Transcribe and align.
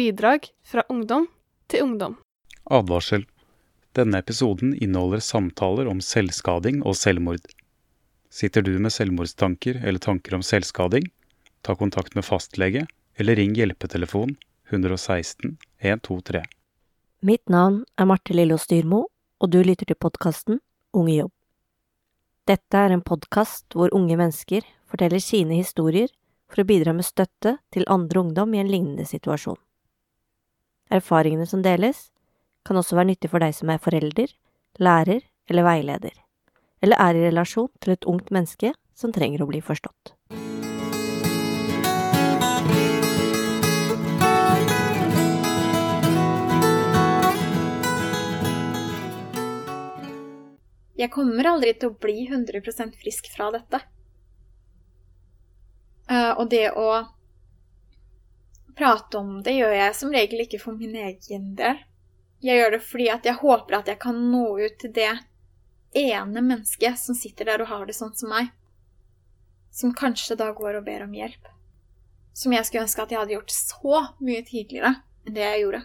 bidrag 0.00 0.48
fra 0.64 0.84
ungdom 0.88 1.28
til 1.68 1.84
ungdom. 1.84 2.16
Advarsel. 2.64 3.26
Denne 3.92 4.20
episoden 4.22 4.72
inneholder 4.74 5.20
samtaler 5.20 5.88
om 5.90 6.00
selvskading 6.00 6.80
og 6.86 6.96
selvmord. 6.96 7.42
Sitter 8.30 8.62
du 8.62 8.76
med 8.78 8.94
selvmordstanker 8.94 9.82
eller 9.82 9.98
tanker 9.98 10.36
om 10.38 10.44
selvskading, 10.46 11.10
ta 11.66 11.74
kontakt 11.76 12.14
med 12.14 12.24
fastlege 12.24 12.86
eller 13.18 13.36
ring 13.36 13.56
hjelpetelefon 13.58 14.36
116 14.70 15.56
123. 15.82 16.44
Mitt 17.26 17.48
navn 17.52 17.82
er 17.98 18.06
Marte 18.08 18.32
Lillås 18.32 18.68
Dyrmo, 18.70 19.04
og 19.40 19.50
du 19.52 19.58
lytter 19.60 19.90
til 19.90 19.98
podkasten 19.98 20.62
Unge 20.96 21.16
jobb. 21.18 21.32
Dette 22.48 22.78
er 22.78 22.94
en 22.94 23.02
podkast 23.04 23.76
hvor 23.76 23.92
unge 23.94 24.16
mennesker 24.16 24.64
forteller 24.90 25.20
sine 25.22 25.58
historier 25.58 26.08
for 26.50 26.62
å 26.62 26.70
bidra 26.70 26.94
med 26.96 27.06
støtte 27.06 27.58
til 27.74 27.84
andre 27.86 28.24
ungdom 28.24 28.54
i 28.56 28.62
en 28.62 28.70
lignende 28.70 29.06
situasjon. 29.06 29.58
Erfaringene 30.90 31.46
som 31.46 31.60
deles, 31.62 32.08
kan 32.66 32.74
også 32.76 32.96
være 32.98 33.12
nyttig 33.12 33.30
for 33.30 33.38
deg 33.38 33.54
som 33.54 33.70
er 33.70 33.78
forelder, 33.78 34.32
lærer 34.82 35.20
eller 35.46 35.62
veileder, 35.62 36.16
eller 36.82 36.98
er 36.98 37.14
i 37.14 37.22
relasjon 37.28 37.70
til 37.78 37.94
et 37.94 38.06
ungt 38.10 38.32
menneske 38.34 38.72
som 38.98 39.14
trenger 39.14 39.44
å 39.44 39.46
bli 39.52 39.60
forstått. 39.62 40.16
Jeg 51.00 51.14
kommer 51.14 51.52
aldri 51.54 51.72
til 51.78 51.94
å 51.94 51.96
bli 52.02 52.26
100% 52.26 52.98
frisk 52.98 53.30
fra 53.32 53.46
dette. 53.54 53.78
Eh, 56.10 56.32
og 56.34 56.50
det 56.50 56.66
å 56.74 56.90
prate 58.80 59.18
om 59.18 59.42
det 59.44 59.58
gjør 59.58 59.74
jeg 59.76 59.96
som 59.98 60.12
regel 60.14 60.40
ikke 60.46 60.60
for 60.62 60.78
min 60.80 60.96
egen 60.96 61.52
del. 61.58 61.82
Jeg 62.40 62.56
gjør 62.56 62.72
det 62.72 62.80
fordi 62.86 63.08
at 63.12 63.26
jeg 63.28 63.36
håper 63.42 63.76
at 63.76 63.90
jeg 63.92 64.00
kan 64.00 64.16
nå 64.32 64.46
ut 64.56 64.78
til 64.80 64.94
det 64.96 65.10
ene 66.00 66.40
mennesket 66.40 66.96
som 66.96 67.18
sitter 67.18 67.50
der 67.50 67.60
og 67.60 67.68
har 67.68 67.84
det 67.84 67.98
sånn 67.98 68.14
som 68.16 68.32
meg. 68.32 68.48
Som 69.70 69.92
kanskje 69.92 70.38
da 70.40 70.48
går 70.56 70.80
og 70.80 70.86
ber 70.88 71.04
om 71.04 71.12
hjelp. 71.12 71.50
Som 72.32 72.54
jeg 72.56 72.64
skulle 72.64 72.86
ønske 72.86 73.04
at 73.04 73.12
jeg 73.12 73.20
hadde 73.20 73.36
gjort 73.36 73.52
så 73.52 74.00
mye 74.24 74.46
tidligere 74.48 74.94
enn 75.26 75.36
det 75.36 75.44
jeg 75.44 75.62
gjorde. 75.66 75.82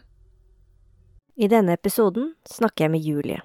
I 1.36 1.52
denne 1.52 1.76
episoden 1.76 2.32
snakker 2.48 2.86
jeg 2.86 2.96
med 2.96 3.04
Julie. 3.04 3.42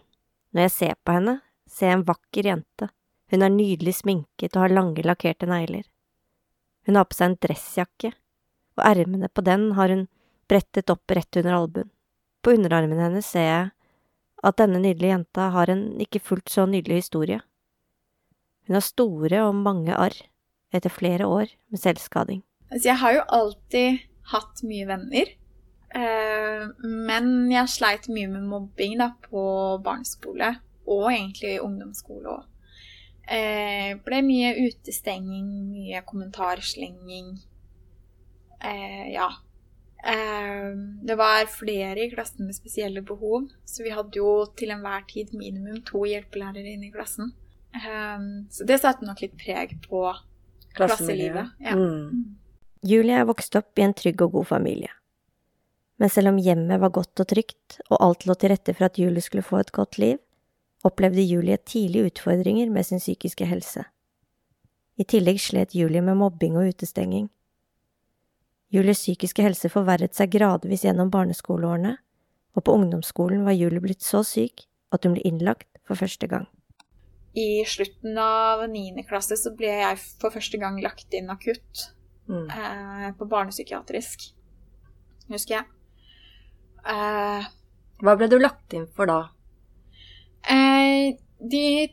Når 0.54 0.68
jeg 0.68 0.74
ser 0.76 0.98
på 1.02 1.18
henne, 1.18 1.40
ser 1.66 1.90
jeg 1.90 1.98
en 1.98 2.06
vakker 2.06 2.46
jente. 2.52 2.90
Hun 3.34 3.42
er 3.42 3.50
nydelig 3.50 3.96
sminket 3.98 4.54
og 4.54 4.68
har 4.68 4.76
lange, 4.78 5.02
lakkerte 5.02 5.50
negler. 5.50 5.88
Hun 6.86 6.98
har 6.98 7.10
på 7.10 7.18
seg 7.18 7.32
en 7.32 7.40
dressjakke, 7.42 8.12
og 8.80 8.86
ermene 8.88 9.28
på 9.28 9.44
den 9.44 9.70
har 9.76 9.92
hun 9.92 10.06
brettet 10.50 10.90
opp 10.90 11.12
rett 11.14 11.36
under 11.36 11.58
albuen. 11.60 11.90
På 12.40 12.54
underarmen 12.56 12.98
hennes 12.98 13.28
ser 13.28 13.46
jeg 13.46 13.70
at 14.40 14.56
denne 14.56 14.80
nydelige 14.80 15.12
jenta 15.12 15.50
har 15.52 15.70
en 15.70 15.84
ikke 16.00 16.22
fullt 16.24 16.48
så 16.48 16.64
nydelig 16.66 17.02
historie. 17.02 17.40
Hun 18.66 18.78
har 18.78 18.86
store 18.86 19.42
og 19.44 19.58
mange 19.58 19.92
arr 19.92 20.16
etter 20.72 20.92
flere 20.92 21.26
år 21.28 21.50
med 21.68 21.82
selvskading. 21.82 22.40
Altså, 22.70 22.88
jeg 22.88 22.98
har 23.02 23.16
jo 23.16 23.28
alltid 23.36 24.00
hatt 24.30 24.62
mye 24.66 24.86
venner. 24.88 25.32
Eh, 25.90 26.66
men 26.86 27.50
jeg 27.50 27.72
sleit 27.72 28.06
mye 28.12 28.30
med 28.30 28.46
mobbing 28.46 28.96
da, 29.00 29.10
på 29.26 29.42
barneskole, 29.84 30.52
og 30.86 31.08
egentlig 31.10 31.58
ungdomsskole 31.64 32.36
òg. 32.36 32.46
Eh, 33.30 33.94
ble 34.02 34.22
mye 34.26 34.54
utestenging, 34.68 35.50
mye 35.70 36.02
kommentarslenging. 36.06 37.34
Eh, 38.64 39.12
ja. 39.12 39.28
Eh, 40.04 40.70
det 41.02 41.16
var 41.20 41.46
flere 41.46 42.04
i 42.04 42.10
klassen 42.10 42.46
med 42.46 42.56
spesielle 42.56 43.02
behov, 43.02 43.48
så 43.64 43.84
vi 43.84 43.92
hadde 43.94 44.20
jo 44.20 44.46
til 44.56 44.72
enhver 44.74 45.04
tid 45.08 45.34
minimum 45.36 45.82
to 45.88 46.04
hjelpelærere 46.08 46.74
inne 46.74 46.88
i 46.88 46.94
klassen. 46.94 47.32
Eh, 47.76 48.18
så 48.50 48.68
det 48.68 48.80
satte 48.82 49.06
nok 49.08 49.20
litt 49.24 49.36
preg 49.40 49.76
på 49.88 50.04
klasselivet. 50.76 51.56
Ja. 51.60 51.76
Mm. 51.76 52.36
Julie 52.86 53.18
er 53.20 53.28
vokst 53.28 53.56
opp 53.58 53.78
i 53.78 53.84
en 53.84 53.94
trygg 53.96 54.22
og 54.24 54.38
god 54.38 54.48
familie. 54.54 54.92
Men 56.00 56.08
selv 56.08 56.30
om 56.30 56.38
hjemmet 56.40 56.80
var 56.80 56.94
godt 56.96 57.20
og 57.20 57.28
trygt, 57.28 57.80
og 57.90 57.98
alt 58.00 58.24
lå 58.24 58.36
til 58.40 58.54
rette 58.54 58.72
for 58.72 58.88
at 58.88 58.96
Julie 58.98 59.20
skulle 59.20 59.44
få 59.44 59.60
et 59.60 59.72
godt 59.76 59.98
liv, 60.00 60.16
opplevde 60.84 61.20
Julie 61.20 61.58
tidlig 61.60 62.06
utfordringer 62.08 62.70
med 62.72 62.86
sin 62.88 63.02
psykiske 63.02 63.44
helse. 63.44 63.84
I 64.96 65.04
tillegg 65.04 65.40
slet 65.40 65.76
Julie 65.76 66.00
med 66.04 66.16
mobbing 66.16 66.56
og 66.56 66.72
utestenging. 66.72 67.28
Julies 68.70 69.00
psykiske 69.02 69.42
helse 69.42 69.68
forverret 69.72 70.14
seg 70.14 70.30
gradvis 70.36 70.84
gjennom 70.86 71.10
barneskoleårene, 71.10 71.96
og 72.56 72.64
på 72.66 72.74
ungdomsskolen 72.78 73.44
var 73.46 73.56
Julie 73.58 73.82
blitt 73.82 74.02
så 74.06 74.22
syk 74.26 74.66
at 74.94 75.04
hun 75.06 75.16
ble 75.16 75.24
innlagt 75.26 75.66
for 75.86 75.98
første 75.98 76.28
gang. 76.30 76.46
I 77.38 77.62
slutten 77.66 78.16
av 78.18 78.64
9. 78.70 79.04
klasse 79.06 79.36
så 79.38 79.52
ble 79.54 79.70
jeg 79.82 79.98
for 80.20 80.34
første 80.34 80.58
gang 80.58 80.80
lagt 80.82 81.14
inn 81.14 81.30
akutt 81.30 81.88
Mm. 82.30 82.46
eh, 82.46 83.10
på 83.18 83.26
barnepsykiatrisk. 83.26 84.28
Husker 85.32 85.54
jeg. 85.56 85.64
Eh, 86.86 87.46
Hva 88.02 88.14
ble 88.16 88.28
du 88.30 88.36
lagt 88.38 88.72
inn 88.74 88.86
for 88.94 89.06
da? 89.10 89.16
eh, 90.48 91.16
de 91.40 91.88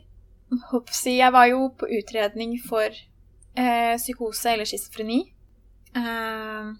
Hoppsi, 0.70 1.18
jeg 1.18 1.32
var 1.34 1.46
jo 1.50 1.68
på 1.76 1.88
utredning 1.98 2.54
for 2.64 2.86
eh, 2.88 3.96
psykose 3.98 4.52
eller 4.54 4.64
schizofreni. 4.64 5.18
Eh, 5.96 6.72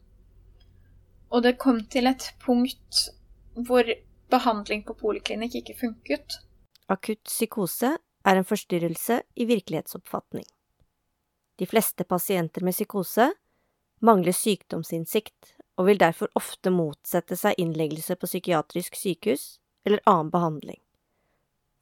og 1.28 1.42
det 1.44 1.58
kom 1.60 1.80
til 1.92 2.08
et 2.10 2.30
punkt 2.44 3.08
hvor 3.66 3.88
behandling 4.30 4.84
på 4.86 4.96
poliklinikk 4.98 5.60
ikke 5.62 5.76
funket. 5.80 6.38
Akutt 6.88 7.24
psykose 7.28 7.96
er 7.98 8.36
en 8.36 8.46
forstyrrelse 8.48 9.22
i 9.36 9.46
virkelighetsoppfatning. 9.48 10.46
De 11.58 11.66
fleste 11.66 12.04
pasienter 12.04 12.64
med 12.64 12.76
psykose 12.76 13.32
mangler 14.04 14.36
sykdomsinnsikt 14.36 15.54
og 15.78 15.88
vil 15.88 16.00
derfor 16.00 16.30
ofte 16.38 16.70
motsette 16.74 17.36
seg 17.38 17.58
innleggelse 17.58 18.16
på 18.18 18.30
psykiatrisk 18.30 18.98
sykehus 18.98 19.58
eller 19.86 20.02
annen 20.06 20.30
behandling, 20.30 20.80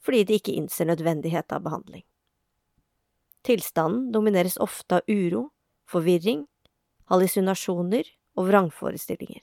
fordi 0.05 0.25
de 0.25 0.39
ikke 0.41 0.57
innser 0.57 0.89
nødvendighet 0.89 1.53
av 1.53 1.65
behandling. 1.65 2.05
Tilstanden 3.47 4.11
domineres 4.13 4.57
ofte 4.59 5.01
av 5.01 5.11
uro, 5.13 5.51
forvirring, 5.89 6.47
hallusinasjoner 7.11 8.09
og 8.37 8.49
vrangforestillinger, 8.51 9.43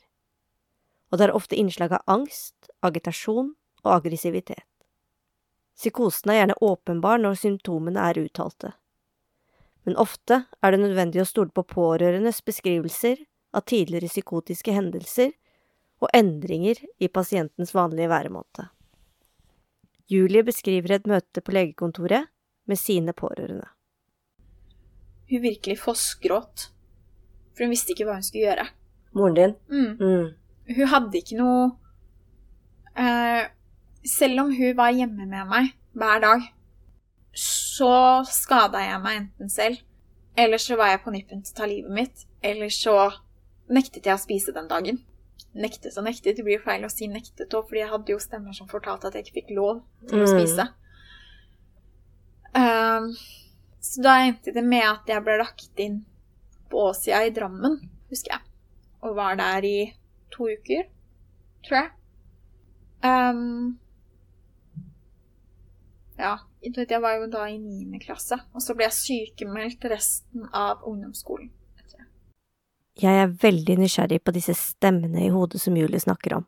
og 1.12 1.20
det 1.20 1.28
er 1.28 1.36
ofte 1.38 1.58
innslag 1.60 1.96
av 1.96 2.06
angst, 2.20 2.70
agitasjon 2.84 3.54
og 3.84 3.92
aggressivitet. 3.98 4.66
Psykosen 5.74 6.32
er 6.32 6.42
gjerne 6.42 6.60
åpenbar 6.62 7.22
når 7.22 7.40
symptomene 7.42 8.02
er 8.12 8.20
uttalte, 8.22 8.74
men 9.84 9.98
ofte 10.00 10.44
er 10.64 10.74
det 10.74 10.84
nødvendig 10.84 11.24
å 11.24 11.28
stole 11.28 11.52
på 11.52 11.66
pårørendes 11.68 12.44
beskrivelser 12.46 13.24
av 13.54 13.66
tidligere 13.70 14.12
psykotiske 14.12 14.76
hendelser 14.76 15.34
og 16.04 16.12
endringer 16.16 16.80
i 17.00 17.10
pasientens 17.12 17.74
vanlige 17.76 18.12
væremåte. 18.12 18.70
Julie 20.12 20.44
beskriver 20.44 20.98
et 20.98 21.08
møte 21.08 21.42
på 21.42 21.54
legekontoret 21.56 22.28
med 22.68 22.80
sine 22.80 23.16
pårørende. 23.16 23.68
Hun 25.32 25.44
virkelig 25.44 25.80
fossgråt, 25.82 26.68
for 27.54 27.64
hun 27.66 27.72
visste 27.74 27.94
ikke 27.94 28.06
hva 28.10 28.18
hun 28.18 28.24
skulle 28.26 28.48
gjøre. 28.50 28.68
Moren 29.14 29.36
din? 29.38 29.56
Mm. 29.70 29.98
Mm. 30.00 30.76
Hun 30.76 30.88
hadde 30.88 31.18
ikke 31.20 31.38
noe 31.38 31.72
eh, 32.98 33.48
Selv 34.04 34.40
om 34.42 34.52
hun 34.56 34.76
var 34.78 34.92
hjemme 34.92 35.26
med 35.30 35.48
meg 35.48 35.70
hver 35.94 36.20
dag, 36.20 36.42
så 37.34 38.24
skada 38.28 38.82
jeg 38.84 39.00
meg 39.02 39.18
enten 39.22 39.50
selv, 39.50 39.78
eller 40.38 40.58
så 40.60 40.76
var 40.76 40.90
jeg 40.92 41.02
på 41.06 41.14
nippen 41.14 41.44
til 41.46 41.54
å 41.54 41.58
ta 41.62 41.68
livet 41.70 41.92
mitt, 41.94 42.26
eller 42.44 42.70
så 42.74 42.96
nektet 43.70 44.06
jeg 44.10 44.18
å 44.18 44.22
spise 44.22 44.52
den 44.54 44.68
dagen. 44.68 45.00
Nektet 45.56 45.96
og 45.98 46.04
nektet. 46.04 46.36
Det 46.36 46.44
blir 46.44 46.60
feil 46.66 46.84
å 46.84 46.90
si 46.92 47.08
nektet 47.08 47.54
òg, 47.54 47.68
fordi 47.70 47.80
jeg 47.84 47.90
hadde 47.94 48.12
jo 48.12 48.20
stemmer 48.20 48.54
som 48.58 48.68
fortalte 48.68 49.08
at 49.08 49.14
jeg 49.16 49.24
ikke 49.28 49.38
fikk 49.40 49.52
lov 49.56 49.84
til 50.10 50.20
å 50.20 50.26
Mm. 50.26 50.34
spise. 50.34 50.66
Ehm, 52.56 53.08
så 53.82 54.02
da 54.04 54.18
endte 54.28 54.54
det 54.54 54.64
med 54.66 54.84
at 54.86 55.08
jeg 55.10 55.24
ble 55.26 55.38
lagt 55.42 55.80
inn 55.80 56.04
på 56.72 56.88
Åsia 56.90 57.24
i 57.26 57.34
Drammen, 57.34 57.80
husker 58.12 58.36
jeg. 58.36 58.46
Og 59.04 59.16
var 59.18 59.38
der 59.40 59.66
i 59.68 59.78
to 60.34 60.48
uker, 60.50 60.88
tror 61.66 61.80
jeg. 61.80 61.92
Um, 63.04 63.80
ja, 66.18 66.38
jeg 66.64 67.02
var 67.02 67.18
jo 67.20 67.28
da 67.28 67.48
i 67.50 67.58
niende 67.60 68.00
klasse. 68.00 68.38
Og 68.56 68.64
så 68.64 68.76
ble 68.78 68.88
jeg 68.88 69.00
sykemeldt 69.00 69.86
resten 69.92 70.48
av 70.54 70.86
ungdomsskolen. 70.88 71.52
etter. 71.82 72.08
Jeg 72.96 73.24
er 73.24 73.36
veldig 73.44 73.78
nysgjerrig 73.82 74.22
på 74.24 74.36
disse 74.36 74.56
stemmene 74.56 75.26
i 75.26 75.34
hodet 75.34 75.62
som 75.62 75.78
Julie 75.78 76.00
snakker 76.00 76.40
om, 76.40 76.48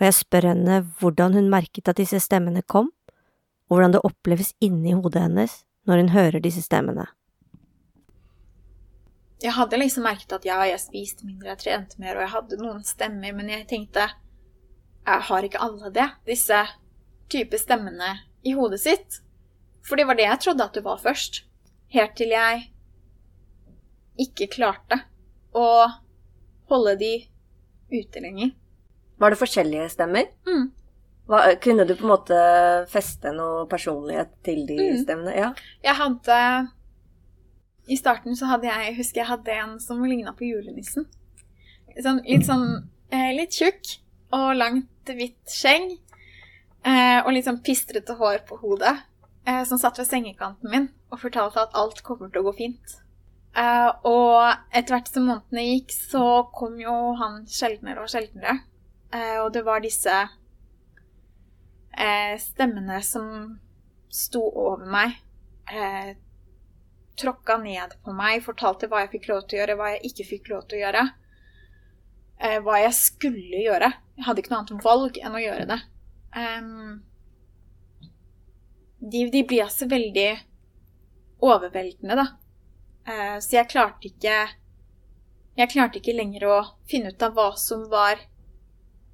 og 0.00 0.04
jeg 0.04 0.14
spør 0.14 0.50
henne 0.50 0.80
hvordan 1.00 1.34
hun 1.38 1.50
merket 1.50 1.88
at 1.88 2.00
disse 2.00 2.20
stemmene 2.20 2.62
kom, 2.62 2.90
og 3.70 3.76
hvordan 3.78 3.94
det 3.94 4.04
oppleves 4.04 4.52
inni 4.60 4.92
hodet 4.92 5.22
hennes 5.22 5.62
når 5.86 6.02
hun 6.02 6.08
hører 6.08 6.42
disse 6.42 6.62
stemmene. 6.64 7.06
Jeg 9.44 9.52
hadde 9.52 9.76
liksom 9.76 10.06
merket 10.08 10.32
at 10.32 10.46
ja, 10.48 10.56
jeg 10.64 10.80
spiste 10.80 11.26
mindre, 11.28 11.50
jeg 11.52 11.60
trente 11.60 11.98
mer, 12.00 12.16
og 12.16 12.24
jeg 12.24 12.32
hadde 12.32 12.58
noen 12.62 12.84
stemmer, 12.88 13.34
men 13.36 13.50
jeg 13.52 13.66
tenkte 13.68 14.06
jeg 15.04 15.20
har 15.28 15.44
ikke 15.44 15.60
alle 15.60 15.90
det? 15.92 16.06
Disse 16.24 16.62
type 17.28 17.58
stemmene 17.60 18.14
i 18.48 18.54
hodet 18.56 18.80
sitt? 18.80 19.18
For 19.84 20.00
det 20.00 20.06
var 20.08 20.16
det 20.16 20.24
jeg 20.24 20.40
trodde 20.46 20.64
at 20.64 20.72
det 20.78 20.84
var 20.86 20.96
først. 21.02 21.42
Helt 21.92 22.14
til 22.16 22.32
jeg 22.32 22.70
ikke 24.24 24.48
klarte 24.54 25.02
å 25.54 25.66
holde 26.70 26.94
de 27.00 27.12
ute 27.92 28.22
lenger. 28.24 28.54
Var 29.20 29.30
det 29.34 29.38
forskjellige 29.38 29.90
stemmer? 29.92 30.30
Mm. 30.48 30.70
Hva, 31.28 31.42
kunne 31.62 31.84
du 31.88 31.94
på 31.96 32.04
en 32.06 32.12
måte 32.14 32.38
feste 32.92 33.30
noe 33.36 33.66
personlighet 33.70 34.32
til 34.44 34.64
de 34.68 34.76
Mm. 34.78 35.02
stemmene? 35.04 35.36
Ja. 35.36 35.52
Jeg 35.84 35.94
hadde 36.00 36.38
I 37.86 37.96
starten 38.00 38.36
så 38.36 38.48
hadde 38.48 38.70
jeg 38.70 38.96
husker 38.98 39.22
jeg 39.22 39.28
hadde 39.28 39.58
en 39.60 39.76
som 39.82 40.02
ligna 40.04 40.32
på 40.36 40.48
julenissen. 40.48 41.06
Sånn, 42.00 42.22
litt 42.26 42.46
sånn 42.48 42.66
eh, 43.12 43.30
litt 43.36 43.54
tjukk 43.54 43.98
og 44.34 44.54
langt, 44.56 44.90
hvitt 45.06 45.52
skjegg. 45.52 45.98
Eh, 46.84 47.20
og 47.22 47.32
litt 47.32 47.46
sånn 47.46 47.62
pistrete 47.64 48.16
hår 48.18 48.42
på 48.48 48.58
hodet. 48.62 48.96
Eh, 49.44 49.62
som 49.68 49.78
satt 49.80 49.98
ved 50.00 50.08
sengekanten 50.08 50.70
min 50.72 50.86
og 51.12 51.20
fortalte 51.20 51.60
at 51.60 51.76
alt 51.76 52.00
kommer 52.06 52.30
til 52.32 52.40
å 52.42 52.48
gå 52.48 52.54
fint. 52.64 52.96
Eh, 53.54 53.90
og 54.08 54.40
etter 54.74 54.96
hvert 54.96 55.10
som 55.12 55.28
månedene 55.28 55.66
gikk, 55.68 55.92
så 55.94 56.24
kom 56.56 56.78
jo 56.80 56.94
han 57.20 57.44
sjeldnere 57.50 58.02
og 58.02 58.10
sjeldnere. 58.10 58.56
Eh, 59.14 59.36
og 59.44 59.52
det 59.54 59.62
var 59.66 59.84
disse 59.84 60.16
eh, 61.92 62.34
stemmene 62.42 62.98
som 63.06 63.28
sto 64.10 64.42
over 64.48 64.88
meg. 64.90 65.20
Tråkka 67.20 67.58
ned 67.62 67.94
på 68.04 68.14
meg, 68.16 68.42
fortalte 68.42 68.88
hva 68.90 69.04
jeg 69.04 69.12
fikk 69.16 69.28
lov 69.30 69.44
til 69.46 69.58
å 69.58 69.60
gjøre, 69.62 69.76
hva 69.78 69.90
jeg 69.94 70.10
ikke 70.10 70.28
fikk 70.32 70.50
lov 70.52 70.64
til 70.68 70.78
å 70.78 70.82
gjøre. 70.84 71.04
Eh, 72.42 72.58
hva 72.64 72.78
jeg 72.82 72.94
skulle 72.98 73.62
gjøre. 73.62 73.90
Jeg 74.18 74.26
hadde 74.26 74.42
ikke 74.42 74.54
noe 74.54 74.62
annet 74.64 74.86
valg 74.86 75.20
enn 75.22 75.36
å 75.38 75.42
gjøre 75.42 75.68
det. 75.70 75.80
Um, 76.34 77.04
de, 78.98 79.28
de 79.30 79.44
blir 79.46 79.62
altså 79.66 79.86
veldig 79.90 80.28
overveldende, 81.44 82.18
da. 82.18 82.26
Eh, 83.06 83.38
så 83.44 83.58
jeg 83.58 83.68
klarte 83.70 84.08
ikke 84.08 84.36
Jeg 85.54 85.70
klarte 85.70 86.00
ikke 86.00 86.16
lenger 86.16 86.46
å 86.48 86.54
finne 86.90 87.12
ut 87.12 87.22
av 87.22 87.34
hva 87.36 87.50
som 87.60 87.84
var 87.92 88.22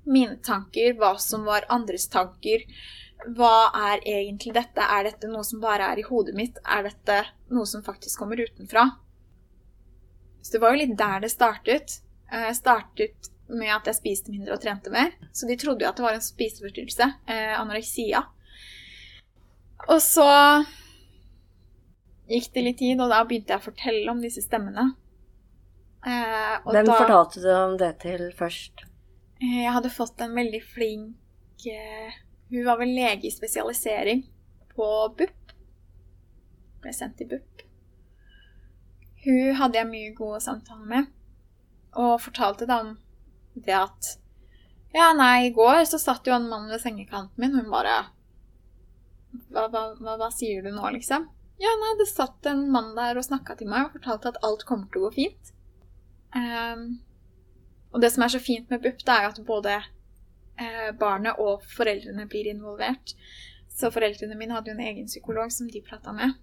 mine 0.08 0.38
tanker, 0.40 0.94
hva 0.96 1.18
som 1.20 1.44
var 1.44 1.66
andres 1.68 2.06
tanker. 2.08 2.64
Hva 3.36 3.70
er 3.92 4.00
egentlig 4.06 4.54
dette? 4.54 4.80
Er 4.80 5.04
dette 5.04 5.28
noe 5.28 5.44
som 5.44 5.60
bare 5.60 5.90
er 5.92 5.98
i 5.98 6.02
hodet 6.06 6.34
mitt? 6.34 6.56
Er 6.64 6.82
dette 6.88 7.18
noe 7.50 7.66
som 7.66 7.82
faktisk 7.82 8.18
kommer 8.18 8.40
utenfra? 8.40 8.86
Så 10.42 10.52
det 10.52 10.60
var 10.62 10.72
jo 10.72 10.80
litt 10.86 10.96
der 10.98 11.20
det 11.20 11.30
startet. 11.30 11.98
Jeg 12.32 12.56
startet 12.56 13.30
med 13.50 13.68
at 13.74 13.84
jeg 13.90 13.94
spiste 13.98 14.30
mindre 14.32 14.54
og 14.54 14.62
trente 14.62 14.90
mer. 14.94 15.10
Så 15.32 15.46
de 15.50 15.56
trodde 15.60 15.84
jo 15.84 15.88
at 15.90 15.96
det 15.98 16.04
var 16.06 16.14
en 16.16 16.24
spiseforstyrrelse. 16.24 17.08
Eh, 17.28 17.54
anoreksia. 17.60 18.22
Og 19.88 20.00
så 20.00 20.26
gikk 22.30 22.52
det 22.54 22.62
litt 22.64 22.78
tid, 22.78 23.00
og 23.02 23.10
da 23.10 23.22
begynte 23.26 23.52
jeg 23.54 23.60
å 23.60 23.64
fortelle 23.68 24.12
om 24.12 24.20
disse 24.22 24.42
stemmene. 24.44 24.92
Eh, 26.06 26.56
Hvem 26.64 26.86
da- 26.86 26.96
fortalte 27.02 27.42
du 27.42 27.50
om 27.52 27.76
det 27.76 27.98
til 28.00 28.30
først? 28.38 28.84
Eh, 29.42 29.62
Jeg 29.64 29.72
hadde 29.72 29.90
fått 29.90 30.20
en 30.20 30.34
veldig 30.34 30.62
flink 30.62 31.66
eh, 31.66 32.12
Hun 32.50 32.66
var 32.66 32.80
vel 32.80 32.94
lege 32.94 33.28
i 33.28 33.34
spesialisering 33.34 34.24
på 34.74 34.86
BUP. 35.18 35.54
Ble 36.82 36.92
sendt 36.96 37.18
til 37.20 37.30
BUP. 37.30 37.64
Hun 39.24 39.56
hadde 39.58 39.78
jeg 39.78 39.90
mye 39.90 40.14
gode 40.16 40.40
samtaler 40.40 40.88
med, 40.88 41.10
og 41.92 42.22
fortalte 42.24 42.66
da 42.68 42.80
om 42.86 42.94
det 43.54 43.76
at 43.76 44.16
Ja, 44.90 45.12
nei, 45.14 45.46
i 45.46 45.52
går 45.54 45.84
så 45.86 46.00
satt 46.02 46.26
jo 46.26 46.34
en 46.34 46.48
mann 46.50 46.66
ved 46.70 46.80
sengekanten 46.82 47.38
min, 47.38 47.52
hun 47.54 47.68
bare 47.70 47.98
hva, 49.52 49.68
hva, 49.68 49.82
hva, 50.00 50.16
hva 50.18 50.30
sier 50.34 50.64
du 50.64 50.72
nå, 50.74 50.88
liksom? 50.96 51.28
Ja, 51.60 51.70
nei, 51.78 51.92
det 52.00 52.08
satt 52.10 52.48
en 52.48 52.64
mann 52.72 52.94
der 52.96 53.20
og 53.20 53.26
snakka 53.26 53.54
til 53.60 53.70
meg 53.70 53.86
og 53.86 53.98
fortalte 53.98 54.32
at 54.32 54.40
alt 54.46 54.64
kommer 54.66 54.88
til 54.90 55.04
å 55.04 55.06
gå 55.06 55.12
fint. 55.18 55.52
Um, 56.34 56.84
og 57.92 58.02
det 58.02 58.10
som 58.14 58.24
er 58.24 58.32
så 58.32 58.40
fint 58.42 58.70
med 58.72 58.82
BUP, 58.82 59.04
det 59.04 59.14
er 59.14 59.28
at 59.28 59.38
både 59.46 59.76
eh, 60.60 60.90
barnet 61.00 61.40
og 61.40 61.64
foreldrene 61.76 62.26
blir 62.30 62.50
involvert. 62.50 63.14
Så 63.70 63.90
foreldrene 63.94 64.36
mine 64.38 64.56
hadde 64.56 64.72
jo 64.72 64.76
en 64.76 64.86
egen 64.86 65.08
psykolog 65.08 65.52
som 65.52 65.68
de 65.70 65.82
prata 65.84 66.12
med. 66.16 66.36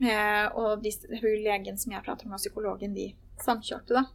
Eh, 0.00 0.46
og 0.56 0.84
de, 0.84 0.92
hun 1.10 1.42
legen 1.44 1.78
som 1.78 1.92
jeg 1.92 2.04
prater 2.06 2.28
med, 2.28 2.38
og 2.38 2.44
psykologen, 2.44 2.94
de 2.96 3.10
samkjørte, 3.44 4.00
da. 4.00 4.06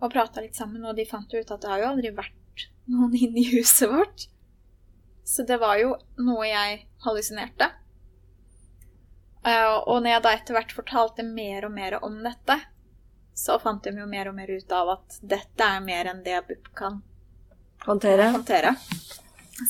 Og 0.00 0.12
prata 0.12 0.44
litt 0.44 0.56
sammen, 0.56 0.84
og 0.84 0.96
de 0.96 1.08
fant 1.08 1.32
jo 1.32 1.40
ut 1.40 1.52
at 1.52 1.62
det 1.62 1.72
har 1.72 1.82
jo 1.82 1.90
aldri 1.94 2.12
vært 2.16 2.68
noen 2.92 3.16
inne 3.16 3.42
i 3.42 3.50
huset 3.56 3.90
vårt. 3.90 4.28
Så 5.26 5.42
det 5.42 5.58
var 5.58 5.80
jo 5.80 5.96
noe 6.22 6.46
jeg 6.46 6.84
hallusinerte. 7.04 7.72
Eh, 9.46 9.74
og 9.86 10.00
når 10.02 10.10
jeg 10.12 10.24
da 10.24 10.32
etter 10.36 10.58
hvert 10.58 10.74
fortalte 10.76 11.26
mer 11.26 11.66
og 11.66 11.74
mer 11.74 11.98
om 12.04 12.20
dette, 12.24 12.60
så 13.36 13.58
fant 13.60 13.84
de 13.84 13.92
jo 13.98 14.06
mer 14.08 14.30
og 14.30 14.36
mer 14.38 14.48
ut 14.48 14.72
av 14.72 14.94
at 14.96 15.18
dette 15.20 15.66
er 15.66 15.82
mer 15.84 16.08
enn 16.08 16.22
det 16.24 16.38
BUP 16.48 16.70
kan 16.78 17.02
Håndtere? 17.86 18.30
håndtere. 18.34 18.74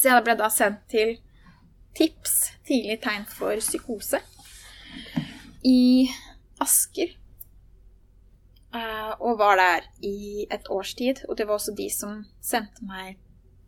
Så 0.00 0.08
jeg 0.08 0.24
ble 0.24 0.34
da 0.40 0.48
sendt 0.50 0.86
til 0.88 1.18
TIPS, 1.96 2.34
tidlig 2.66 2.96
tegn 3.04 3.26
for 3.28 3.60
psykose, 3.60 4.22
i 5.64 6.08
Asker. 6.64 7.12
Eh, 8.76 9.12
og 9.20 9.38
var 9.38 9.56
der 9.60 9.86
i 10.04 10.46
et 10.50 10.68
års 10.72 10.94
tid. 10.96 11.22
Og 11.28 11.36
det 11.36 11.46
var 11.46 11.58
også 11.58 11.74
de 11.76 11.88
som 11.92 12.22
sendte 12.40 12.84
meg 12.88 13.18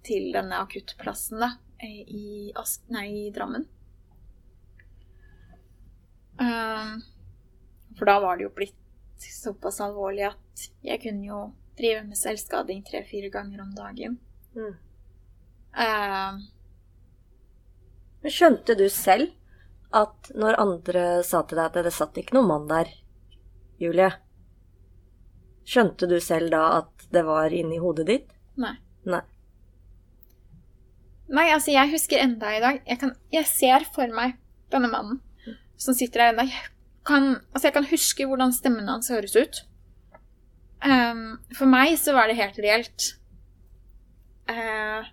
til 0.06 0.30
denne 0.32 0.60
akuttplassen 0.64 1.40
da, 1.44 1.52
i, 1.84 2.50
Ask 2.56 2.88
nei, 2.92 3.06
i 3.28 3.30
Drammen. 3.34 3.66
Eh, 6.40 6.94
for 7.98 8.08
da 8.08 8.16
var 8.24 8.38
det 8.38 8.48
jo 8.48 8.54
blitt 8.56 9.28
såpass 9.28 9.80
alvorlig 9.84 10.28
at 10.30 10.68
jeg 10.86 11.02
kunne 11.02 11.26
jo 11.26 11.42
drive 11.78 12.04
med 12.06 12.18
selvskading 12.18 12.84
tre-fire 12.86 13.30
ganger 13.34 13.62
om 13.64 13.76
dagen. 13.76 14.18
Mm. 14.58 14.76
Uh, 15.78 16.38
Men 18.24 18.34
Skjønte 18.34 18.74
du 18.78 18.88
selv 18.90 19.30
at 19.94 20.30
når 20.36 20.58
andre 20.60 21.04
sa 21.24 21.44
til 21.46 21.60
deg 21.60 21.70
at 21.70 21.86
det 21.86 21.94
satt 21.94 22.18
ikke 22.18 22.34
noen 22.36 22.50
mann 22.50 22.66
der, 22.70 22.90
Julie 23.78 24.10
Skjønte 25.68 26.08
du 26.10 26.18
selv 26.24 26.50
da 26.52 26.64
at 26.80 27.06
det 27.14 27.22
var 27.28 27.54
inni 27.54 27.78
hodet 27.80 28.08
ditt? 28.08 28.34
nei. 28.58 28.74
Nei. 29.08 29.22
Nei, 31.28 31.46
altså, 31.52 31.70
jeg 31.70 31.92
husker 31.92 32.20
enda 32.24 32.50
i 32.56 32.60
dag 32.60 32.78
Jeg, 32.88 32.98
kan, 33.00 33.12
jeg 33.32 33.46
ser 33.48 33.84
for 33.94 34.10
meg 34.12 34.38
denne 34.72 34.90
mannen 34.92 35.20
som 35.78 35.94
sitter 35.94 36.24
der 36.24 36.32
ennå. 36.32 36.44
Jeg 36.50 36.72
kan, 37.06 37.28
altså, 37.54 37.68
jeg 37.68 37.74
kan 37.76 37.86
huske 37.86 38.26
hvordan 38.26 38.52
stemmen 38.52 38.88
hans 38.90 39.08
høres 39.12 39.36
ut. 39.38 39.60
Um, 40.82 41.38
for 41.54 41.70
meg 41.70 41.94
så 42.00 42.14
var 42.16 42.28
det 42.28 42.38
helt 42.38 42.58
reelt. 42.62 43.12
Eh, 44.48 45.08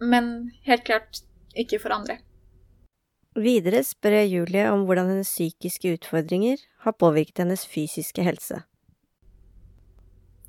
men 0.00 0.50
helt 0.68 0.84
klart 0.84 1.22
ikke 1.58 1.80
for 1.82 1.94
andre. 1.94 2.18
Videre 3.38 3.84
spør 3.86 4.16
jeg 4.18 4.32
Julie 4.32 4.66
om 4.70 4.84
hvordan 4.86 5.12
hennes 5.12 5.30
psykiske 5.30 5.92
utfordringer 5.98 6.58
har 6.84 6.96
påvirket 6.98 7.44
hennes 7.44 7.66
fysiske 7.66 8.24
helse. 8.26 8.62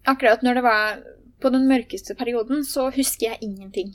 akkurat 0.09 0.41
når 0.41 0.53
det 0.57 0.63
var 0.65 1.01
på 1.41 1.49
den 1.53 1.67
mørkeste 1.69 2.15
perioden, 2.15 2.63
så 2.65 2.89
husker 2.89 3.29
jeg 3.29 3.43
ingenting. 3.45 3.93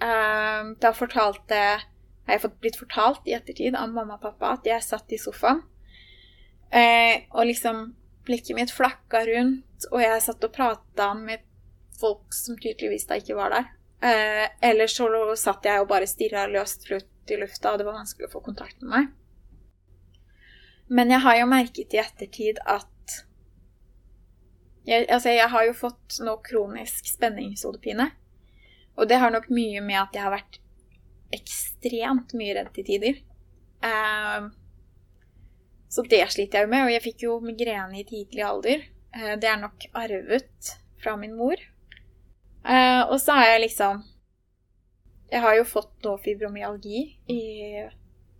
Eh, 0.00 0.62
da 0.80 0.92
fortalte 0.94 1.58
har 1.58 2.36
jeg 2.36 2.42
fått 2.44 2.60
blitt 2.62 2.78
fortalt 2.78 3.28
i 3.28 3.34
ettertid 3.36 3.76
av 3.76 3.92
mamma 3.92 4.18
og 4.18 4.24
pappa 4.24 4.54
at 4.56 4.66
jeg 4.68 4.84
satt 4.84 5.12
i 5.12 5.20
sofaen, 5.20 5.62
eh, 6.70 7.24
og 7.32 7.48
liksom 7.48 7.94
blikket 8.28 8.56
mitt 8.56 8.72
flakka 8.74 9.24
rundt, 9.28 9.88
og 9.90 10.02
jeg 10.02 10.24
satt 10.24 10.44
og 10.44 10.52
prata 10.54 11.12
med 11.16 11.44
folk 12.00 12.34
som 12.34 12.58
tydeligvis 12.58 13.08
da 13.08 13.18
ikke 13.18 13.36
var 13.38 13.54
der. 13.54 13.70
Eh, 13.98 14.44
ellers 14.70 14.94
så 14.96 15.08
satt 15.36 15.66
jeg 15.66 15.82
og 15.82 15.88
bare 15.90 16.06
stirra 16.06 16.46
løst 16.50 16.86
ut 16.90 17.32
i 17.32 17.38
lufta, 17.40 17.72
og 17.72 17.80
det 17.80 17.88
var 17.88 17.98
vanskelig 17.98 18.28
å 18.28 18.34
få 18.36 18.44
kontakt 18.44 18.80
med 18.82 18.92
meg. 18.92 19.08
Men 20.88 21.10
jeg 21.12 21.20
har 21.24 21.40
jo 21.40 21.50
merket 21.50 21.94
i 21.94 22.00
ettertid 22.00 22.60
at 22.64 22.86
jeg, 24.88 25.04
altså, 25.12 25.34
jeg 25.34 25.50
har 25.52 25.66
jo 25.66 25.74
fått 25.76 26.16
nå 26.24 26.38
kronisk 26.46 27.10
spenningshodepine. 27.10 28.06
Og 28.96 29.08
det 29.10 29.18
har 29.20 29.34
nok 29.34 29.50
mye 29.52 29.82
med 29.84 29.98
at 30.00 30.16
jeg 30.16 30.24
har 30.24 30.32
vært 30.32 30.60
ekstremt 31.36 32.32
mye 32.38 32.54
redd 32.56 32.70
til 32.72 32.86
tider. 32.88 33.18
Eh, 33.84 34.48
så 35.92 36.04
det 36.08 36.22
sliter 36.32 36.62
jeg 36.62 36.68
jo 36.68 36.72
med, 36.72 36.86
og 36.86 36.94
jeg 36.94 37.04
fikk 37.04 37.26
jo 37.26 37.36
migrene 37.44 38.00
i 38.00 38.06
tidlig 38.08 38.46
alder. 38.46 38.86
Eh, 39.12 39.34
det 39.40 39.50
er 39.50 39.60
nok 39.60 39.90
arvet 39.92 40.72
fra 41.02 41.18
min 41.20 41.36
mor. 41.36 41.60
Eh, 42.64 43.02
og 43.06 43.20
så 43.20 43.32
har 43.38 43.46
jeg 43.52 43.60
liksom 43.60 44.02
Jeg 45.30 45.40
har 45.44 45.54
jo 45.58 45.64
fått 45.68 46.04
nå 46.04 46.16
fibromyalgi. 46.24 47.00
I, 47.28 47.40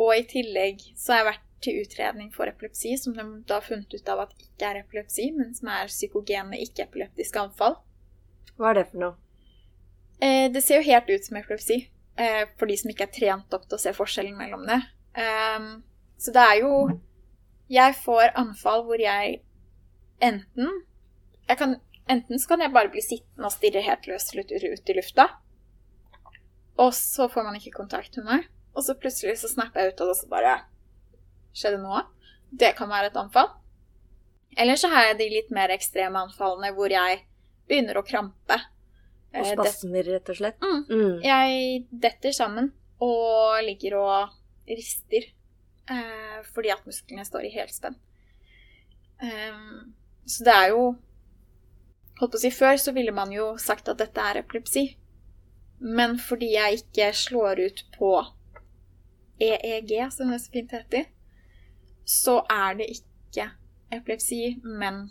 og 0.00 0.16
i 0.16 0.24
tillegg 0.26 0.80
så 0.98 1.12
har 1.12 1.18
jeg 1.20 1.30
vært 1.30 1.49
til 1.64 1.82
utredning 1.82 2.30
for 2.34 2.50
epilepsi, 2.50 2.96
som 2.98 3.14
de 3.16 3.24
da 3.48 3.58
har 3.58 3.66
funnet 3.66 3.92
ut 3.94 4.08
av 4.12 4.24
at 4.24 4.34
ikke 4.38 4.68
er 4.68 4.80
epilepsi, 4.82 5.30
men 5.36 5.54
som 5.56 5.70
er 5.72 5.92
psykogene 5.92 6.60
ikke-epileptiske 6.66 7.42
anfall. 7.42 7.76
Hva 8.56 8.70
er 8.70 8.80
det 8.80 8.86
for 8.92 9.02
noe? 9.04 9.16
Eh, 10.20 10.48
det 10.52 10.62
ser 10.64 10.80
jo 10.80 10.88
helt 10.90 11.10
ut 11.10 11.26
som 11.26 11.38
epilepsi, 11.40 11.78
eh, 12.16 12.42
for 12.58 12.68
de 12.68 12.76
som 12.76 12.92
ikke 12.92 13.08
er 13.08 13.14
trent 13.14 13.56
opp 13.56 13.68
til 13.68 13.78
å 13.78 13.82
se 13.82 13.94
forskjellen 13.96 14.36
mellom 14.36 14.66
det. 14.68 14.80
Um, 15.16 15.70
så 16.20 16.30
det 16.30 16.42
er 16.42 16.60
jo 16.60 17.00
Jeg 17.70 17.94
får 17.98 18.30
anfall 18.38 18.84
hvor 18.86 19.00
jeg 19.02 19.40
enten 20.22 20.68
jeg 21.48 21.58
kan, 21.58 21.74
Enten 22.10 22.38
så 22.38 22.48
kan 22.48 22.62
jeg 22.62 22.72
bare 22.74 22.90
bli 22.90 23.02
sittende 23.02 23.46
og 23.46 23.54
stirre 23.54 23.82
helt 23.86 24.06
løst 24.06 24.34
ut, 24.34 24.50
ut 24.50 24.90
i 24.90 24.94
lufta, 24.96 25.26
og 26.82 26.94
så 26.94 27.28
får 27.30 27.46
man 27.46 27.58
ikke 27.58 27.76
kontakt 27.76 28.16
med 28.18 28.26
meg, 28.26 28.46
og 28.74 28.82
så 28.82 28.96
plutselig 28.98 29.36
så 29.38 29.50
snapper 29.52 29.84
jeg 29.84 29.92
ut, 29.92 30.02
og 30.02 30.16
så 30.18 30.26
bare 30.30 30.56
Skjedde 31.56 31.80
noe? 31.82 32.04
Det 32.50 32.74
kan 32.78 32.90
være 32.90 33.10
et 33.10 33.18
anfall. 33.20 33.50
Eller 34.58 34.78
så 34.78 34.90
har 34.90 35.10
jeg 35.10 35.20
de 35.20 35.30
litt 35.30 35.50
mer 35.54 35.70
ekstreme 35.74 36.18
anfallene 36.26 36.72
hvor 36.74 36.90
jeg 36.90 37.22
begynner 37.70 38.00
å 38.00 38.06
krampe. 38.06 38.58
Og 39.30 39.44
Eh, 39.44 39.52
spasmer, 39.54 40.02
rett 40.02 40.30
og 40.32 40.38
slett? 40.40 40.58
Mm. 40.62 40.80
Mm. 40.90 41.18
Jeg 41.22 41.84
detter 41.90 42.34
sammen 42.34 42.72
og 43.00 43.60
ligger 43.62 43.96
og 44.00 44.32
rister 44.68 45.28
eh, 45.90 46.40
fordi 46.50 46.72
at 46.74 46.82
musklene 46.86 47.24
står 47.26 47.46
i 47.46 47.52
helspenn. 47.54 47.94
Um, 49.20 49.94
så 50.24 50.44
det 50.46 50.52
er 50.56 50.68
jo 50.72 50.84
Holdt 52.20 52.32
på 52.32 52.38
å 52.38 52.40
si 52.40 52.50
Før 52.52 52.78
så 52.80 52.92
ville 52.96 53.12
man 53.16 53.32
jo 53.32 53.54
sagt 53.60 53.88
at 53.88 54.00
dette 54.00 54.20
er 54.20 54.42
epilepsi. 54.42 54.82
Men 55.80 56.18
fordi 56.20 56.50
jeg 56.52 56.82
ikke 56.82 57.06
slår 57.16 57.62
ut 57.64 57.80
på 57.94 58.10
EEG, 59.40 59.94
som 60.12 60.28
det 60.28 60.42
så 60.42 60.52
fint 60.52 60.74
heter, 60.76 61.06
så 62.10 62.40
er 62.50 62.74
det 62.80 62.88
ikke 62.96 63.46
epilepsi, 63.94 64.56
men 64.64 65.04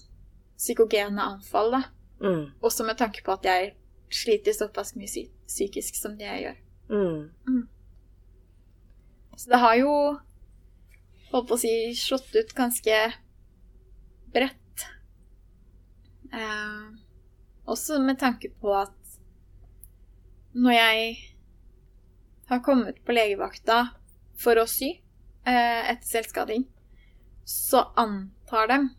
psykogene 0.60 1.24
anfall. 1.24 1.72
da. 1.77 1.82
Mm. 2.20 2.46
Også 2.62 2.84
med 2.84 2.98
tanke 3.00 3.24
på 3.24 3.32
at 3.38 3.46
jeg 3.48 3.74
sliter 4.12 4.56
såpass 4.58 4.96
mye 4.98 5.08
psy- 5.08 5.29
psykisk 5.48 5.96
som 5.96 6.18
det 6.20 6.27
jeg 6.27 6.41
gjør. 6.44 6.58
Mm. 6.89 7.68
Så 9.38 9.50
det 9.53 9.60
har 9.62 9.75
jo 9.79 9.91
holdt 11.32 11.48
på 11.48 11.56
å 11.56 11.62
si 11.62 11.72
slått 11.96 12.34
ut 12.36 12.51
ganske 12.58 12.98
bredt. 14.34 14.86
Eh, 16.34 16.89
også 17.70 18.00
med 18.03 18.20
tanke 18.20 18.51
på 18.62 18.74
at 18.75 18.96
når 20.53 20.74
jeg 20.75 21.15
har 22.50 22.63
kommet 22.65 23.00
på 23.06 23.13
legevakta 23.15 23.79
for 24.41 24.58
å 24.60 24.65
sy 24.68 24.89
eh, 25.46 25.91
etter 25.94 26.10
selvskading, 26.10 26.65
så 27.50 27.88
antar 27.98 28.68
dem 28.70 28.89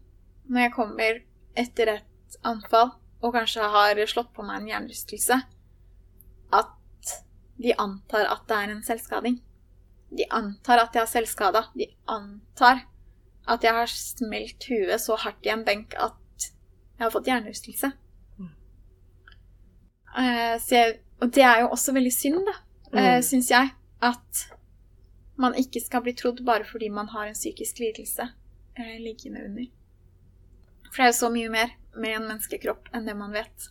når 0.51 0.65
jeg 0.65 0.73
kommer 0.75 1.21
etter 1.59 1.93
et 1.93 2.39
anfall 2.47 2.91
og 3.21 3.35
kanskje 3.37 3.69
har 3.71 4.01
slått 4.11 4.33
på 4.35 4.43
meg 4.47 4.63
en 4.63 4.71
hjernerystelse, 4.71 5.37
at 6.57 7.13
de 7.61 7.75
antar 7.79 8.27
at 8.33 8.47
det 8.49 8.57
er 8.57 8.73
en 8.73 8.83
selvskading. 8.83 9.37
De 10.17 10.25
antar 10.35 10.81
at 10.83 10.97
jeg 10.97 11.05
har 11.05 11.11
selvskada. 11.11 11.63
De 11.77 11.87
antar 12.09 12.81
at 13.47 13.67
jeg 13.67 13.77
har 13.77 13.93
smelt 13.93 14.67
huet 14.71 15.03
så 15.03 15.19
hardt 15.21 15.47
i 15.47 15.53
en 15.53 15.67
benk 15.69 15.95
at 16.01 16.49
jeg 16.49 17.05
har 17.05 17.13
fått 17.13 17.29
hjernerystelse. 17.29 17.93
Mm. 18.41 18.51
Eh, 20.17 20.57
jeg, 20.73 20.99
og 21.21 21.31
det 21.37 21.45
er 21.45 21.63
jo 21.63 21.71
også 21.77 21.95
veldig 21.95 22.15
synd, 22.17 22.41
da, 22.49 22.57
uh, 22.91 22.99
Mm. 22.99 23.23
syns 23.23 23.51
jeg. 23.53 23.71
At 24.03 24.47
man 25.37 25.55
ikke 25.55 25.81
skal 25.85 26.03
bli 26.03 26.17
trodd 26.17 26.41
bare 26.45 26.65
fordi 26.65 26.89
man 26.89 27.09
har 27.13 27.29
en 27.29 27.37
psykisk 27.37 27.79
lidelse 27.79 28.31
eh, 28.81 28.97
liggende 29.03 29.45
under. 29.49 29.69
For 30.91 30.97
det 31.03 31.07
er 31.07 31.13
jo 31.13 31.19
så 31.21 31.31
mye 31.33 31.53
mer 31.53 31.75
med 31.95 32.17
en 32.17 32.27
menneskekropp 32.29 32.91
enn 32.95 33.07
det 33.07 33.15
man 33.19 33.35
vet. 33.35 33.69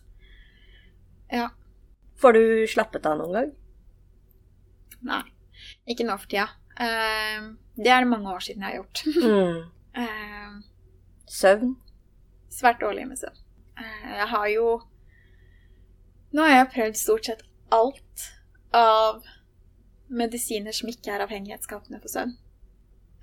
Ja. 1.32 1.50
Får 2.20 2.36
du 2.36 2.42
slappet 2.68 3.06
av 3.08 3.18
noen 3.20 3.36
gang? 3.36 3.52
Nei. 5.10 5.22
Ikke 5.88 6.06
nå 6.08 6.16
for 6.20 6.30
tida. 6.30 6.48
Eh, 6.80 7.50
det 7.80 7.92
er 7.92 8.04
det 8.04 8.10
mange 8.12 8.32
år 8.32 8.42
siden 8.44 8.64
jeg 8.64 8.72
har 8.72 8.82
gjort. 8.82 9.04
Mm. 9.18 9.60
Eh, 9.90 10.50
Søvn? 11.26 11.72
svært 12.54 12.78
dårlig 12.78 13.08
med 13.08 13.18
søvn. 13.18 13.38
Jeg 14.06 14.26
har 14.30 14.46
jo 14.52 14.66
Nå 16.30 16.44
har 16.46 16.52
jeg 16.60 16.68
prøvd 16.74 16.98
stort 17.00 17.26
sett 17.26 17.40
alt 17.74 18.26
av 18.76 19.24
medisiner 20.06 20.74
som 20.74 20.90
ikke 20.92 21.10
er 21.10 21.24
avhengighetsskapende 21.24 21.98
for 22.02 22.12
søvn. 22.12 22.36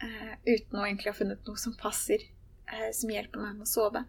Eh, 0.02 0.34
uten 0.46 0.78
å 0.80 0.86
egentlig 0.86 1.10
ha 1.12 1.18
funnet 1.18 1.48
noe 1.48 1.58
som 1.58 1.74
passer, 1.80 2.22
eh, 2.72 2.92
som 2.94 3.10
hjelper 3.10 3.40
meg 3.42 3.56
med 3.58 3.66
å 3.66 3.70
sove. 3.72 4.04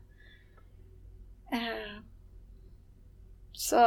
Eh, 1.53 2.01
så 3.53 3.81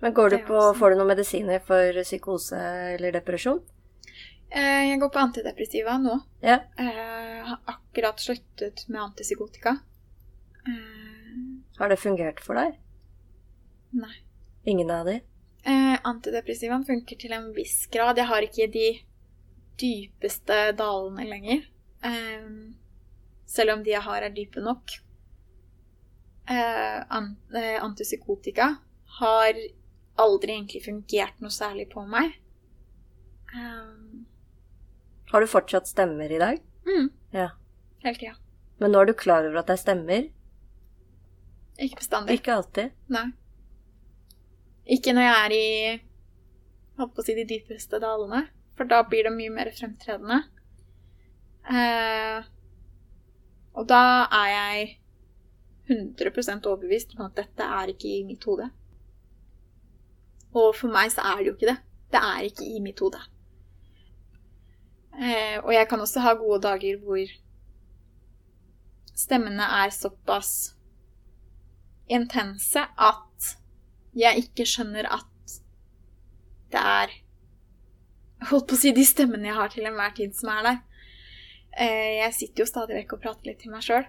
Men 0.00 0.12
går 0.14 0.30
du 0.30 0.38
på, 0.38 0.54
også- 0.58 0.78
får 0.78 0.90
du 0.90 0.96
noen 0.96 1.06
medisiner 1.16 1.60
for 1.64 2.02
psykose 2.02 2.58
eller 2.94 3.12
depresjon? 3.12 3.62
eh, 4.50 4.90
jeg 4.90 5.00
går 5.00 5.10
på 5.10 5.18
antidepressiva 5.18 5.98
nå. 6.02 6.20
Ja. 6.42 6.58
Eh, 6.78 7.44
har 7.44 7.58
akkurat 7.66 8.16
sluttet 8.20 8.88
med 8.88 9.00
antipsykotika. 9.00 9.78
Eh, 10.66 11.78
Har 11.78 11.88
det 11.88 11.98
fungert 11.98 12.40
for 12.40 12.54
deg? 12.54 12.78
nei. 13.92 14.16
Ingen 14.66 14.90
av 14.90 15.06
de? 15.06 15.20
Eh, 15.64 15.98
antidepressivaen 16.04 16.84
funker 16.86 17.18
til 17.18 17.32
en 17.32 17.52
viss 17.54 17.86
grad. 17.86 18.16
Jeg 18.16 18.26
har 18.26 18.42
ikke 18.42 18.70
de 18.72 19.00
dypeste 19.80 20.58
dalene 20.78 21.24
lenger. 21.28 21.64
Um, 22.04 22.74
selv 23.46 23.74
om 23.76 23.82
de 23.84 23.90
jeg 23.94 24.02
har, 24.04 24.22
er 24.26 24.34
dype 24.34 24.60
nok. 24.64 24.96
Uh, 26.44 27.00
antipsykotika 27.84 28.66
har 29.20 29.58
aldri 30.20 30.52
egentlig 30.58 30.82
fungert 30.84 31.40
noe 31.42 31.50
særlig 31.54 31.88
på 31.92 32.04
meg. 32.06 32.34
Um, 33.54 34.24
Har 35.32 35.40
du 35.40 35.46
fortsatt 35.50 35.88
stemmer 35.88 36.30
i 36.30 36.38
dag? 36.38 36.60
mm, 36.86 37.08
Ja. 37.32 37.48
hele 38.04 38.18
tida. 38.18 38.34
Men 38.78 38.90
nå 38.92 39.00
er 39.00 39.06
du 39.06 39.14
klar 39.14 39.46
over 39.46 39.58
at 39.62 39.66
det 39.70 39.78
er 39.78 39.82
stemmer? 39.82 40.28
Ikke 41.78 41.96
bestandig. 42.02 42.36
Ikke 42.38 42.52
alltid. 42.54 42.90
Nei. 43.08 43.32
Ikke 44.86 45.14
når 45.14 45.22
jeg 45.22 45.38
er 45.44 45.52
i 45.56 46.02
holdt 46.98 47.14
på 47.16 47.22
å 47.22 47.24
si 47.24 47.34
de 47.34 47.44
dypeste 47.48 47.98
dalene, 48.02 48.44
for 48.76 48.90
da 48.90 49.02
blir 49.06 49.28
det 49.28 49.34
mye 49.34 49.52
mer 49.54 49.70
fremtredende. 49.76 50.40
Eh, 51.64 52.44
og 53.74 53.88
da 53.90 54.02
er 54.30 54.48
jeg 54.52 54.88
100 55.90 56.66
overbevist 56.66 57.14
om 57.18 57.26
at 57.26 57.36
dette 57.36 57.66
er 57.78 57.92
ikke 57.92 58.08
i 58.08 58.24
mitt 58.26 58.44
hode. 58.48 58.70
Og 60.54 60.74
for 60.78 60.92
meg 60.92 61.10
så 61.12 61.24
er 61.32 61.40
det 61.40 61.48
jo 61.50 61.56
ikke 61.56 61.72
det. 61.72 61.78
Det 62.14 62.20
er 62.22 62.46
ikke 62.48 62.66
i 62.66 62.82
mitt 62.82 63.00
hode. 63.02 63.20
Eh, 65.14 65.58
og 65.62 65.72
jeg 65.74 65.88
kan 65.88 66.00
også 66.00 66.20
ha 66.20 66.34
gode 66.38 66.62
dager 66.62 66.98
hvor 67.02 67.34
stemmene 69.14 69.66
er 69.82 69.92
såpass 69.94 70.74
intense 72.10 72.82
at 72.98 73.54
jeg 74.14 74.42
ikke 74.42 74.66
skjønner 74.66 75.06
at 75.06 75.60
det 76.74 76.80
er 76.80 77.14
Holdt 78.50 78.66
på 78.70 78.76
å 78.76 78.80
si 78.80 78.92
de 78.96 79.04
stemmene 79.06 79.48
jeg 79.48 79.56
har 79.58 79.70
til 79.72 79.86
enhver 79.88 80.14
tid, 80.16 80.34
som 80.36 80.50
er 80.54 80.62
der. 80.66 80.80
Eh, 81.76 82.10
Jeg 82.22 82.34
sitter 82.36 82.62
jo 82.64 82.70
stadig 82.70 82.96
vekk 83.00 83.16
og 83.16 83.22
prater 83.24 83.50
litt 83.50 83.60
til 83.62 83.72
meg 83.74 83.82
sjøl. 83.82 84.04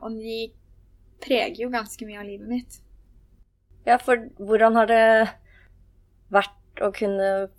Og 0.00 0.14
de 0.16 0.38
preger 1.20 1.58
jo 1.66 1.68
ganske 1.72 2.06
mye 2.08 2.20
av 2.22 2.24
livet 2.28 2.48
mitt. 2.48 2.78
Ja, 3.84 3.98
for 4.00 4.16
hvordan 4.40 4.76
har 4.78 4.86
det 4.88 5.02
vært 6.32 6.80
å 6.80 6.88
kunne 6.96 7.50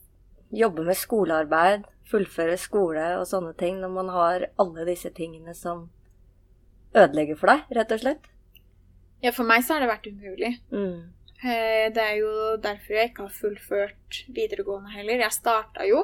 jobbe 0.52 0.86
med 0.88 0.98
skolearbeid, 0.98 1.86
fullføre 2.10 2.58
skole 2.58 3.06
og 3.20 3.28
sånne 3.30 3.54
ting, 3.60 3.78
når 3.82 3.94
man 3.94 4.10
har 4.10 4.48
alle 4.60 4.86
disse 4.90 5.12
tingene 5.16 5.54
som 5.56 5.90
ødelegger 6.98 7.38
for 7.40 7.54
deg, 7.54 7.70
rett 7.78 7.94
og 7.96 8.02
slett? 8.04 8.26
Ja, 9.22 9.32
for 9.36 9.46
meg 9.48 9.62
så 9.64 9.76
har 9.78 9.86
det 9.86 9.92
vært 9.92 10.10
umulig. 10.10 10.56
Mm. 10.74 11.12
Eh, 11.44 11.90
Det 11.94 12.04
er 12.04 12.16
jo 12.20 12.58
derfor 12.62 12.94
jeg 12.94 13.10
ikke 13.10 13.24
har 13.28 13.34
fullført 13.34 14.20
videregående 14.30 14.92
heller. 14.94 15.24
Jeg 15.24 15.32
starta 15.32 15.86
jo 15.90 16.04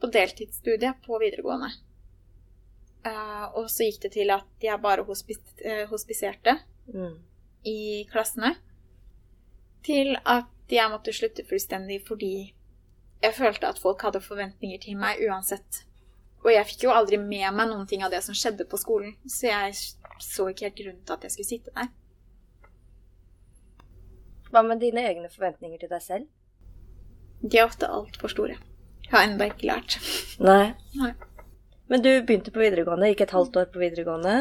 på 0.00 0.10
deltidsstudiet 0.12 0.98
på 1.06 1.18
videregående. 1.22 1.70
Eh, 3.06 3.44
Og 3.56 3.70
så 3.70 3.84
gikk 3.86 4.02
det 4.02 4.12
til 4.12 4.30
at 4.30 4.44
jeg 4.60 4.80
bare 4.82 5.00
eh, 5.64 5.86
hospiserte 5.88 6.58
Mm. 6.86 7.18
i 7.64 8.04
klassene. 8.12 8.56
Til 9.82 10.16
at 10.24 10.44
jeg 10.70 10.90
måtte 10.90 11.12
slutte 11.12 11.44
fullstendig 11.48 12.06
fordi 12.06 12.52
jeg 13.22 13.34
følte 13.34 13.66
at 13.68 13.78
folk 13.78 14.02
hadde 14.02 14.20
forventninger 14.20 14.78
til 14.80 14.96
meg 14.96 15.18
uansett. 15.28 15.84
Og 16.44 16.52
jeg 16.52 16.66
fikk 16.66 16.82
jo 16.84 16.90
aldri 16.90 17.16
med 17.18 17.52
meg 17.54 17.68
noen 17.68 17.86
ting 17.88 18.02
av 18.04 18.10
det 18.10 18.22
som 18.22 18.34
skjedde 18.34 18.68
på 18.68 18.76
skolen, 18.78 19.16
så 19.26 19.46
jeg 19.48 19.74
så 20.20 20.46
ikke 20.48 20.64
helt 20.68 20.76
grunn 20.76 21.00
til 21.04 21.12
at 21.14 21.22
jeg 21.22 21.30
skulle 21.32 21.48
sitte 21.48 21.70
der. 21.74 21.88
Hva 24.52 24.62
med 24.66 24.80
dine 24.80 25.02
egne 25.08 25.28
forventninger 25.32 25.78
til 25.82 25.90
deg 25.90 26.02
selv? 26.04 26.26
De 27.42 27.58
er 27.58 27.66
ofte 27.66 27.88
altfor 27.90 28.32
store. 28.32 28.56
Jeg 29.06 29.12
har 29.12 29.26
ennå 29.28 29.46
ikke 29.50 29.68
lært. 29.68 29.98
Nei. 30.42 30.74
Nei. 30.98 31.12
Men 31.86 32.02
du 32.02 32.08
begynte 32.26 32.50
på 32.50 32.58
videregående, 32.62 33.12
gikk 33.12 33.20
et 33.26 33.34
halvt 33.36 33.56
år 33.60 33.68
på 33.70 33.78
videregående. 33.78 34.32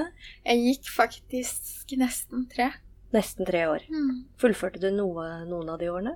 Jeg 0.48 0.62
gikk 0.66 0.88
faktisk 0.96 1.94
nesten 2.02 2.48
tre. 2.50 2.72
Nesten 3.14 3.46
tre 3.46 3.66
år. 3.70 3.84
Mm. 3.94 4.24
Fullførte 4.42 4.82
du 4.82 4.88
noe, 4.96 5.28
noen 5.46 5.70
av 5.70 5.78
de 5.82 5.92
årene? 5.94 6.16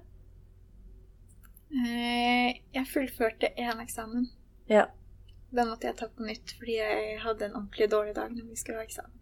Eh, 1.69 2.55
Jeg 2.74 2.88
fullførte 2.89 3.51
én 3.58 3.81
eksamen. 3.84 4.25
Ja. 4.69 4.88
Den 5.53 5.69
måtte 5.69 5.89
jeg 5.89 5.98
ta 5.98 6.08
på 6.10 6.25
nytt 6.25 6.55
fordi 6.60 6.75
jeg 6.77 7.19
hadde 7.24 7.46
en 7.48 7.55
ordentlig 7.58 7.88
dårlig 7.89 8.15
dag 8.17 8.34
når 8.34 8.50
vi 8.51 8.58
skulle 8.58 8.81
ha 8.81 8.86
eksamen. 8.86 9.13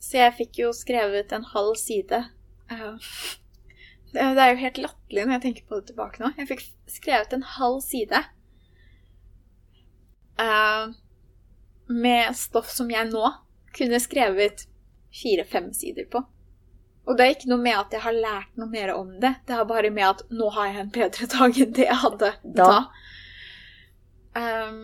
Så 0.00 0.18
jeg 0.20 0.34
fikk 0.38 0.58
jo 0.62 0.72
skrevet 0.76 1.32
en 1.32 1.44
halv 1.52 1.76
side. 1.80 2.22
Eh, 2.70 3.12
Det 4.12 4.24
er 4.24 4.52
jo 4.54 4.62
helt 4.62 4.80
latterlig 4.80 5.26
når 5.26 5.36
jeg 5.36 5.44
tenker 5.44 5.68
på 5.68 5.80
det 5.80 5.90
tilbake 5.90 6.22
nå. 6.22 6.32
Jeg 6.38 6.48
fikk 6.48 6.64
skrevet 6.88 7.34
en 7.36 7.44
halv 7.56 7.82
side 7.84 8.22
uh, 10.40 10.88
med 11.88 12.38
stoff 12.38 12.70
som 12.72 12.90
jeg 12.92 13.10
nå 13.10 13.30
kunne 13.76 14.00
skrevet 14.00 14.64
fire-fem 15.14 15.70
sider 15.76 16.08
på. 16.10 16.22
Og 17.08 17.16
det 17.16 17.24
er 17.24 17.34
ikke 17.36 17.48
noe 17.48 17.62
med 17.62 17.76
at 17.78 17.94
jeg 17.96 18.04
har 18.04 18.16
lært 18.16 18.58
noe 18.60 18.68
mer 18.68 18.92
om 18.92 19.14
det. 19.20 19.32
Det 19.48 19.54
er 19.56 19.68
bare 19.68 19.92
med 19.94 20.04
at 20.10 20.24
nå 20.28 20.50
har 20.56 20.68
jeg 20.68 20.82
en 20.82 20.90
bedre 20.92 21.28
dag 21.32 21.60
enn 21.64 21.76
det 21.76 21.86
jeg 21.86 22.00
hadde. 22.02 22.32
Da. 22.58 22.72
Um, 24.36 24.82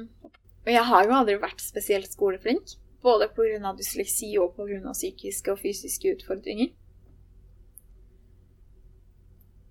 og 0.64 0.72
jeg 0.72 0.84
har 0.88 1.04
jo 1.04 1.18
aldri 1.18 1.36
vært 1.42 1.60
spesielt 1.60 2.08
skoleflink. 2.16 2.78
Både 3.04 3.28
pga. 3.36 3.74
dysleksi 3.76 4.30
og 4.40 4.56
pga. 4.56 4.94
psykiske 4.96 5.52
og 5.52 5.60
fysiske 5.60 6.14
utfordringer. 6.16 6.72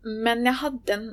Men 0.03 0.43
jeg 0.47 0.59
hadde 0.59 0.95
en, 0.95 1.07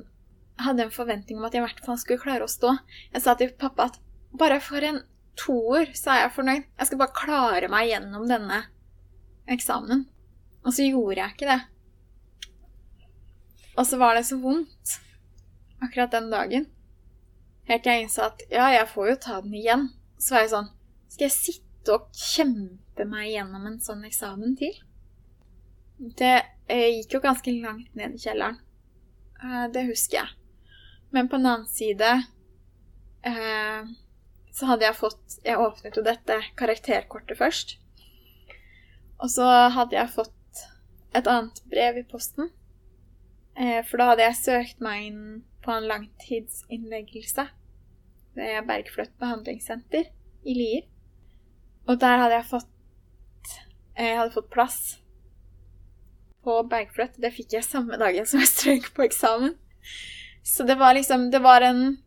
hadde 0.60 0.86
en 0.86 0.94
forventning 0.94 1.38
om 1.38 1.46
at 1.46 1.54
jeg 1.54 1.62
i 1.62 1.66
hvert 1.68 1.84
fall 1.84 1.98
skulle 2.00 2.22
klare 2.22 2.46
å 2.46 2.50
stå. 2.50 2.74
Jeg 3.14 3.24
sa 3.24 3.36
til 3.38 3.52
pappa 3.58 3.90
at 3.90 4.00
bare 4.38 4.60
for 4.62 4.84
en 4.86 5.02
toer 5.38 5.92
så 5.96 6.14
er 6.14 6.24
jeg 6.24 6.34
fornøyd. 6.36 6.66
Jeg 6.78 6.88
skal 6.88 7.00
bare 7.00 7.16
klare 7.16 7.70
meg 7.72 7.90
gjennom 7.90 8.26
denne 8.30 8.64
eksamen. 9.50 10.04
Og 10.66 10.74
så 10.76 10.86
gjorde 10.86 11.22
jeg 11.22 11.36
ikke 11.36 11.50
det. 11.50 11.60
Og 13.78 13.86
så 13.88 13.96
var 14.00 14.18
det 14.18 14.26
så 14.28 14.36
vondt 14.42 14.98
akkurat 15.80 16.12
den 16.12 16.28
dagen. 16.32 16.68
Helt 17.70 17.84
til 17.84 17.94
jeg 17.94 18.06
innså 18.06 18.26
at 18.26 18.44
ja, 18.50 18.66
jeg 18.74 18.88
får 18.90 19.12
jo 19.12 19.18
ta 19.24 19.40
den 19.44 19.56
igjen. 19.56 19.88
Så 20.20 20.34
var 20.34 20.44
jeg 20.44 20.52
sånn 20.52 20.70
Skal 21.10 21.26
jeg 21.28 21.36
sitte 21.36 21.96
og 21.96 22.10
kjempe 22.14 23.06
meg 23.08 23.30
gjennom 23.32 23.66
en 23.70 23.78
sånn 23.82 24.02
eksamen 24.06 24.56
til? 24.58 24.74
Det 26.00 26.34
eh, 26.70 26.98
gikk 26.98 27.16
jo 27.16 27.22
ganske 27.24 27.54
langt 27.60 27.94
ned 27.98 28.16
i 28.16 28.20
kjelleren. 28.20 28.60
Eh, 29.42 29.66
det 29.72 29.86
husker 29.88 30.20
jeg. 30.20 30.36
Men 31.10 31.28
på 31.28 31.40
den 31.40 31.50
annen 31.50 31.68
side 31.70 32.10
eh, 33.26 33.88
så 34.54 34.68
hadde 34.68 34.86
jeg 34.86 34.98
fått 34.98 35.38
Jeg 35.44 35.58
åpnet 35.58 35.96
jo 35.96 36.04
dette 36.06 36.36
karakterkortet 36.58 37.38
først. 37.38 37.78
Og 39.20 39.30
så 39.32 39.46
hadde 39.74 39.96
jeg 39.96 40.14
fått 40.14 40.64
et 41.16 41.26
annet 41.26 41.62
brev 41.70 41.98
i 42.00 42.06
posten. 42.08 42.50
Eh, 43.56 43.80
for 43.86 44.00
da 44.00 44.12
hadde 44.12 44.28
jeg 44.28 44.40
søkt 44.40 44.84
meg 44.84 45.10
inn 45.10 45.24
på 45.64 45.74
en 45.74 45.88
langtidsinnleggelse 45.90 47.48
ved 48.38 48.66
Bergfløtt 48.68 49.12
behandlingssenter 49.20 50.06
i 50.46 50.56
Lier. 50.56 50.86
Og 51.88 51.98
der 52.00 52.22
hadde 52.22 52.38
jeg 52.38 52.50
fått 52.52 52.76
Jeg 53.98 54.16
hadde 54.16 54.32
fått 54.32 54.52
plass 54.52 54.99
på 56.44 56.56
Bergfløtt. 56.70 57.18
Det 57.20 57.32
fikk 57.34 57.56
jeg 57.58 57.66
samme 57.66 57.98
dagen 58.00 58.26
som 58.28 58.42
jeg 58.42 58.50
strøk 58.50 58.90
på 58.96 59.06
eksamen. 59.06 59.56
Så 60.42 60.64
det 60.64 60.78
var 60.80 60.94
liksom 60.96 61.30
Det 61.30 61.40
var 61.44 61.60
en 61.60 61.98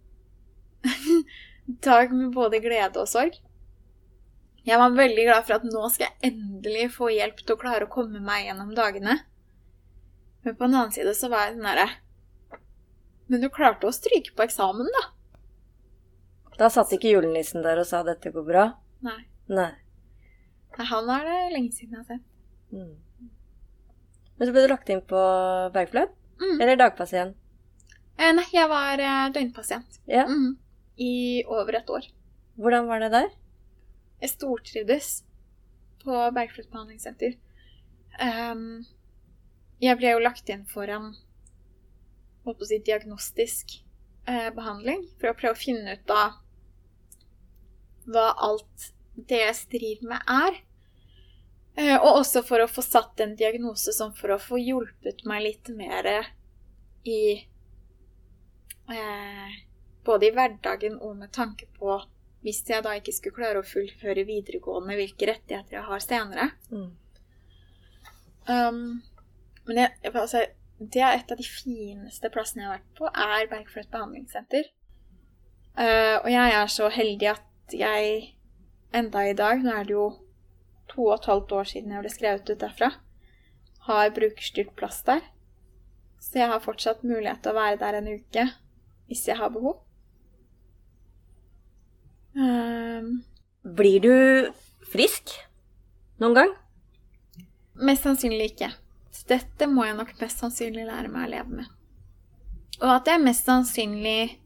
dag 1.87 2.13
med 2.13 2.31
både 2.33 2.59
glede 2.59 2.99
og 2.99 3.07
sorg. 3.07 3.37
Jeg 4.63 4.79
var 4.79 4.95
veldig 4.95 5.25
glad 5.27 5.43
for 5.43 5.57
at 5.57 5.65
nå 5.67 5.83
skal 5.91 6.07
jeg 6.07 6.31
endelig 6.31 6.87
få 6.95 7.09
hjelp 7.11 7.41
til 7.41 7.55
å 7.55 7.59
klare 7.59 7.87
å 7.87 7.91
komme 7.91 8.21
meg 8.23 8.47
gjennom 8.47 8.71
dagene. 8.75 9.17
Men 10.43 10.55
på 10.55 10.67
den 10.67 10.77
annen 10.77 10.93
side 10.95 11.13
så 11.15 11.29
var 11.31 11.47
jeg 11.47 11.57
den 11.57 11.67
derre 11.67 11.89
Men 13.31 13.43
du 13.43 13.49
klarte 13.51 13.87
å 13.87 13.95
stryke 13.95 14.33
på 14.35 14.43
eksamen, 14.43 14.87
da. 14.87 15.03
Da 16.59 16.69
satt 16.71 16.91
ikke 16.95 17.11
julenissen 17.11 17.63
der 17.63 17.79
og 17.81 17.87
sa 17.89 18.03
'dette 18.03 18.31
går 18.31 18.45
bra'? 18.45 18.67
Nei. 19.01 19.21
Nei. 19.47 19.71
Nei, 20.77 20.85
Han 20.85 21.09
er 21.09 21.25
det 21.27 21.39
lenge 21.53 21.71
siden 21.71 21.95
jeg 21.95 22.03
har 22.03 22.09
sett. 22.11 22.25
Mm. 22.71 22.93
Men 24.43 24.49
så 24.49 24.53
ble 24.57 24.61
du 24.65 24.71
lagt 24.73 24.89
inn 24.91 24.99
på 25.07 25.19
Bergfløt? 25.71 26.09
Mm. 26.41 26.57
Eller 26.59 26.75
dagpasient? 26.75 27.37
Eh, 28.19 28.33
nei, 28.35 28.43
jeg 28.51 28.67
var 28.67 28.99
eh, 28.99 29.29
døgnpasient 29.31 30.01
Ja. 30.11 30.25
mm. 30.27 30.57
i 30.99 31.13
over 31.47 31.77
et 31.79 31.87
år. 31.87 32.09
Hvordan 32.59 32.89
var 32.89 32.99
det 32.99 33.13
der? 33.13 33.29
Jeg 34.19 34.33
stortrivdes 34.33 35.07
på 36.03 36.17
Bergfløt 36.35 36.67
behandlingssenter. 36.73 37.37
Um, 38.19 38.83
jeg 39.79 39.95
ble 40.01 40.11
jo 40.11 40.25
lagt 40.25 40.51
inn 40.51 40.67
for 40.67 40.91
en 40.91 41.13
holdt 42.43 42.59
på 42.59 42.67
å 42.67 42.71
si, 42.73 42.81
diagnostisk 42.83 43.77
eh, 44.27 44.51
behandling 44.59 45.07
for 45.21 45.31
å 45.31 45.37
prøve 45.39 45.55
å 45.55 45.61
finne 45.63 45.95
ut 45.95 46.11
av 46.11 46.35
hva 48.11 48.27
alt 48.43 48.91
det 49.15 49.39
jeg 49.39 49.63
driver 49.77 50.11
med, 50.17 50.27
er. 50.27 50.59
Eh, 51.75 51.95
og 51.97 52.19
også 52.19 52.43
for 52.45 52.61
å 52.61 52.69
få 52.69 52.83
satt 52.85 53.21
en 53.23 53.35
diagnose 53.37 53.93
som 53.95 54.13
for 54.13 54.35
å 54.35 54.41
få 54.41 54.59
hjulpet 54.61 55.23
meg 55.25 55.41
litt 55.47 55.71
mer 55.73 56.09
i 57.03 57.21
eh, 58.93 59.61
Både 60.03 60.27
i 60.27 60.33
hverdagen 60.35 60.97
og 60.99 61.15
med 61.21 61.31
tanke 61.31 61.69
på 61.79 61.95
hvis 62.43 62.59
jeg 62.67 62.83
da 62.83 62.91
ikke 62.99 63.13
skulle 63.15 63.37
klare 63.37 63.61
å 63.61 63.67
fullføre 63.67 64.25
videregående, 64.27 64.97
hvilke 64.99 65.29
rettigheter 65.29 65.77
jeg 65.77 65.85
har 65.87 66.01
senere. 66.03 66.49
Mm. 66.73 66.89
Um, 68.49 68.81
men 69.63 69.79
jeg, 69.79 69.93
jeg, 70.03 70.11
altså, 70.11 70.41
det 70.91 71.05
er 71.07 71.15
et 71.15 71.31
av 71.31 71.39
de 71.39 71.47
fineste 71.47 72.31
plassene 72.33 72.65
jeg 72.65 72.67
har 72.67 72.81
vært 72.81 72.99
på, 72.99 73.07
er 73.07 73.47
Bergfløt 73.47 73.87
behandlingssenter. 73.95 74.67
Uh, 75.79 76.19
og 76.19 76.27
jeg 76.33 76.57
er 76.59 76.75
så 76.75 76.91
heldig 76.91 77.31
at 77.31 77.77
jeg 77.79 78.11
enda 78.93 79.23
i 79.23 79.37
dag, 79.39 79.63
nå 79.63 79.71
er 79.79 79.87
det 79.87 79.95
jo 79.95 80.09
to 80.91 81.07
og 81.07 81.15
et 81.17 81.29
halvt 81.31 81.55
år 81.59 81.69
siden 81.69 81.93
jeg 81.93 82.03
ble 82.03 82.11
skrevet 82.13 82.49
ut 82.49 82.61
derfra, 82.61 82.89
har 83.87 84.13
brukerstyrt 84.15 84.73
plass 84.79 85.01
der. 85.07 85.23
Så 86.23 86.39
jeg 86.39 86.51
har 86.51 86.63
fortsatt 86.63 87.03
mulighet 87.03 87.43
til 87.43 87.51
å 87.51 87.59
være 87.59 87.79
der 87.81 87.99
en 87.99 88.11
uke 88.15 88.47
hvis 89.09 89.25
jeg 89.27 89.37
har 89.37 89.51
behov. 89.53 89.81
Um, 92.33 93.23
Blir 93.63 93.99
du 94.03 94.13
frisk 94.91 95.35
noen 96.19 96.37
gang? 96.37 96.53
Mest 97.79 98.07
sannsynlig 98.07 98.53
ikke. 98.53 98.71
Så 99.13 99.27
dette 99.29 99.67
må 99.69 99.85
jeg 99.85 99.97
nok 99.97 100.13
mest 100.21 100.41
sannsynlig 100.41 100.87
lære 100.87 101.11
meg 101.11 101.27
å 101.27 101.31
leve 101.33 101.59
med. 101.61 101.67
Og 102.81 102.89
at 102.89 103.07
jeg 103.07 103.21
mest 103.23 103.47
sannsynlig 103.47 104.39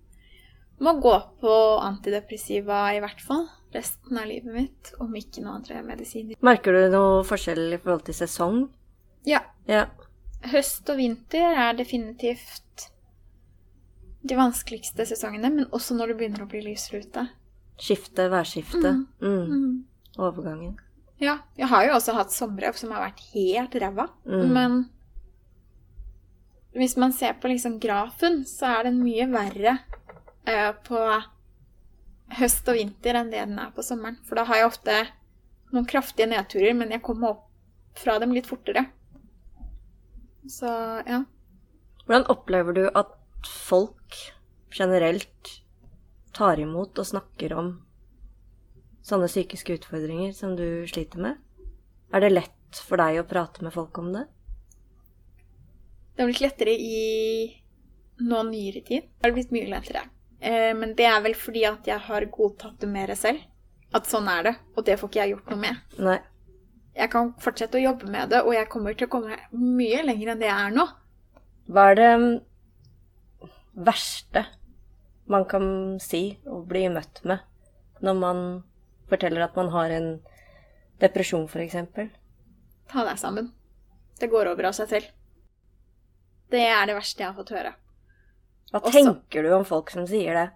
må 0.84 0.94
gå 1.02 1.14
på 1.42 1.54
antidepressiva 1.82 2.84
i 2.94 3.02
hvert 3.02 3.22
fall 3.26 3.48
resten 3.74 4.18
av 4.18 4.26
livet 4.30 4.54
mitt, 4.54 4.94
om 5.00 5.14
ikke 5.16 5.42
noen 5.44 5.62
andre 5.62 5.82
medisiner. 5.84 6.36
Merker 6.42 6.74
du 6.74 6.90
noe 6.94 7.24
forskjell 7.28 7.74
i 7.74 7.78
forhold 7.82 8.06
til 8.08 8.14
sesong? 8.16 8.70
Ja, 9.28 9.42
Ja. 9.68 9.86
høst 10.44 10.88
og 10.90 10.98
vinter 10.98 11.54
er 11.58 11.74
definitivt 11.74 12.90
de 14.28 14.36
vanskeligste 14.36 15.06
sesongene, 15.06 15.50
men 15.54 15.66
også 15.72 15.96
når 15.96 16.08
det 16.08 16.18
begynner 16.18 16.44
å 16.46 16.50
bli 16.50 16.62
lysere 16.62 17.02
ute. 17.04 17.30
Skifte, 17.80 18.30
værskifte. 18.32 18.92
Mm. 18.94 19.08
Mm. 19.22 19.48
Mm. 19.52 19.84
Overgangen. 20.18 20.78
Ja, 21.20 21.40
jeg 21.58 21.68
har 21.68 21.86
jo 21.88 21.94
også 21.98 22.14
hatt 22.14 22.32
somre 22.32 22.72
som 22.78 22.92
har 22.92 23.02
vært 23.10 23.20
helt 23.34 23.74
ræva, 23.82 24.10
Mm. 24.26 24.54
men 24.54 24.90
hvis 26.76 26.98
man 26.98 27.12
ser 27.12 27.34
på 27.42 27.50
liksom 27.50 27.80
grafen, 27.82 28.44
så 28.46 28.66
er 28.80 28.84
den 28.84 29.00
mye 29.04 29.26
verre 29.32 29.80
uh, 30.48 30.74
på 30.86 31.00
høst 32.36 32.68
og 32.68 32.78
vinter 32.78 33.18
enn 33.20 33.32
det 33.32 33.44
den 33.46 33.60
er 33.62 33.72
på 33.76 33.86
sommeren. 33.86 34.20
For 34.28 34.40
da 34.40 34.46
har 34.50 34.62
jeg 34.62 34.70
ofte 34.70 34.98
noen 35.74 35.88
kraftige 35.90 36.30
nedturer, 36.30 36.76
men 36.78 36.94
jeg 36.94 37.04
kommer 37.06 37.36
opp 37.36 37.46
fra 37.98 38.18
dem 38.22 38.36
litt 38.36 38.50
fortere. 38.50 38.86
Så 40.48 40.70
ja. 41.08 41.24
Hvordan 42.06 42.28
opplever 42.32 42.76
du 42.76 42.86
at 42.88 43.16
folk 43.48 44.16
generelt 44.76 45.58
tar 46.36 46.60
imot 46.62 47.00
og 47.00 47.10
snakker 47.10 47.56
om 47.58 47.74
sånne 49.08 49.30
psykiske 49.32 49.80
utfordringer 49.80 50.34
som 50.36 50.56
du 50.60 50.86
sliter 50.88 51.24
med? 51.24 51.40
Er 52.14 52.24
det 52.24 52.36
lett 52.36 52.82
for 52.88 53.00
deg 53.00 53.20
å 53.20 53.28
prate 53.28 53.64
med 53.66 53.76
folk 53.76 53.98
om 54.00 54.12
det? 54.16 54.28
Det 56.16 56.24
har 56.24 56.30
blitt 56.32 56.44
lettere 56.44 56.74
i 56.74 57.02
nå 58.28 58.40
nyere 58.48 58.82
tid. 58.82 59.10
Det 59.18 59.28
har 59.28 59.36
blitt 59.36 59.52
mye 59.54 59.70
lettere. 59.70 60.08
Eh, 60.40 60.74
men 60.78 60.94
det 60.98 61.08
er 61.10 61.22
vel 61.26 61.36
fordi 61.38 61.64
at 61.70 61.88
jeg 61.88 62.00
har 62.08 62.26
godtatt 62.34 62.80
det 62.82 62.90
mer 62.92 63.14
selv. 63.18 63.42
At 63.96 64.10
sånn 64.10 64.28
er 64.30 64.44
det, 64.44 64.56
og 64.76 64.86
det 64.86 64.98
får 65.00 65.10
ikke 65.10 65.22
jeg 65.22 65.34
gjort 65.36 65.52
noe 65.54 65.62
med. 65.62 65.98
Nei. 66.04 66.18
Jeg 66.98 67.12
kan 67.14 67.30
fortsette 67.42 67.78
å 67.78 67.84
jobbe 67.84 68.10
med 68.10 68.32
det, 68.34 68.42
og 68.44 68.56
jeg 68.56 68.70
kommer 68.74 68.96
til 68.98 69.08
å 69.08 69.14
komme 69.14 69.38
mye 69.54 70.02
lenger 70.06 70.34
enn 70.34 70.42
det 70.42 70.50
jeg 70.50 70.70
er 70.70 70.74
nå. 70.76 70.88
Hva 71.70 71.84
er 71.92 72.00
det 72.00 72.10
mm, 72.18 72.30
verste 73.88 74.44
man 75.30 75.46
kan 75.50 75.68
si 76.02 76.40
og 76.48 76.66
bli 76.70 76.86
møtt 76.90 77.22
med 77.28 77.44
når 78.04 78.18
man 78.18 78.42
forteller 79.12 79.46
at 79.46 79.56
man 79.58 79.70
har 79.74 79.94
en 79.94 80.10
depresjon, 81.02 81.46
f.eks.? 81.48 81.78
Ta 82.90 83.06
deg 83.06 83.22
sammen. 83.22 83.52
Det 84.18 84.30
går 84.32 84.50
over 84.52 84.70
av 84.70 84.78
seg 84.78 84.90
selv. 84.92 85.12
Det 86.50 86.64
er 86.64 86.88
det 86.88 86.96
verste 86.98 87.24
jeg 87.24 87.30
har 87.30 87.38
fått 87.38 87.54
høre. 87.54 87.74
Hva 88.72 88.82
Også- 88.82 88.92
tenker 88.94 89.44
du 89.44 89.52
om 89.56 89.66
folk 89.66 89.90
som 89.92 90.06
sier 90.08 90.34
det? 90.34 90.52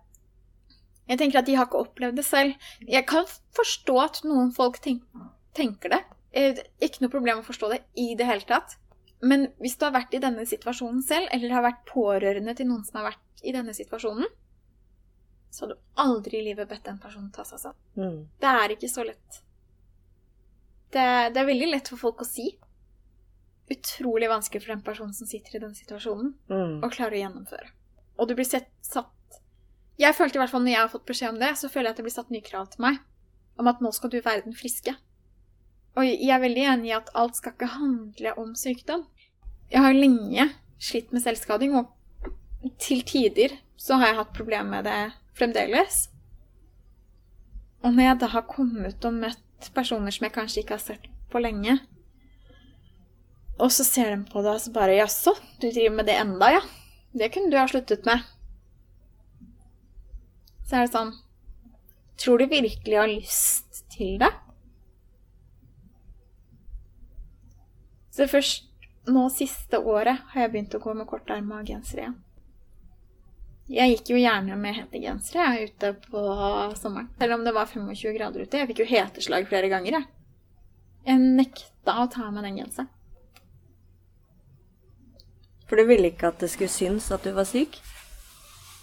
Jeg 1.09 1.17
tenker 1.19 1.39
at 1.39 1.45
de 1.45 1.55
har 1.55 1.65
ikke 1.65 1.79
opplevd 1.85 2.15
det 2.15 2.25
selv. 2.25 2.53
Jeg 2.87 3.05
kan 3.07 3.25
forstå 3.53 3.95
at 4.03 4.21
noen 4.23 4.51
folk 4.53 4.79
tenk, 4.79 5.01
tenker 5.53 5.89
det. 5.89 6.03
Eh, 6.33 6.55
Ikke 6.81 7.01
noe 7.01 7.09
problem 7.09 7.39
å 7.39 7.43
forstå 7.45 7.69
det 7.71 7.81
i 7.97 8.15
det 8.15 8.25
hele 8.25 8.41
tatt. 8.47 8.77
Men 9.21 9.47
hvis 9.59 9.77
du 9.77 9.85
har 9.85 9.91
vært 9.91 10.13
i 10.13 10.19
denne 10.19 10.45
situasjonen 10.47 11.03
selv, 11.03 11.27
eller 11.31 11.49
har 11.49 11.61
vært 11.63 11.85
pårørende 11.85 12.55
til 12.55 12.65
noen 12.67 12.83
som 12.85 13.01
har 13.01 13.11
vært 13.11 13.43
i 13.43 13.51
denne 13.51 13.73
situasjonen, 13.73 14.25
så 15.51 15.61
har 15.61 15.67
du 15.73 15.79
aldri 15.97 16.39
i 16.39 16.43
livet 16.45 16.67
bedt 16.69 16.87
en 16.87 16.97
person 16.97 17.29
ta 17.31 17.43
seg 17.43 17.59
sammen. 17.59 17.75
Mm. 17.97 18.27
Det 18.39 18.47
er 18.49 18.69
ikke 18.69 18.89
så 18.89 19.05
lett. 19.05 19.41
Det 20.91 21.33
det 21.33 21.37
er 21.37 21.45
veldig 21.45 21.71
lett 21.71 21.87
for 21.89 21.97
folk 21.97 22.19
å 22.23 22.25
si. 22.25 22.57
Utrolig 23.71 24.27
vanskelig 24.29 24.63
for 24.65 24.73
den 24.75 24.81
personen 24.83 25.13
som 25.13 25.27
sitter 25.27 25.55
i 25.55 25.59
den 25.59 25.73
situasjonen 25.75 26.33
Mm. 26.49 26.81
å 26.81 26.89
klare 26.91 27.11
å 27.15 27.21
gjennomføre. 27.21 27.69
Og 28.19 28.27
du 28.29 28.35
blir 28.37 28.47
sett, 28.47 28.69
satt 28.81 29.09
Jeg 29.99 30.15
følte 30.17 30.39
i 30.39 30.41
hvert 30.41 30.51
fall 30.51 30.63
når 30.65 30.73
jeg 30.73 30.81
har 30.81 30.91
fått 30.91 31.07
beskjed 31.09 31.35
om 31.35 31.39
det, 31.41 31.53
så 31.59 31.69
føler 31.69 31.89
jeg 31.89 31.95
at 31.95 32.01
det 32.01 32.05
blir 32.07 32.15
satt 32.15 32.33
nye 32.33 32.45
krav 32.45 32.69
til 32.73 32.83
meg. 32.87 32.99
Om 33.59 33.69
at 33.69 33.81
nå 33.83 33.91
skal 33.93 34.11
du 34.13 34.17
være 34.19 34.45
den 34.47 34.57
friske. 34.57 34.95
Og 35.99 36.07
jeg 36.07 36.31
er 36.31 36.41
veldig 36.41 36.63
enig 36.73 36.91
i 36.91 36.95
at 36.95 37.11
alt 37.19 37.37
skal 37.37 37.53
ikke 37.53 37.73
handle 37.75 38.33
om 38.39 38.53
sykdom. 38.57 39.03
Jeg 39.71 39.83
har 39.83 39.95
lenge 39.95 40.47
slitt 40.81 41.11
med 41.13 41.23
selvskading, 41.23 41.75
og 41.77 42.71
til 42.81 43.03
tider 43.07 43.57
så 43.79 43.99
har 43.99 44.11
jeg 44.11 44.19
hatt 44.21 44.33
problemer 44.35 44.79
med 44.79 44.87
det 44.87 44.97
fremdeles. 45.37 46.07
Og 47.81 47.93
når 47.93 48.07
jeg 48.07 48.19
da 48.21 48.29
har 48.35 48.49
kommet 48.49 49.07
og 49.07 49.17
møtt 49.21 49.71
personer 49.75 50.13
som 50.13 50.27
jeg 50.27 50.35
kanskje 50.35 50.63
ikke 50.63 50.77
har 50.77 50.83
sett 50.83 51.07
på 51.31 51.41
lenge, 51.41 51.79
og 53.61 53.69
så 53.73 53.85
ser 53.85 54.13
de 54.15 54.21
på 54.25 54.41
deg 54.41 54.55
og 54.55 54.61
så 54.63 54.71
bare 54.73 54.97
Jaså, 54.97 55.35
du 55.61 55.67
driver 55.67 55.99
med 55.99 56.07
det 56.09 56.17
enda, 56.17 56.49
ja? 56.55 56.61
Det 57.11 57.29
kunne 57.33 57.51
du 57.51 57.57
ha 57.59 57.67
sluttet 57.67 58.05
med. 58.07 58.23
Så 60.67 60.77
er 60.77 60.87
det 60.87 60.93
sånn 60.93 61.11
Tror 62.21 62.37
du 62.37 62.45
virkelig 62.45 62.93
jeg 62.93 63.01
har 63.01 63.09
lyst 63.09 63.79
til 63.91 64.19
det? 64.21 64.29
Så 68.13 68.27
først 68.29 68.67
nå 69.09 69.23
siste 69.33 69.79
året 69.79 70.19
har 70.33 70.45
jeg 70.45 70.51
begynt 70.53 70.75
å 70.77 70.81
gå 70.83 70.93
med 70.93 71.09
kortarma 71.09 71.63
genser 71.65 72.03
igjen. 72.03 72.19
Jeg 73.71 73.95
gikk 73.95 74.11
jo 74.11 74.19
gjerne 74.19 74.57
med 74.59 74.75
hettegensere 74.77 75.63
ute 75.63 75.93
på 76.05 76.21
sommeren. 76.77 77.09
Selv 77.17 77.39
om 77.39 77.45
det 77.47 77.55
var 77.55 77.71
25 77.71 78.15
grader 78.19 78.43
ute. 78.43 78.59
Jeg 78.59 78.69
fikk 78.69 78.83
jo 78.83 78.89
heteslag 78.91 79.47
flere 79.49 79.71
ganger. 79.71 79.97
Jeg, 79.97 80.09
jeg 81.07 81.29
nekta 81.39 81.95
å 82.03 82.09
ta 82.11 82.27
av 82.27 82.35
meg 82.35 82.45
den 82.49 82.59
genseren. 82.61 82.91
For 85.71 85.79
du 85.79 85.87
ville 85.87 86.09
ikke 86.11 86.27
at 86.27 86.41
det 86.43 86.49
skulle 86.51 86.67
synes 86.67 87.05
at 87.15 87.23
du 87.23 87.31
var 87.31 87.45
syk? 87.47 87.77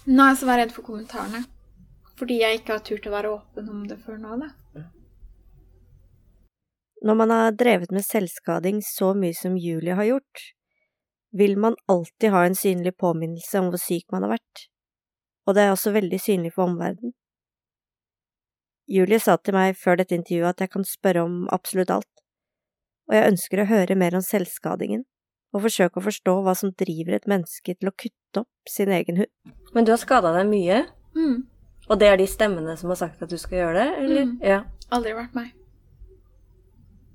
Nei, 0.09 0.31
så 0.33 0.47
var 0.47 0.57
jeg 0.57 0.63
redd 0.63 0.71
for 0.73 0.87
kommentarene. 0.87 1.43
Fordi 2.17 2.39
jeg 2.41 2.57
ikke 2.57 2.73
har 2.73 2.81
turt 2.87 3.05
å 3.05 3.11
være 3.13 3.33
åpen 3.35 3.67
om 3.69 3.83
det 3.85 3.99
før 4.01 4.15
nå, 4.17 4.37
da. 4.41 4.47
Når 7.05 7.19
man 7.19 7.33
har 7.35 7.53
drevet 7.59 7.93
med 7.93 8.07
selvskading 8.07 8.81
så 8.81 9.11
mye 9.13 9.37
som 9.37 9.59
Julie 9.61 9.99
har 9.99 10.07
gjort, 10.07 10.41
vil 11.29 11.53
man 11.61 11.77
alltid 11.85 12.33
ha 12.33 12.41
en 12.47 12.57
synlig 12.57 12.95
påminnelse 12.97 13.61
om 13.61 13.69
hvor 13.69 13.83
syk 13.85 14.09
man 14.09 14.25
har 14.25 14.33
vært, 14.39 14.65
og 15.45 15.53
det 15.53 15.67
er 15.67 15.75
også 15.75 15.93
veldig 15.93 16.19
synlig 16.25 16.55
for 16.57 16.71
omverdenen. 16.71 17.13
Julie 18.89 19.21
sa 19.21 19.37
til 19.37 19.53
meg 19.53 19.77
før 19.77 20.01
dette 20.01 20.17
intervjuet 20.17 20.57
at 20.57 20.65
jeg 20.65 20.73
kan 20.73 20.89
spørre 20.89 21.29
om 21.29 21.37
absolutt 21.53 21.93
alt, 21.93 22.25
og 23.05 23.19
jeg 23.19 23.29
ønsker 23.35 23.61
å 23.61 23.69
høre 23.75 24.01
mer 24.01 24.17
om 24.17 24.25
selvskadingen, 24.25 25.05
og 25.53 25.63
forsøke 25.65 25.97
å 25.99 26.05
forstå 26.05 26.33
hva 26.45 26.53
som 26.57 26.71
driver 26.77 27.15
et 27.17 27.27
menneske 27.29 27.73
til 27.75 27.89
å 27.89 27.95
kutte 27.95 28.43
opp 28.43 28.69
sin 28.69 28.91
egen 28.93 29.17
hud. 29.23 29.31
Men 29.73 29.85
du 29.87 29.91
har 29.93 30.01
skada 30.01 30.33
deg 30.37 30.49
mye, 30.51 30.85
Mm. 31.15 31.43
og 31.89 31.99
det 31.99 32.07
er 32.07 32.17
de 32.17 32.27
stemmene 32.29 32.77
som 32.77 32.89
har 32.93 32.99
sagt 32.99 33.21
at 33.23 33.29
du 33.29 33.37
skal 33.37 33.57
gjøre 33.63 33.73
det, 33.79 33.87
eller? 34.03 34.25
Mm. 34.25 34.35
Ja. 34.45 34.59
Aldri 34.91 35.13
vært 35.17 35.33
meg. 35.33 35.53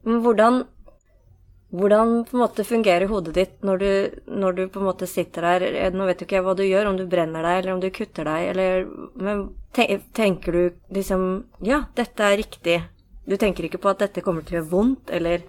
Men 0.04 0.20
hvordan, 0.24 0.64
hvordan 1.72 2.24
på 2.28 2.36
en 2.36 2.42
måte 2.42 2.64
fungerer 2.66 3.08
hodet 3.08 3.34
ditt 3.38 3.62
når 3.64 3.78
du, 3.78 3.90
når 4.28 4.56
du 4.58 4.62
på 4.68 4.80
en 4.82 4.88
måte 4.90 5.06
sitter 5.08 5.46
her 5.48 5.62
eh, 5.64 5.90
Nå 5.94 6.04
vet 6.06 6.20
jo 6.20 6.26
ikke 6.28 6.36
jeg 6.36 6.44
hva 6.44 6.54
du 6.58 6.62
gjør, 6.66 6.90
om 6.90 6.98
du 6.98 7.06
brenner 7.06 7.42
deg, 7.46 7.62
eller 7.62 7.72
om 7.74 7.80
du 7.80 7.88
kutter 7.94 8.28
deg, 8.28 8.50
eller 8.52 8.84
Men 9.16 9.46
tenker 9.74 10.52
du 10.52 10.62
liksom 10.94 11.44
Ja, 11.64 11.84
dette 11.96 12.20
er 12.20 12.36
riktig. 12.42 12.82
Du 13.26 13.36
tenker 13.40 13.64
ikke 13.64 13.80
på 13.80 13.88
at 13.94 14.02
dette 14.04 14.20
kommer 14.22 14.44
til 14.44 14.58
å 14.58 14.60
gjøre 14.60 14.70
vondt, 14.74 15.10
eller 15.10 15.42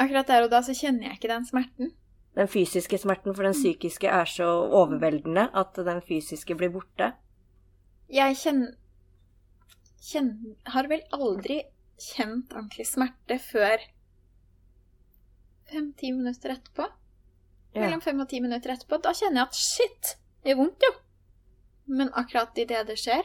Akkurat 0.00 0.28
der 0.28 0.46
og 0.46 0.50
da 0.50 0.62
så 0.64 0.74
kjenner 0.76 1.08
jeg 1.08 1.18
ikke 1.18 1.28
den 1.28 1.44
smerten. 1.46 1.92
den 2.34 2.48
fysiske 2.48 2.98
smerten, 2.98 3.34
for 3.34 3.44
den 3.44 3.52
psykiske 3.52 4.08
er 4.08 4.24
så 4.24 4.46
overveldende 4.72 5.50
at 5.54 5.76
den 5.76 6.00
fysiske 6.00 6.54
blir 6.56 6.70
borte. 6.72 7.12
Jeg 8.08 8.36
kjenner, 8.36 8.72
Kjen, 10.02 10.56
Har 10.66 10.88
vel 10.90 11.02
aldri 11.12 11.62
kjent 12.00 12.52
ordentlig 12.52 12.86
smerte 12.88 13.38
før 13.38 13.84
fem-ti 15.70 16.10
minutter 16.12 16.56
etterpå. 16.56 16.88
Ja. 17.74 17.84
Mellom 17.84 18.02
fem 18.04 18.20
og 18.20 18.28
ti 18.28 18.40
minutter 18.42 18.74
etterpå. 18.74 18.98
Da 18.98 19.12
kjenner 19.14 19.42
jeg 19.42 19.48
at 19.48 19.60
shit, 19.60 20.10
det 20.42 20.52
gjør 20.52 20.60
vondt, 20.64 20.82
jo. 20.82 20.92
Men 21.86 22.10
akkurat 22.18 22.58
idet 22.58 22.82
det 22.88 22.98
skjer, 23.00 23.22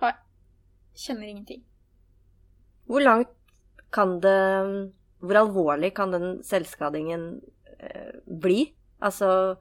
har, 0.00 0.22
kjenner 0.94 1.26
ingenting. 1.28 1.64
Hvor 2.86 3.04
langt 3.04 3.34
kan 3.92 4.20
det 4.22 4.38
Hvor 5.20 5.36
alvorlig 5.36 5.92
kan 5.94 6.10
den 6.14 6.42
selvskadingen 6.42 7.40
eh, 7.78 8.12
bli? 8.26 8.74
Altså 9.02 9.56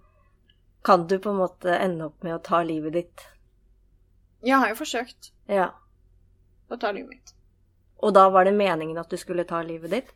Kan 0.85 1.07
du 1.07 1.17
på 1.19 1.29
en 1.33 1.39
måte 1.41 1.73
ende 1.75 2.05
opp 2.05 2.23
med 2.23 2.33
å 2.37 2.43
ta 2.43 2.61
livet 2.63 2.93
ditt? 2.93 3.25
Jeg 4.43 4.55
har 4.61 4.69
jo 4.69 4.75
forsøkt 4.79 5.31
Ja. 5.51 5.71
å 6.71 6.77
ta 6.79 6.91
livet 6.95 7.09
mitt. 7.09 7.33
Og 7.99 8.13
da 8.15 8.29
var 8.29 8.45
det 8.45 8.53
meningen 8.55 8.97
at 8.97 9.09
du 9.11 9.17
skulle 9.17 9.43
ta 9.43 9.59
livet 9.61 9.91
ditt? 9.91 10.13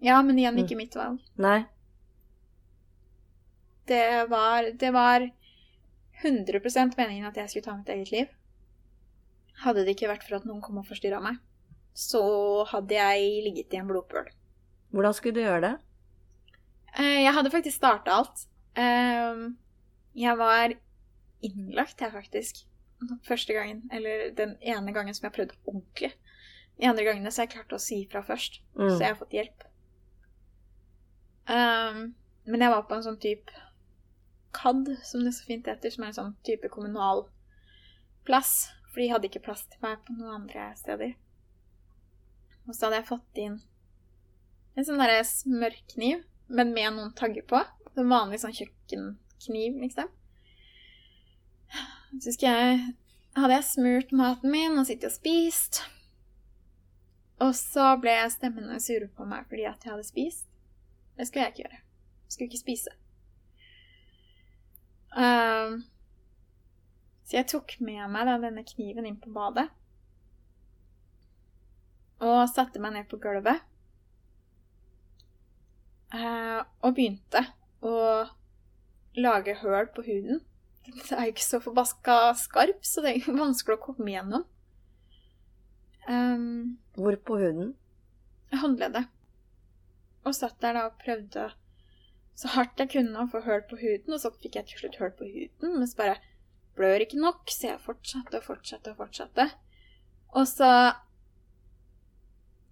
Ja, 0.00 0.22
men 0.22 0.38
igjen 0.38 0.54
Mm. 0.54 0.64
ikke 0.64 0.76
mitt 0.76 0.94
valg. 0.94 1.18
Nei? 1.36 1.64
Det 3.86 4.28
var, 4.30 4.62
det 4.78 4.90
var 4.92 5.30
100% 6.22 6.96
meningen 6.96 7.26
at 7.26 7.36
jeg 7.36 7.50
skulle 7.50 7.64
ta 7.64 7.76
mitt 7.76 7.88
eget 7.88 8.10
liv. 8.12 8.26
Hadde 9.64 9.84
det 9.84 9.96
ikke 9.96 10.10
vært 10.12 10.22
for 10.28 10.36
at 10.38 10.44
noen 10.46 10.60
kom 10.62 10.78
og 10.78 10.86
forstyrra 10.86 11.20
meg, 11.24 11.38
så 11.98 12.22
hadde 12.70 12.94
jeg 12.94 13.42
ligget 13.46 13.74
i 13.74 13.80
en 13.80 13.88
blodpøl. 13.90 14.28
Hvordan 14.94 15.14
skulle 15.16 15.34
du 15.34 15.42
gjøre 15.42 15.64
det? 15.64 15.74
Eh, 16.98 17.24
Jeg 17.24 17.34
hadde 17.34 17.50
faktisk 17.50 17.76
starta 17.80 18.14
alt. 18.20 18.44
Eh, 18.78 19.40
Jeg 20.14 20.38
var 20.38 20.74
innlagt, 21.42 22.00
jeg, 22.00 22.12
faktisk. 22.12 22.62
Første 23.26 23.52
gangen. 23.54 23.82
Eller 23.92 24.30
den 24.34 24.56
ene 24.62 24.92
gangen 24.94 25.14
som 25.14 25.26
jeg 25.28 25.34
prøvde 25.36 25.58
ordentlig. 25.66 26.12
De 26.78 26.86
andre 26.86 27.04
gangene 27.04 27.30
så 27.34 27.42
jeg 27.44 27.52
klarte 27.56 27.74
å 27.74 27.82
si 27.82 28.04
ifra 28.04 28.22
først. 28.26 28.60
Mm. 28.78 28.88
Så 28.90 28.98
jeg 29.02 29.08
har 29.10 29.18
fått 29.18 29.34
hjelp. 29.34 29.64
Um, 31.48 32.14
men 32.46 32.60
jeg 32.62 32.70
var 32.72 32.84
på 32.88 32.94
en 32.98 33.04
sånn 33.06 33.20
type 33.22 33.52
KAD, 34.56 34.90
som 35.04 35.24
det 35.24 35.34
så 35.36 35.46
fint 35.48 35.66
heter, 35.68 35.90
som 35.92 36.04
er 36.04 36.12
en 36.12 36.18
sånn 36.18 36.34
type 36.46 36.70
kommunal 36.72 37.26
plass. 38.28 38.68
For 38.92 39.02
de 39.02 39.10
hadde 39.12 39.28
ikke 39.30 39.44
plass 39.46 39.66
til 39.70 39.82
meg 39.84 40.00
på 40.06 40.14
noen 40.16 40.42
andre 40.42 40.70
steder. 40.78 41.14
Og 42.68 42.76
så 42.76 42.86
hadde 42.86 43.00
jeg 43.00 43.08
fått 43.08 43.40
inn 43.40 43.58
en 44.78 44.86
sånn 44.86 45.00
derre 45.00 45.24
smørkniv, 45.26 46.20
men 46.54 46.70
med 46.76 46.94
noen 46.94 47.14
tagger 47.18 47.42
på. 47.50 47.58
En 47.98 48.12
vanlig 48.12 48.38
sånn 48.44 48.54
kjøkkenkniv, 48.54 49.80
liksom. 49.82 50.12
Så 52.22 52.34
jeg 52.40 52.76
hadde 53.34 53.56
jeg 53.56 53.66
smurt 53.66 54.14
maten 54.16 54.52
min 54.54 54.78
og 54.78 54.86
sittet 54.86 55.10
og 55.10 55.16
spist. 55.16 55.82
Og 57.42 57.52
så 57.58 57.90
ble 58.02 58.14
stemmene 58.32 58.78
sure 58.82 59.10
på 59.14 59.26
meg 59.28 59.46
fordi 59.50 59.66
at 59.68 59.82
jeg 59.84 59.92
hadde 59.92 60.06
spist. 60.06 60.46
Det 61.18 61.26
skulle 61.26 61.44
jeg 61.44 61.54
ikke 61.54 61.64
gjøre. 61.66 61.82
Jeg 61.82 62.34
skulle 62.34 62.48
ikke 62.48 62.62
spise. 62.62 62.94
Um, 65.18 65.80
så 67.26 67.40
jeg 67.40 67.50
tok 67.50 67.74
med 67.82 68.04
meg 68.12 68.28
da, 68.28 68.38
denne 68.42 68.64
kniven 68.66 69.06
inn 69.08 69.18
på 69.20 69.32
badet. 69.34 69.68
Og 72.24 72.40
satte 72.50 72.82
meg 72.82 72.96
ned 72.96 73.08
på 73.10 73.20
gulvet. 73.22 73.62
Eh, 76.14 76.60
og 76.82 76.94
begynte 76.96 77.44
å 77.84 77.94
lage 79.18 79.58
høl 79.60 79.90
på 79.94 80.06
huden 80.06 80.40
det 80.88 81.12
er 81.12 81.26
jo 81.26 81.34
ikke 81.34 81.44
så 81.44 81.60
forbaska 81.62 82.16
skarp, 82.38 82.80
så 82.86 83.04
det 83.04 83.14
er 83.16 83.36
vanskelig 83.36 83.78
å 83.78 83.84
komme 83.90 84.12
igjennom. 84.12 84.44
Um, 86.08 86.78
Hvor 86.96 87.16
på 87.20 87.38
huden? 87.42 87.74
håndleddet. 88.48 89.10
Og 90.24 90.32
satt 90.32 90.56
der 90.62 90.72
da 90.72 90.86
og 90.88 90.94
prøvde 91.02 91.50
så 92.38 92.48
hardt 92.54 92.80
jeg 92.80 92.92
kunne 92.94 93.20
å 93.20 93.28
få 93.28 93.42
høl 93.44 93.64
på 93.68 93.76
huden, 93.80 94.14
og 94.14 94.22
så 94.22 94.30
fikk 94.32 94.56
jeg 94.56 94.70
til 94.70 94.80
slutt 94.80 94.96
høl 95.02 95.12
på 95.18 95.26
huden, 95.28 95.74
men 95.74 95.88
så 95.90 95.98
bare 95.98 96.14
blør 96.78 97.02
ikke 97.04 97.18
nok, 97.20 97.50
så 97.50 97.72
jeg 97.72 97.82
fortsatte 97.82 98.38
og 98.38 98.46
fortsatte 98.46 98.94
og 98.94 99.02
fortsatte. 99.02 99.48
Og 100.38 100.46
så 100.48 100.70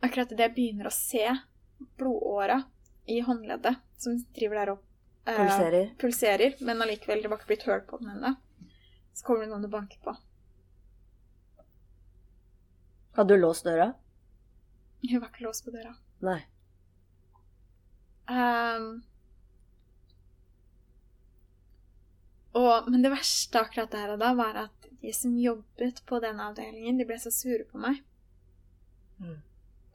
Akkurat 0.05 0.33
idet 0.33 0.49
jeg 0.49 0.55
begynner 0.57 0.89
å 0.91 0.95
se 0.95 1.25
blodåra 1.97 2.61
i 3.07 3.21
håndleddet 3.25 3.79
som 4.01 4.19
driver 4.37 4.61
der 4.61 4.73
opp 4.75 4.85
eh, 5.29 5.37
Pulserer. 5.39 5.91
pulserer, 5.99 6.57
men 6.61 6.83
allikevel, 6.83 7.23
det 7.23 7.31
var 7.33 7.41
ikke 7.41 7.53
blitt 7.53 7.67
høl 7.69 7.83
på 7.89 8.01
den 8.03 8.13
ennå, 8.17 8.35
så 9.17 9.27
kommer 9.27 9.47
det 9.47 9.53
noen 9.53 9.69
og 9.69 9.73
banker 9.73 10.03
på. 10.05 10.17
Hadde 13.17 13.35
du 13.35 13.41
låst 13.41 13.65
døra? 13.65 13.93
Hun 15.07 15.21
var 15.23 15.31
ikke 15.31 15.47
låst 15.47 15.65
på 15.65 15.73
døra. 15.73 15.95
Nei. 16.27 16.41
Um, 18.27 19.05
og, 22.59 22.91
men 22.91 23.05
det 23.05 23.13
verste 23.15 23.63
akkurat 23.63 23.93
der 23.95 24.17
og 24.17 24.21
da 24.21 24.33
var 24.37 24.59
at 24.67 24.89
de 25.01 25.13
som 25.15 25.37
jobbet 25.39 26.03
på 26.09 26.19
den 26.25 26.41
avdelingen, 26.43 26.99
de 26.99 27.07
ble 27.09 27.19
så 27.23 27.31
sure 27.33 27.65
på 27.71 27.79
meg. 27.81 28.03
Mm. 29.23 29.39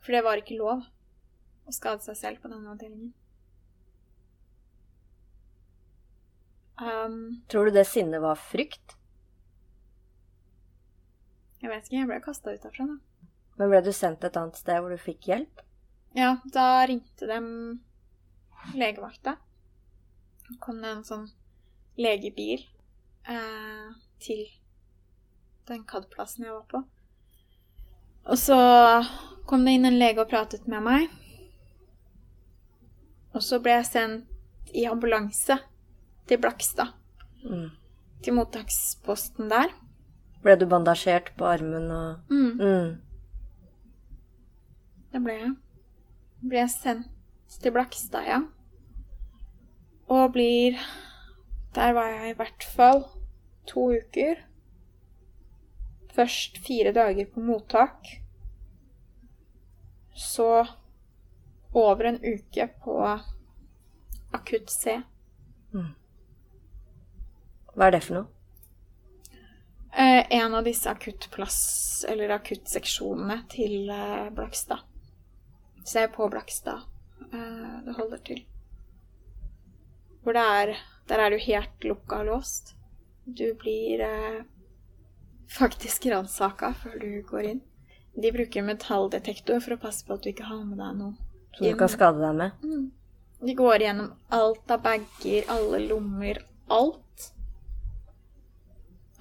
For 0.02 0.16
det 0.16 0.24
var 0.26 0.42
ikke 0.42 0.58
lov 0.60 0.86
å 1.68 1.74
skade 1.76 2.02
seg 2.06 2.18
selv 2.18 2.42
på 2.42 2.50
denne 2.52 2.74
avdelingen. 2.74 3.14
Um, 6.82 7.44
Tror 7.52 7.70
du 7.70 7.76
det 7.76 7.86
sinnet 7.86 8.24
var 8.24 8.40
frykt? 8.42 8.98
jeg 11.62 11.70
vet 11.70 11.86
ikke, 11.86 11.98
jeg 12.00 12.08
ble 12.10 12.16
kasta 12.26 12.54
ut 12.56 12.64
derfra, 12.64 12.88
da. 12.90 13.28
Men 13.60 13.70
ble 13.70 13.82
du 13.86 13.92
sendt 13.94 14.24
et 14.26 14.38
annet 14.40 14.58
sted 14.58 14.80
hvor 14.82 14.90
du 14.90 14.98
fikk 14.98 15.28
hjelp? 15.30 15.62
Ja, 16.18 16.32
da 16.56 16.82
ringte 16.90 17.28
de 17.30 17.38
legevakta. 18.74 19.36
Så 20.48 20.56
kom 20.64 20.82
det 20.82 20.90
en 20.90 21.06
sånn 21.06 21.28
legebil 22.02 22.64
eh, 23.30 23.94
til 24.26 24.42
den 25.70 25.86
CAD-plassen 25.86 26.48
jeg 26.48 26.56
var 26.56 26.66
på. 26.72 26.82
Og 28.30 28.38
så 28.38 28.58
kom 29.50 29.66
det 29.66 29.74
inn 29.78 29.88
en 29.90 29.98
lege 30.00 30.22
og 30.24 30.30
pratet 30.32 30.68
med 30.70 30.84
meg. 30.86 31.08
Og 33.34 33.44
så 33.44 33.60
ble 33.64 33.78
jeg 33.80 33.88
sendt 33.90 34.74
i 34.76 34.86
ambulanse 34.88 35.58
til 36.30 36.40
Blakstad. 36.42 36.92
Mm. 37.44 37.70
Til 38.22 38.36
mottaksposten 38.38 39.50
der. 39.52 39.72
Ble 40.44 40.56
du 40.58 40.66
bandasjert 40.70 41.32
på 41.38 41.46
armen 41.46 41.90
og 41.94 42.32
Mm, 42.32 42.58
mm. 42.60 43.02
det 45.12 45.22
ble 45.24 45.34
jeg. 45.38 45.52
Ble 46.50 46.68
sendt 46.70 47.60
til 47.62 47.72
Blakstad, 47.76 48.26
ja. 48.28 48.40
Og 50.12 50.32
blir 50.34 50.78
Der 51.76 51.94
var 51.94 52.08
jeg 52.10 52.30
i 52.32 52.36
hvert 52.36 52.64
fall 52.76 53.04
to 53.68 53.92
uker. 53.96 54.36
Først 56.16 56.58
fire 56.66 56.92
dager 56.96 57.26
på 57.32 57.40
mottak. 57.46 58.08
Så 60.16 60.68
over 61.74 62.04
en 62.10 62.20
uke 62.20 62.68
på 62.84 62.98
akutt 64.36 64.70
C. 64.70 65.00
Hva 67.72 67.88
er 67.88 67.96
det 67.96 68.04
for 68.04 68.20
noe? 68.20 68.28
Eh, 69.92 70.24
en 70.36 70.54
av 70.56 70.64
disse 70.68 70.92
akuttplass- 70.92 72.06
eller 72.08 72.30
akuttseksjonene 72.36 73.42
til 73.52 73.90
eh, 73.92 74.30
Blakstad. 74.36 74.84
Så 75.84 76.00
jeg 76.00 76.10
er 76.10 76.16
på 76.16 76.28
Blakstad. 76.32 76.84
Eh, 77.32 77.76
det 77.88 77.96
holder 77.98 78.24
til. 78.28 78.46
Hvor 80.24 80.34
det 80.38 80.42
er 80.42 80.78
Der 81.10 81.20
er 81.20 81.30
du 81.34 81.38
helt 81.44 81.84
lukka 81.84 82.20
og 82.22 82.26
låst. 82.26 82.76
Du 83.26 83.54
blir 83.60 84.00
eh, 84.06 84.44
faktisk 85.52 86.06
ransaka 86.12 86.74
før 86.84 86.98
du 87.02 87.12
går 87.28 87.50
inn. 87.54 87.62
De 88.16 88.32
bruker 88.36 88.66
metalldetektor 88.68 89.62
for 89.64 89.76
å 89.76 89.82
passe 89.82 90.06
på 90.08 90.16
at 90.16 90.24
du 90.24 90.32
ikke 90.32 90.48
har 90.50 90.64
med 90.64 90.80
deg 90.82 90.98
noe. 91.00 91.14
Som 91.56 91.68
du 91.68 91.78
kan 91.80 91.92
skade 91.92 92.24
deg 92.24 92.38
med? 92.40 92.64
Mm. 92.64 92.90
De 93.42 93.54
går 93.58 93.86
gjennom 93.86 94.12
alt 94.38 94.72
av 94.72 94.84
bager, 94.84 95.48
alle 95.50 95.80
lommer, 95.88 96.42
alt. 96.72 97.28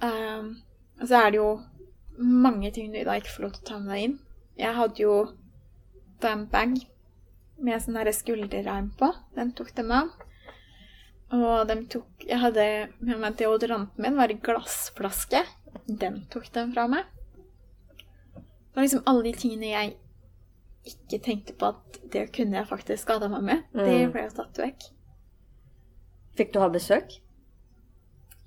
Um, 0.01 0.57
så 1.01 1.23
er 1.23 1.31
det 1.31 1.39
jo 1.39 1.51
mange 2.21 2.71
ting 2.73 2.91
du 2.93 2.99
da 3.05 3.17
ikke 3.17 3.33
får 3.35 3.45
lov 3.45 3.55
til 3.55 3.63
å 3.63 3.69
ta 3.71 3.79
med 3.81 3.93
deg 3.93 4.07
inn. 4.07 4.17
Jeg 4.61 4.77
hadde 4.77 5.03
jo 5.03 5.15
den 6.21 6.43
en 6.43 6.49
bag 6.51 6.75
med 7.61 7.81
sånn 7.81 7.97
derre 7.97 8.13
skulderreim 8.13 8.91
på. 8.99 9.09
Den 9.37 9.53
tok 9.57 9.71
de 9.77 9.85
av. 9.95 10.11
Og 11.31 11.63
de 11.69 11.77
tok 11.89 12.25
Jeg 12.27 12.41
hadde 12.41 12.63
med 12.99 13.21
meg 13.21 13.37
deodoranten 13.39 14.03
min, 14.03 14.17
var 14.19 14.31
i 14.33 14.37
glassflaske. 14.37 15.41
Den 15.87 16.25
tok 16.29 16.51
den 16.53 16.73
fra 16.73 16.87
meg. 16.87 17.05
Det 18.35 18.75
var 18.75 18.83
liksom 18.85 19.03
alle 19.05 19.23
de 19.23 19.33
tingene 19.33 19.71
jeg 19.71 19.97
ikke 20.91 21.19
tenkte 21.23 21.53
på 21.53 21.67
at 21.73 21.97
det 22.11 22.31
kunne 22.33 22.57
jeg 22.57 22.67
faktisk 22.69 23.03
skada 23.03 23.27
meg 23.29 23.43
med. 23.43 23.63
Det 23.73 24.05
Mm. 24.05 24.11
ble 24.11 24.21
jo 24.23 24.29
tatt 24.29 24.57
vekk. 24.57 24.83
Fikk 26.37 26.53
du 26.53 26.59
ha 26.59 26.69
besøk? 26.69 27.17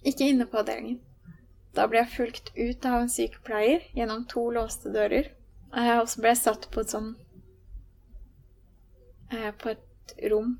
Ikke 0.04 0.28
inne 0.28 0.46
på 0.46 0.58
avdelingen. 0.58 1.00
Da 1.74 1.86
ble 1.86 1.98
jeg 1.98 2.08
fulgt 2.16 2.50
ut 2.56 2.84
av 2.86 3.00
en 3.02 3.08
sykepleier 3.08 3.80
gjennom 3.94 4.26
to 4.28 4.50
låste 4.50 4.92
dører. 4.92 5.30
Eh, 5.76 5.98
Og 6.00 6.06
så 6.08 6.20
ble 6.20 6.28
jeg 6.30 6.36
satt 6.38 6.70
på 6.70 6.80
et 6.80 6.86
sånn 6.88 7.16
eh, 9.32 9.50
På 9.58 9.70
et 9.70 10.14
rom 10.30 10.58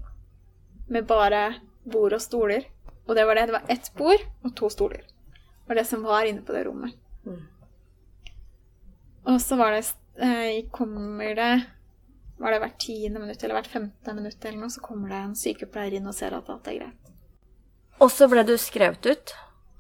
med 0.88 1.06
bare 1.06 1.54
bord 1.84 2.12
og 2.12 2.20
stoler. 2.20 2.64
Og 3.06 3.14
det 3.16 3.24
var 3.26 3.34
det. 3.34 3.46
Det 3.46 3.52
var 3.52 3.66
ett 3.68 3.90
bord 3.96 4.20
og 4.44 4.54
to 4.56 4.68
stoler. 4.70 5.02
Var 5.66 5.74
det 5.80 5.84
som 5.88 6.02
var 6.04 6.24
inne 6.28 6.42
på 6.44 6.52
det 6.52 6.64
rommet. 6.66 6.94
Mm. 7.24 7.40
Og 9.24 9.40
så 9.40 9.56
var 9.56 9.72
det 9.72 9.84
eh, 10.20 10.66
Kommer 10.70 11.34
det 11.38 11.50
Var 12.36 12.50
det 12.52 12.58
hvert 12.60 12.78
tiende 12.82 13.22
minutt 13.22 13.42
eller 13.42 13.56
hvert 13.60 13.70
femte 13.72 14.14
minutt 14.14 14.44
eller 14.44 14.58
noe, 14.60 14.72
så 14.74 14.82
kommer 14.84 15.08
det 15.12 15.20
en 15.22 15.36
sykepleier 15.38 15.96
inn 15.96 16.08
og 16.10 16.16
ser 16.16 16.34
at 16.36 16.48
alt 16.50 16.66
er 16.68 16.80
greit. 16.80 17.12
Og 18.02 18.10
så 18.10 18.26
ble 18.28 18.42
du 18.44 18.56
skrevet 18.58 19.06
ut 19.06 19.34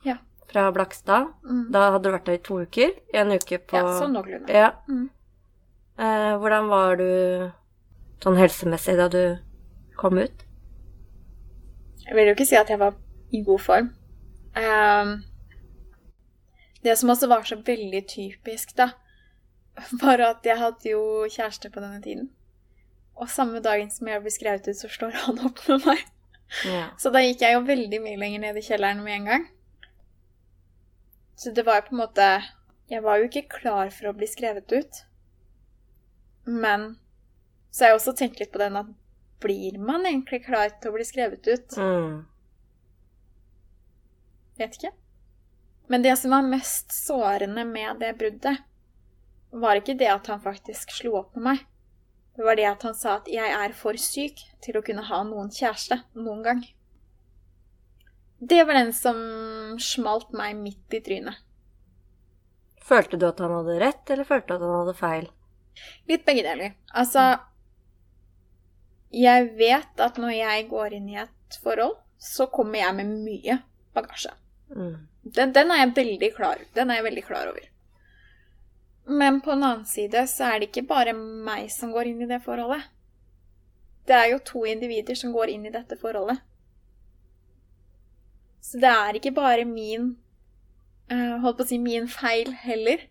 Ja. 0.06 0.14
fra 0.48 0.68
Blakstad. 0.72 1.32
Mm. 1.42 1.64
Da 1.74 1.88
hadde 1.90 2.06
du 2.06 2.12
vært 2.14 2.28
der 2.30 2.38
i 2.38 2.42
to 2.46 2.60
uker. 2.62 2.94
En 3.12 3.34
uke 3.34 3.58
på 3.58 3.76
Ja, 3.76 3.96
sånn 3.98 4.14
noenlunde. 4.14 4.54
Ja. 4.54 4.70
Mm. 4.88 5.08
Eh, 5.98 6.30
hvordan 6.38 6.70
var 6.70 6.96
du 7.02 7.50
sånn 8.22 8.38
helsemessig 8.38 8.96
da 9.02 9.08
du 9.10 9.20
kom 9.98 10.16
ut? 10.22 10.44
Jeg 12.06 12.14
vil 12.14 12.30
jo 12.30 12.34
ikke 12.38 12.46
si 12.46 12.56
at 12.56 12.70
jeg 12.70 12.78
var 12.80 12.94
i 13.34 13.42
god 13.42 13.60
form. 13.66 13.90
Ehm, 14.54 15.16
det 16.84 16.96
som 17.00 17.12
også 17.12 17.28
var 17.30 17.46
så 17.48 17.56
veldig 17.64 18.02
typisk, 18.08 18.74
da, 18.76 18.90
var 20.02 20.22
at 20.22 20.46
jeg 20.46 20.60
hadde 20.60 20.90
jo 20.90 21.24
kjæreste 21.32 21.70
på 21.72 21.82
denne 21.82 22.02
tiden. 22.04 22.28
Og 23.14 23.30
samme 23.30 23.62
dagen 23.62 23.90
som 23.94 24.10
jeg 24.10 24.22
ble 24.22 24.32
skrevet 24.34 24.68
ut, 24.68 24.78
så 24.78 24.90
slår 24.90 25.16
han 25.24 25.40
opp 25.48 25.62
med 25.68 25.86
meg. 25.88 26.02
Ja. 26.68 26.88
Så 27.00 27.10
da 27.14 27.22
gikk 27.24 27.42
jeg 27.42 27.56
jo 27.56 27.64
veldig 27.66 28.00
mye 28.04 28.20
lenger 28.20 28.42
ned 28.42 28.58
i 28.60 28.64
kjelleren 28.66 29.00
med 29.04 29.16
en 29.16 29.30
gang. 29.30 29.46
Så 31.40 31.54
det 31.54 31.64
var 31.66 31.80
jo 31.80 31.88
på 31.88 31.94
en 31.96 32.02
måte 32.04 32.26
Jeg 32.86 33.02
var 33.02 33.18
jo 33.18 33.24
ikke 33.26 33.48
klar 33.50 33.88
for 33.90 34.10
å 34.10 34.14
bli 34.14 34.26
skrevet 34.28 34.70
ut. 34.70 35.00
Men 36.44 36.94
så 37.72 37.84
har 37.86 37.94
jeg 37.94 37.98
også 37.98 38.14
tenkt 38.18 38.42
litt 38.42 38.52
på 38.52 38.60
den 38.60 38.76
at 38.76 38.90
blir 39.42 39.78
man 39.80 40.04
egentlig 40.06 40.44
klar 40.44 40.68
til 40.68 40.92
å 40.92 40.96
bli 40.98 41.06
skrevet 41.08 41.48
ut? 41.48 41.78
Mm. 41.80 42.20
Vet 44.60 44.76
ikke. 44.78 44.92
Men 45.86 46.02
det 46.02 46.16
som 46.16 46.32
var 46.32 46.42
mest 46.42 46.92
sårende 46.92 47.64
med 47.64 48.00
det 48.00 48.14
bruddet, 48.18 48.62
var 49.54 49.78
ikke 49.78 49.96
det 49.98 50.10
at 50.10 50.26
han 50.32 50.42
faktisk 50.42 50.92
slo 50.96 51.18
opp 51.20 51.36
med 51.36 51.44
meg. 51.48 51.64
Det 52.34 52.42
var 52.42 52.56
det 52.58 52.66
at 52.66 52.82
han 52.82 52.94
sa 52.98 53.16
at 53.16 53.28
'jeg 53.30 53.50
er 53.50 53.72
for 53.72 53.94
syk 53.94 54.40
til 54.62 54.76
å 54.76 54.82
kunne 54.82 55.04
ha 55.06 55.22
noen 55.22 55.50
kjæreste 55.50 56.02
noen 56.14 56.42
gang'. 56.42 56.64
Det 58.40 58.64
var 58.66 58.74
den 58.74 58.92
som 58.92 59.78
smalt 59.78 60.32
meg 60.32 60.56
midt 60.56 60.94
i 60.94 61.00
trynet. 61.00 61.36
Følte 62.84 63.16
du 63.16 63.28
at 63.28 63.38
han 63.38 63.54
hadde 63.54 63.80
rett, 63.80 64.10
eller 64.10 64.24
følte 64.24 64.48
du 64.48 64.54
at 64.54 64.60
han 64.66 64.80
hadde 64.80 64.98
feil? 64.98 65.30
Litt 66.08 66.24
begge 66.26 66.42
deler. 66.42 66.74
Altså 66.94 67.38
Jeg 69.14 69.56
vet 69.56 70.00
at 70.00 70.18
når 70.18 70.30
jeg 70.34 70.68
går 70.68 70.92
inn 70.92 71.08
i 71.08 71.20
et 71.22 71.58
forhold, 71.62 71.96
så 72.18 72.46
kommer 72.50 72.78
jeg 72.78 72.94
med 72.98 73.06
mye 73.06 73.62
bagasje. 73.94 74.32
Mm. 74.74 75.06
Den, 75.24 75.52
den 75.52 75.70
er 75.70 75.86
Den 76.74 76.90
er 76.90 76.94
jeg 76.94 77.04
veldig 77.04 77.24
klar 77.24 77.48
over. 77.48 77.70
Men 79.06 79.40
på 79.40 79.50
den 79.50 79.64
annen 79.64 79.84
side 79.84 80.26
så 80.28 80.44
er 80.44 80.58
det 80.60 80.70
ikke 80.70 80.88
bare 80.88 81.12
meg 81.12 81.70
som 81.72 81.92
går 81.92 82.08
inn 82.08 82.22
i 82.22 82.28
det 82.28 82.40
forholdet. 82.44 82.84
Det 84.06 84.16
er 84.16 84.30
jo 84.32 84.38
to 84.44 84.64
individer 84.68 85.16
som 85.16 85.32
går 85.32 85.52
inn 85.52 85.66
i 85.66 85.72
dette 85.72 85.96
forholdet. 86.00 86.40
Så 88.64 88.80
det 88.80 88.88
er 88.88 89.16
ikke 89.16 89.34
bare 89.36 89.64
min 89.68 90.14
eh, 91.12 91.36
Holdt 91.40 91.58
på 91.58 91.64
å 91.66 91.68
si 91.68 91.78
min 91.78 92.08
feil 92.08 92.52
heller. 92.64 93.04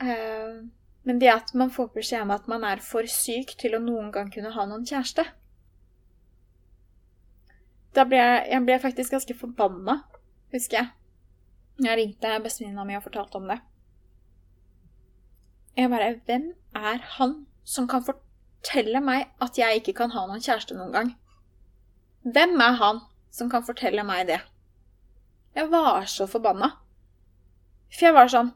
Eh, 0.00 0.60
men 1.08 1.18
det 1.18 1.30
at 1.32 1.54
man 1.56 1.72
får 1.72 1.92
beskjed 1.96 2.26
om 2.26 2.34
at 2.36 2.48
man 2.48 2.64
er 2.68 2.82
for 2.84 3.08
syk 3.08 3.56
til 3.60 3.76
å 3.76 3.82
noen 3.82 4.10
gang 4.12 4.28
kunne 4.32 4.52
ha 4.54 4.66
noen 4.68 4.84
kjæreste 4.86 5.24
Da 7.96 8.04
ble 8.08 8.20
jeg, 8.20 8.44
jeg 8.52 8.66
ble 8.68 8.78
faktisk 8.80 9.16
ganske 9.16 9.36
forbanna, 9.40 9.98
husker 10.52 10.78
jeg. 10.78 10.92
Jeg 11.82 11.98
ringte 11.98 12.36
bestevenninna 12.44 12.84
mi 12.86 12.96
og 12.96 13.02
fortalte 13.06 13.40
om 13.40 13.48
det. 13.50 13.58
Jeg 15.76 15.90
bare 15.90 16.12
Hvem 16.26 16.52
er 16.76 17.00
han 17.16 17.34
som 17.64 17.88
kan 17.88 18.04
fortelle 18.04 19.00
meg 19.02 19.30
at 19.42 19.58
jeg 19.58 19.80
ikke 19.80 19.96
kan 20.02 20.12
ha 20.14 20.26
noen 20.28 20.42
kjæreste 20.42 20.76
noen 20.76 20.92
gang? 20.94 21.12
Hvem 22.22 22.54
er 22.60 22.78
han 22.78 23.00
som 23.34 23.50
kan 23.50 23.64
fortelle 23.66 24.04
meg 24.06 24.28
det? 24.28 24.38
Jeg 25.56 25.70
var 25.72 26.06
så 26.06 26.28
forbanna. 26.30 26.70
For 27.92 28.08
jeg 28.08 28.16
var 28.16 28.30
sånn 28.32 28.52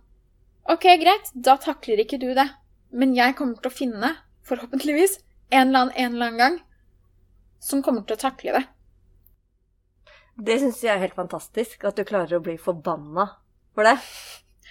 Ok, 0.66 0.86
greit, 0.98 1.28
da 1.34 1.54
takler 1.62 2.00
ikke 2.02 2.18
du 2.18 2.32
det. 2.34 2.46
Men 2.90 3.12
jeg 3.14 3.36
kommer 3.38 3.58
til 3.60 3.70
å 3.70 3.74
finne, 3.74 4.08
forhåpentligvis, 4.46 5.20
en 5.54 5.68
eller 5.68 5.84
annen, 5.84 5.94
en 5.94 6.14
eller 6.14 6.26
annen 6.26 6.40
gang 6.40 6.56
som 7.62 7.82
kommer 7.86 8.02
til 8.06 8.16
å 8.16 8.22
takle 8.22 8.54
det. 8.56 8.64
Det 10.36 10.58
syns 10.60 10.82
jeg 10.84 10.92
er 10.94 11.00
helt 11.00 11.14
fantastisk, 11.16 11.84
at 11.88 11.96
du 11.96 12.04
klarer 12.04 12.36
å 12.38 12.42
bli 12.44 12.56
forbanna 12.60 13.28
for 13.74 13.84
det. 13.88 13.96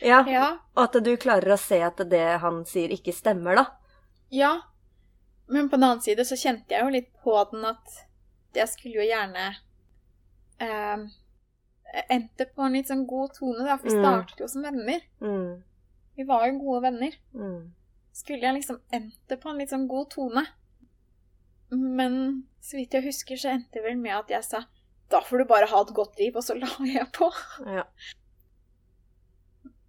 Ja, 0.03 0.19
Ja, 0.27 0.57
Og 0.75 0.83
at 0.83 1.03
du 1.03 1.15
klarer 1.17 1.53
å 1.53 1.57
se 1.57 1.79
at 1.81 1.97
det 2.11 2.39
han 2.41 2.65
sier, 2.65 2.89
ikke 2.91 3.13
stemmer, 3.15 3.55
da. 3.55 3.65
ja. 4.31 4.61
Men 5.47 5.69
på 5.69 5.77
den 5.77 5.83
annen 5.83 6.01
side 6.01 6.25
så 6.25 6.33
kjente 6.35 6.73
jeg 6.73 6.81
jo 6.81 6.89
litt 6.89 7.09
på 7.23 7.35
den 7.51 7.65
at 7.69 7.99
jeg 8.55 8.67
skulle 8.67 8.95
jo 8.95 9.03
gjerne 9.05 9.43
eh, 10.59 11.03
endte 12.09 12.47
på 12.55 12.63
en 12.65 12.73
litt 12.73 12.87
sånn 12.89 13.05
god 13.07 13.35
tone, 13.37 13.61
da. 13.67 13.75
For 13.77 13.85
vi 13.89 13.93
Mm. 13.95 14.01
startet 14.03 14.39
jo 14.41 14.47
som 14.47 14.63
venner. 14.63 15.01
Mm. 15.21 15.61
Vi 16.17 16.23
var 16.23 16.47
jo 16.47 16.59
gode 16.59 16.81
venner. 16.89 17.11
Mm. 17.35 17.73
skulle 18.15 18.41
jeg 18.41 18.55
liksom 18.55 18.79
endte 18.93 19.37
på 19.37 19.49
en 19.49 19.57
litt 19.59 19.69
sånn 19.69 19.87
god 19.87 20.09
tone. 20.09 20.45
Men 21.71 22.43
så 22.61 22.77
vidt 22.77 22.93
jeg 22.93 23.03
husker, 23.03 23.35
så 23.35 23.49
endte 23.53 23.73
det 23.73 23.83
vel 23.83 23.97
med 23.97 24.13
at 24.17 24.29
jeg 24.29 24.43
sa 24.43 24.61
da 25.11 25.21
får 25.21 25.37
du 25.37 25.45
bare 25.49 25.69
ha 25.69 25.81
et 25.81 25.93
godt 25.95 26.19
liv, 26.19 26.35
og 26.35 26.43
så 26.43 26.55
la 26.61 26.69
jeg 26.89 27.09
på. 27.13 27.29
Ja. 27.65 27.85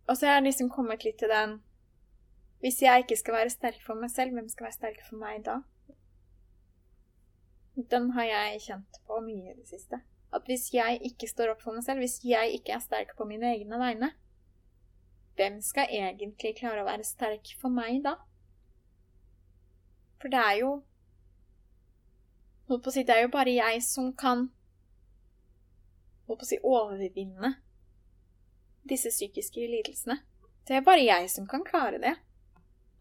Og 0.07 0.17
så 0.17 0.29
har 0.29 0.39
jeg 0.39 0.49
liksom 0.51 0.69
kommet 0.71 1.05
litt 1.05 1.19
til 1.19 1.33
den 1.33 1.57
Hvis 2.63 2.79
jeg 2.83 3.03
ikke 3.03 3.17
skal 3.19 3.35
være 3.35 3.53
sterk 3.53 3.81
for 3.85 3.99
meg 4.01 4.11
selv, 4.11 4.33
hvem 4.33 4.47
skal 4.49 4.69
være 4.69 4.77
sterk 4.79 5.01
for 5.05 5.21
meg 5.21 5.43
da? 5.45 5.59
Den 7.77 8.11
har 8.17 8.25
jeg 8.25 8.63
kjent 8.65 9.01
på 9.07 9.19
mye 9.21 9.51
i 9.53 9.57
det 9.59 9.67
siste. 9.69 10.01
At 10.35 10.49
hvis 10.49 10.71
jeg 10.75 11.03
ikke 11.05 11.29
står 11.29 11.53
opp 11.53 11.61
for 11.63 11.77
meg 11.77 11.85
selv, 11.85 12.01
hvis 12.01 12.23
jeg 12.25 12.57
ikke 12.57 12.73
er 12.79 12.81
sterk 12.81 13.13
på 13.19 13.27
mine 13.29 13.51
egne 13.53 13.79
vegne, 13.79 14.09
hvem 15.37 15.61
skal 15.61 15.93
egentlig 15.93 16.55
klare 16.57 16.81
å 16.81 16.89
være 16.89 17.05
sterk 17.05 17.53
for 17.61 17.73
meg 17.73 18.01
da? 18.07 18.17
For 20.21 20.33
det 20.33 20.43
er 20.43 20.61
jo 20.65 20.77
Holdt 22.67 22.83
på 22.83 22.91
å 22.91 22.95
si, 22.97 23.05
det 23.07 23.15
er 23.15 23.21
jo 23.23 23.31
bare 23.31 23.53
jeg 23.55 23.83
som 23.87 24.09
kan 24.19 24.49
Holdt 26.27 26.41
på 26.41 26.47
å 26.47 26.49
si 26.49 26.59
overvinne 26.63 27.55
disse 28.87 29.11
psykiske 29.11 29.67
lidelsene. 29.71 30.19
Det 30.67 30.77
er 30.77 30.87
bare 30.87 31.05
jeg 31.05 31.31
som 31.31 31.47
kan 31.47 31.63
klare 31.67 31.99
det. 32.03 32.17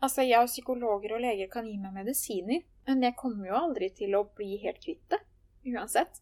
Altså, 0.03 0.21
jeg 0.25 0.37
og 0.43 0.49
psykologer 0.51 1.15
og 1.15 1.21
leger 1.23 1.49
kan 1.49 1.65
gi 1.65 1.77
meg 1.81 1.93
medisiner, 1.95 2.61
men 2.85 3.01
jeg 3.01 3.15
kommer 3.17 3.47
jo 3.49 3.57
aldri 3.57 3.89
til 3.97 4.13
å 4.17 4.25
bli 4.37 4.57
helt 4.61 4.81
kvitt 4.83 5.05
det. 5.09 5.19
Uansett. 5.65 6.21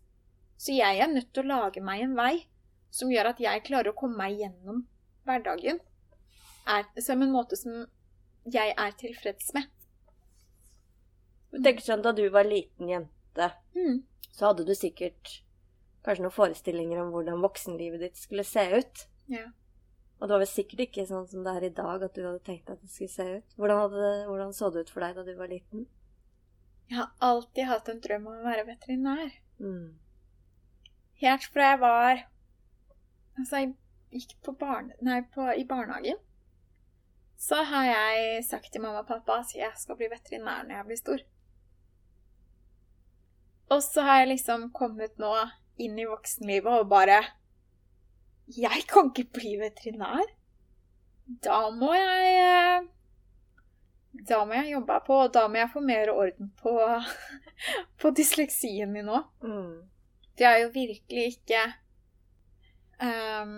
Så 0.58 0.72
jeg 0.76 1.00
er 1.04 1.12
nødt 1.12 1.34
til 1.34 1.44
å 1.44 1.58
lage 1.58 1.84
meg 1.84 2.04
en 2.06 2.16
vei 2.16 2.46
som 2.94 3.12
gjør 3.12 3.34
at 3.34 3.42
jeg 3.44 3.64
klarer 3.68 3.92
å 3.92 3.98
komme 3.98 4.16
meg 4.22 4.38
gjennom 4.40 4.86
hverdagen 5.26 5.80
er, 6.70 6.86
som 7.02 7.22
en 7.26 7.34
måte 7.34 7.58
som 7.60 7.86
jeg 8.46 8.76
er 8.78 8.96
tilfreds 9.00 9.52
med. 9.58 9.68
Jeg 11.54 11.64
tenker 11.66 11.86
sånn, 11.86 12.02
Da 12.02 12.12
du 12.12 12.24
var 12.30 12.44
liten 12.48 12.90
jente, 12.90 13.52
Mm. 13.76 14.04
så 14.32 14.48
hadde 14.48 14.66
du 14.66 14.74
sikkert 14.76 15.43
kanskje 16.04 16.26
noen 16.26 16.36
forestillinger 16.36 17.02
om 17.04 17.12
hvordan 17.14 17.44
voksenlivet 17.44 18.04
ditt 18.04 18.20
skulle 18.20 18.46
se 18.48 18.66
ut. 18.76 19.06
Ja. 19.32 19.48
Og 20.20 20.28
det 20.28 20.36
var 20.36 20.44
vel 20.44 20.52
sikkert 20.52 20.86
ikke 20.86 21.04
sånn 21.08 21.26
som 21.28 21.44
det 21.44 21.52
er 21.58 21.66
i 21.68 21.74
dag, 21.76 22.04
at 22.06 22.16
du 22.16 22.24
hadde 22.24 22.44
tenkt 22.48 22.70
at 22.72 22.82
det 22.84 22.92
skulle 22.92 23.12
se 23.12 23.26
ut. 23.40 23.56
Hvordan, 23.58 23.82
hadde, 23.86 24.12
hvordan 24.30 24.54
så 24.56 24.70
det 24.72 24.86
ut 24.86 24.94
for 24.94 25.04
deg 25.04 25.18
da 25.18 25.26
du 25.28 25.34
var 25.40 25.52
liten? 25.52 25.88
Jeg 26.92 27.00
har 27.00 27.10
alltid 27.24 27.68
hatt 27.68 27.90
en 27.92 28.04
drøm 28.04 28.30
om 28.30 28.38
å 28.38 28.46
være 28.46 28.68
veterinær. 28.68 29.34
Mm. 29.64 29.90
Helt 31.24 31.50
fra 31.54 31.72
jeg 31.72 31.82
var 31.84 32.24
Altså, 33.34 33.64
jeg 33.64 34.22
gikk 34.22 34.36
på 34.46 34.54
barne... 34.60 34.94
Nei, 35.02 35.24
på, 35.34 35.48
i 35.58 35.64
barnehagen. 35.66 36.20
Så 37.40 37.64
har 37.66 37.88
jeg 37.88 38.44
sagt 38.46 38.70
til 38.72 38.84
mamma 38.84 39.02
og 39.02 39.10
pappa 39.10 39.40
at 39.42 39.56
jeg 39.58 39.74
skal 39.82 39.98
bli 39.98 40.08
veterinær 40.12 40.68
når 40.68 40.76
jeg 40.78 40.88
blir 40.90 41.00
stor. 41.00 41.24
Og 43.74 43.82
så 43.82 44.06
har 44.06 44.22
jeg 44.22 44.36
liksom 44.36 44.68
kommet 44.76 45.18
nå 45.18 45.32
inn 45.82 45.98
i 46.00 46.10
voksenlivet 46.10 46.84
og 46.84 46.90
bare 46.92 47.22
Jeg 48.54 48.84
kan 48.92 49.10
ikke 49.10 49.40
bli 49.40 49.56
veterinær. 49.62 50.26
Da 51.46 51.70
må 51.72 51.94
jeg 51.96 52.34
eh, 52.44 52.90
Da 54.28 54.44
må 54.46 54.58
jeg 54.60 54.74
jobbe 54.74 55.00
på, 55.08 55.20
og 55.26 55.34
da 55.34 55.48
må 55.48 55.62
jeg 55.62 55.72
få 55.74 55.82
mer 55.82 56.12
orden 56.12 56.52
på, 56.60 56.74
på 58.02 58.12
dysleksien 58.12 58.92
min 58.92 59.10
òg. 59.10 59.30
Mm. 59.42 59.80
For 60.34 60.44
jeg 60.44 60.50
har 60.50 60.62
jo 60.64 60.74
virkelig 60.74 61.26
ikke 61.38 61.64
um, 63.02 63.56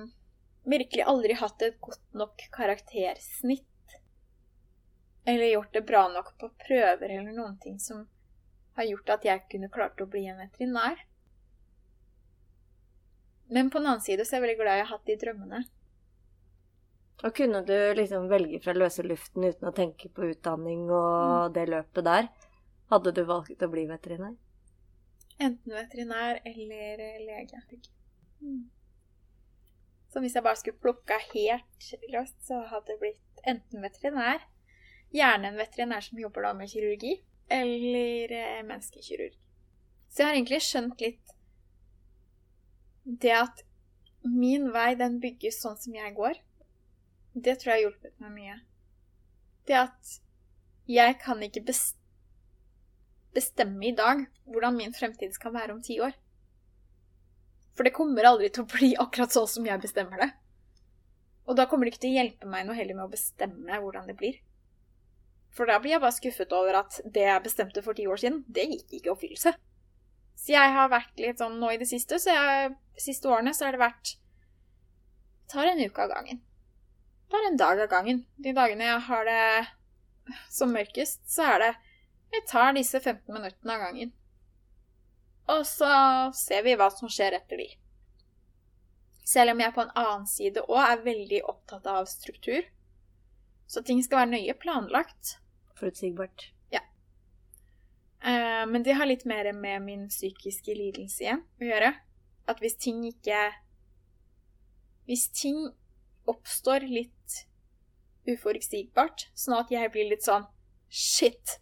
Virkelig 0.65 1.03
aldri 1.05 1.35
hatt 1.37 1.61
et 1.61 1.75
godt 1.81 2.01
nok 2.17 2.41
karaktersnitt. 2.55 3.97
Eller 5.25 5.51
gjort 5.51 5.73
det 5.73 5.83
bra 5.85 6.07
nok 6.09 6.31
på 6.41 6.49
prøver 6.65 7.09
eller 7.09 7.33
noen 7.33 7.57
ting 7.61 7.77
som 7.81 8.05
har 8.75 8.87
gjort 8.89 9.11
at 9.15 9.27
jeg 9.27 9.43
kunne 9.51 9.69
klart 9.73 10.01
å 10.01 10.07
bli 10.09 10.25
en 10.29 10.41
veterinær. 10.41 10.97
Men 13.47 13.69
på 13.69 13.79
den 13.79 13.87
annen 13.91 14.01
side 14.01 14.25
så 14.25 14.35
er 14.35 14.39
jeg 14.39 14.45
veldig 14.47 14.61
glad 14.61 14.79
jeg 14.79 14.85
har 14.85 14.93
hatt 14.95 15.09
de 15.09 15.17
drømmene. 15.21 15.65
Og 17.23 17.35
kunne 17.35 17.61
du 17.65 17.75
liksom 17.95 18.27
velge 18.29 18.59
fra 18.63 18.73
løse 18.75 19.05
luften 19.05 19.45
uten 19.47 19.69
å 19.69 19.75
tenke 19.75 20.09
på 20.11 20.31
utdanning 20.33 20.89
og 20.91 21.53
det 21.55 21.67
løpet 21.71 22.05
der? 22.05 22.31
Hadde 22.91 23.13
du 23.15 23.23
valgt 23.25 23.63
å 23.63 23.69
bli 23.71 23.85
veterinær? 23.89 24.35
Enten 25.41 25.75
veterinær 25.75 26.41
eller 26.45 27.01
eh, 27.03 27.21
lege. 27.25 27.61
Mm. 28.41 28.65
Så 30.11 30.21
hvis 30.23 30.35
jeg 30.37 30.45
bare 30.45 30.59
skulle 30.59 30.79
plukka 30.79 31.17
helt 31.33 31.87
løst, 32.13 32.37
så 32.47 32.61
hadde 32.69 32.93
det 32.93 33.01
blitt 33.01 33.41
enten 33.47 33.83
veterinær, 33.83 34.45
gjerne 35.15 35.51
en 35.51 35.59
veterinær 35.59 36.05
som 36.05 36.19
jobber 36.19 36.47
da 36.47 36.53
med 36.55 36.71
kirurgi, 36.71 37.17
eller 37.51 38.31
eh, 38.31 38.61
menneskekirurg. 38.63 39.35
Så 40.07 40.21
jeg 40.21 40.29
har 40.29 40.37
egentlig 40.37 40.61
skjønt 40.63 41.03
litt 41.03 41.34
det 43.05 43.33
at 43.37 43.63
min 44.25 44.71
vei, 44.73 44.95
den 44.97 45.19
bygges 45.21 45.61
sånn 45.61 45.77
som 45.77 45.93
jeg 45.95 46.13
går. 46.17 46.39
Det 47.35 47.59
tror 47.59 47.71
jeg 47.71 47.77
har 47.77 47.83
hjulpet 47.85 48.21
meg 48.23 48.31
mye. 48.33 48.55
Det 49.69 49.77
at 49.77 50.15
jeg 50.89 51.17
kan 51.21 51.41
ikke 51.45 51.65
bestemme 53.35 53.85
i 53.85 53.95
dag 53.97 54.25
hvordan 54.45 54.77
min 54.77 54.93
fremtid 54.93 55.33
skal 55.37 55.53
være 55.55 55.75
om 55.75 55.81
ti 55.85 55.99
år. 56.01 56.13
For 57.75 57.83
det 57.85 57.95
kommer 57.95 58.27
aldri 58.29 58.49
til 58.53 58.63
å 58.63 58.71
bli 58.71 58.93
akkurat 59.01 59.33
sånn 59.35 59.49
som 59.51 59.65
jeg 59.67 59.83
bestemmer 59.83 60.21
det. 60.21 60.31
Og 61.45 61.57
da 61.59 61.67
kommer 61.69 61.85
det 61.85 61.93
ikke 61.93 62.05
til 62.07 62.15
å 62.15 62.19
hjelpe 62.21 62.49
meg 62.49 62.65
noe 62.65 62.77
heller 62.77 62.97
med 62.97 63.05
å 63.05 63.13
bestemme 63.13 63.81
hvordan 63.81 64.07
det 64.09 64.17
blir. 64.17 64.39
For 65.55 65.69
da 65.69 65.77
blir 65.79 65.95
jeg 65.95 66.03
bare 66.03 66.15
skuffet 66.15 66.53
over 66.55 66.81
at 66.81 66.97
det 67.05 67.27
jeg 67.27 67.43
bestemte 67.45 67.83
for 67.85 67.95
ti 67.95 68.07
år 68.09 68.19
siden, 68.19 68.41
det 68.47 68.65
gikk 68.71 68.97
ikke 68.97 69.09
i 69.09 69.13
oppfyllelse. 69.13 69.53
Så 70.35 70.53
jeg 70.53 70.73
har 70.75 70.91
vært 70.91 71.21
litt 71.21 71.39
sånn 71.41 71.57
nå 71.61 71.71
i 71.73 71.79
det 71.81 71.87
siste, 71.89 72.19
så 72.21 72.35
jeg, 72.35 72.75
siste 72.99 73.29
årene 73.31 73.53
så 73.55 73.67
har 73.67 73.75
det 73.75 73.83
vært 73.85 74.17
Tar 75.45 75.69
en 75.69 75.79
uke 75.79 76.01
av 76.01 76.09
gangen. 76.09 76.39
Tar 77.29 77.47
en 77.47 77.57
dag 77.57 77.81
av 77.83 77.89
gangen. 77.89 78.23
De 78.41 78.53
dagene 78.53 78.87
jeg 78.87 79.01
har 79.07 79.27
det 79.29 79.43
som 80.49 80.71
mørkest, 80.73 81.21
så 81.29 81.51
er 81.53 81.59
det 81.61 81.73
Jeg 82.33 82.47
tar 82.49 82.73
disse 82.73 82.99
15 82.99 83.29
minuttene 83.29 83.75
av 83.75 83.83
gangen. 83.85 84.13
Og 85.53 85.61
så 85.69 85.89
ser 86.33 86.65
vi 86.65 86.73
hva 86.75 86.89
som 86.91 87.11
skjer 87.11 87.37
etter 87.37 87.61
de. 87.61 87.67
Selv 89.25 89.53
om 89.53 89.61
jeg 89.61 89.73
på 89.73 89.85
en 89.85 89.93
annen 89.97 90.25
side 90.29 90.65
òg 90.65 90.81
er 90.81 91.05
veldig 91.05 91.43
opptatt 91.45 91.85
av 91.89 92.09
struktur. 92.09 92.65
Så 93.69 93.85
ting 93.85 94.01
skal 94.03 94.23
være 94.23 94.33
nøye 94.33 94.57
planlagt. 94.61 95.37
Forutsigbart. 95.77 96.49
Eh, 98.25 98.65
men 98.67 98.83
det 98.83 98.95
har 98.97 99.05
litt 99.05 99.25
mer 99.29 99.51
med 99.53 99.83
min 99.85 100.07
psykiske 100.09 100.73
lidelse 100.73 101.27
igjen 101.27 101.43
å 101.61 101.67
gjøre. 101.69 101.91
At 102.49 102.61
hvis 102.61 102.77
ting 102.77 103.03
ikke 103.05 103.51
Hvis 105.05 105.27
ting 105.33 105.57
oppstår 106.25 106.87
litt 106.89 107.45
uforutsigbart, 108.25 109.27
sånn 109.37 109.59
at 109.59 109.69
jeg 109.69 109.91
blir 109.93 110.09
litt 110.09 110.25
sånn 110.25 110.47
Shit! 110.89 111.59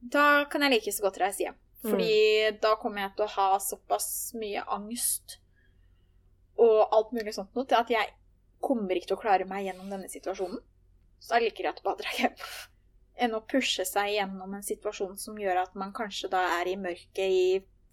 Da 0.00 0.44
kan 0.52 0.64
jeg 0.64 0.74
like 0.74 0.92
så 0.92 1.04
godt 1.06 1.20
reise 1.20 1.46
hjem. 1.46 1.56
Fordi 1.80 2.50
da 2.60 2.74
kommer 2.80 3.06
jeg 3.06 3.14
til 3.16 3.24
å 3.24 3.32
ha 3.38 3.46
såpass 3.64 4.08
mye 4.36 4.64
angst 4.68 5.38
og 6.60 6.92
alt 6.92 7.14
mulig 7.16 7.32
sånt 7.32 7.54
noe, 7.56 7.64
til 7.64 7.78
at 7.78 7.92
jeg 7.92 8.10
kommer 8.60 8.96
ikke 8.96 9.12
til 9.12 9.16
å 9.16 9.22
klare 9.22 9.46
meg 9.48 9.64
gjennom 9.64 9.88
denne 9.88 10.10
situasjonen. 10.12 10.60
Så 11.20 11.36
er 11.36 11.40
det 11.40 11.54
jeg 11.54 11.70
at 11.70 11.80
bare 11.84 12.02
drar 12.02 12.18
hjem 12.18 12.36
enn 13.20 13.36
å 13.36 13.42
pushe 13.46 13.84
seg 13.88 14.14
gjennom 14.16 14.54
en 14.56 14.64
situasjon 14.64 15.18
som 15.20 15.38
gjør 15.38 15.62
at 15.64 15.76
man 15.78 15.92
kanskje 15.96 16.30
da 16.32 16.42
er 16.60 16.70
i 16.70 16.78
mørket 16.80 17.26
i 17.26 17.44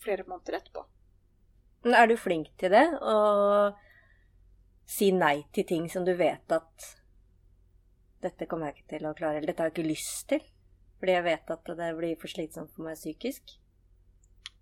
flere 0.04 0.26
måneder 0.28 0.60
etterpå. 0.62 0.86
Men 1.86 1.98
er 1.98 2.10
du 2.10 2.16
flink 2.20 2.50
til 2.60 2.74
det? 2.74 2.86
Å 3.02 3.74
si 4.88 5.12
nei 5.12 5.42
til 5.56 5.68
ting 5.68 5.88
som 5.92 6.06
du 6.08 6.14
vet 6.18 6.54
at 6.56 6.92
dette 8.24 8.48
kommer 8.50 8.72
jeg 8.72 8.80
ikke 8.80 8.94
til 8.96 9.08
å 9.08 9.16
klare, 9.18 9.38
eller 9.38 9.52
dette 9.52 9.62
har 9.62 9.70
jeg 9.70 9.78
ikke 9.78 9.90
lyst 9.92 10.28
til, 10.32 10.46
fordi 10.98 11.18
jeg 11.18 11.26
vet 11.28 11.52
at 11.54 11.74
det 11.80 11.90
blir 12.00 12.20
for 12.20 12.32
slitsomt 12.32 12.72
for 12.74 12.88
meg 12.88 12.98
psykisk? 12.98 13.58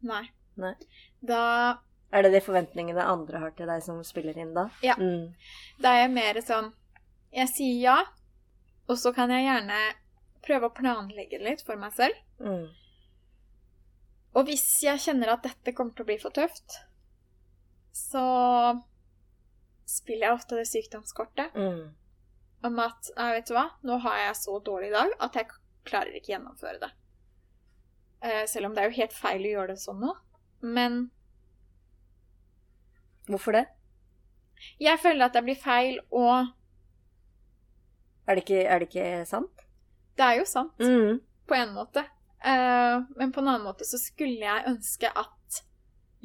Nei. 0.05 0.25
Nei. 0.59 0.73
Da 1.19 1.81
Er 2.11 2.23
det 2.23 2.31
de 2.35 2.41
forventningene 2.43 3.03
andre 3.03 3.41
har 3.41 3.53
til 3.57 3.67
deg 3.67 3.81
som 3.83 3.99
spiller 4.07 4.37
inn 4.39 4.53
da? 4.55 4.69
Ja. 4.85 4.95
Mm. 4.99 5.33
Da 5.81 5.95
er 5.95 6.05
jeg 6.05 6.13
mer 6.15 6.39
sånn 6.45 6.69
Jeg 7.35 7.51
sier 7.51 7.79
ja, 7.81 7.97
og 8.87 8.99
så 9.01 9.11
kan 9.15 9.33
jeg 9.33 9.47
gjerne 9.47 9.79
prøve 10.45 10.69
å 10.69 10.73
planlegge 10.75 11.39
det 11.39 11.45
litt 11.47 11.63
for 11.65 11.79
meg 11.81 11.93
selv. 11.97 12.17
Mm. 12.39 12.67
Og 14.35 14.49
hvis 14.49 14.65
jeg 14.83 14.99
kjenner 14.99 15.31
at 15.35 15.45
dette 15.47 15.73
kommer 15.75 15.95
til 15.95 16.03
å 16.05 16.09
bli 16.09 16.17
for 16.21 16.35
tøft, 16.35 16.79
så 17.95 18.23
spiller 19.87 20.27
jeg 20.27 20.35
ofte 20.39 20.57
det 20.59 20.65
sykdomskortet 20.67 21.53
Mm. 21.55 21.93
om 22.65 22.79
at 22.83 23.11
«Nei, 23.15 23.29
vet 23.37 23.47
du 23.47 23.53
hva, 23.55 23.67
nå 23.85 23.97
har 24.03 24.17
jeg 24.23 24.35
så 24.41 24.59
dårlig 24.65 24.91
dag 24.91 25.11
at 25.21 25.35
jeg 25.37 25.47
klarer 25.85 26.15
ikke 26.17 26.33
gjennomføre 26.33 26.79
det. 26.81 26.91
Eh, 28.25 28.45
selv 28.49 28.65
om 28.65 28.73
det 28.75 28.81
er 28.83 28.89
jo 28.89 28.97
helt 29.01 29.13
feil 29.13 29.45
å 29.45 29.51
gjøre 29.53 29.67
det 29.75 29.81
sånn 29.83 29.99
nå. 30.01 30.13
Men 30.61 31.11
Hvorfor 33.29 33.51
det? 33.53 33.65
jeg 34.79 34.99
føler 35.01 35.25
at 35.25 35.33
det 35.33 35.43
blir 35.43 35.55
feil, 35.59 35.99
å 36.11 36.47
Er 38.27 38.35
det 38.35 38.43
ikke, 38.43 38.63
er 38.65 38.79
det 38.79 38.87
ikke 38.89 39.25
sant? 39.29 39.54
Det 40.15 40.25
er 40.25 40.37
jo 40.39 40.45
sant. 40.49 40.77
Mm. 40.79 41.21
på 41.45 41.57
en 41.57 41.73
måte. 41.75 42.05
Uh, 42.45 43.05
men 43.17 43.31
på 43.33 43.41
en 43.41 43.49
annen 43.49 43.65
måte 43.65 43.85
så 43.87 43.97
skulle 44.01 44.41
jeg 44.41 44.69
ønske 44.69 45.09
at 45.09 45.61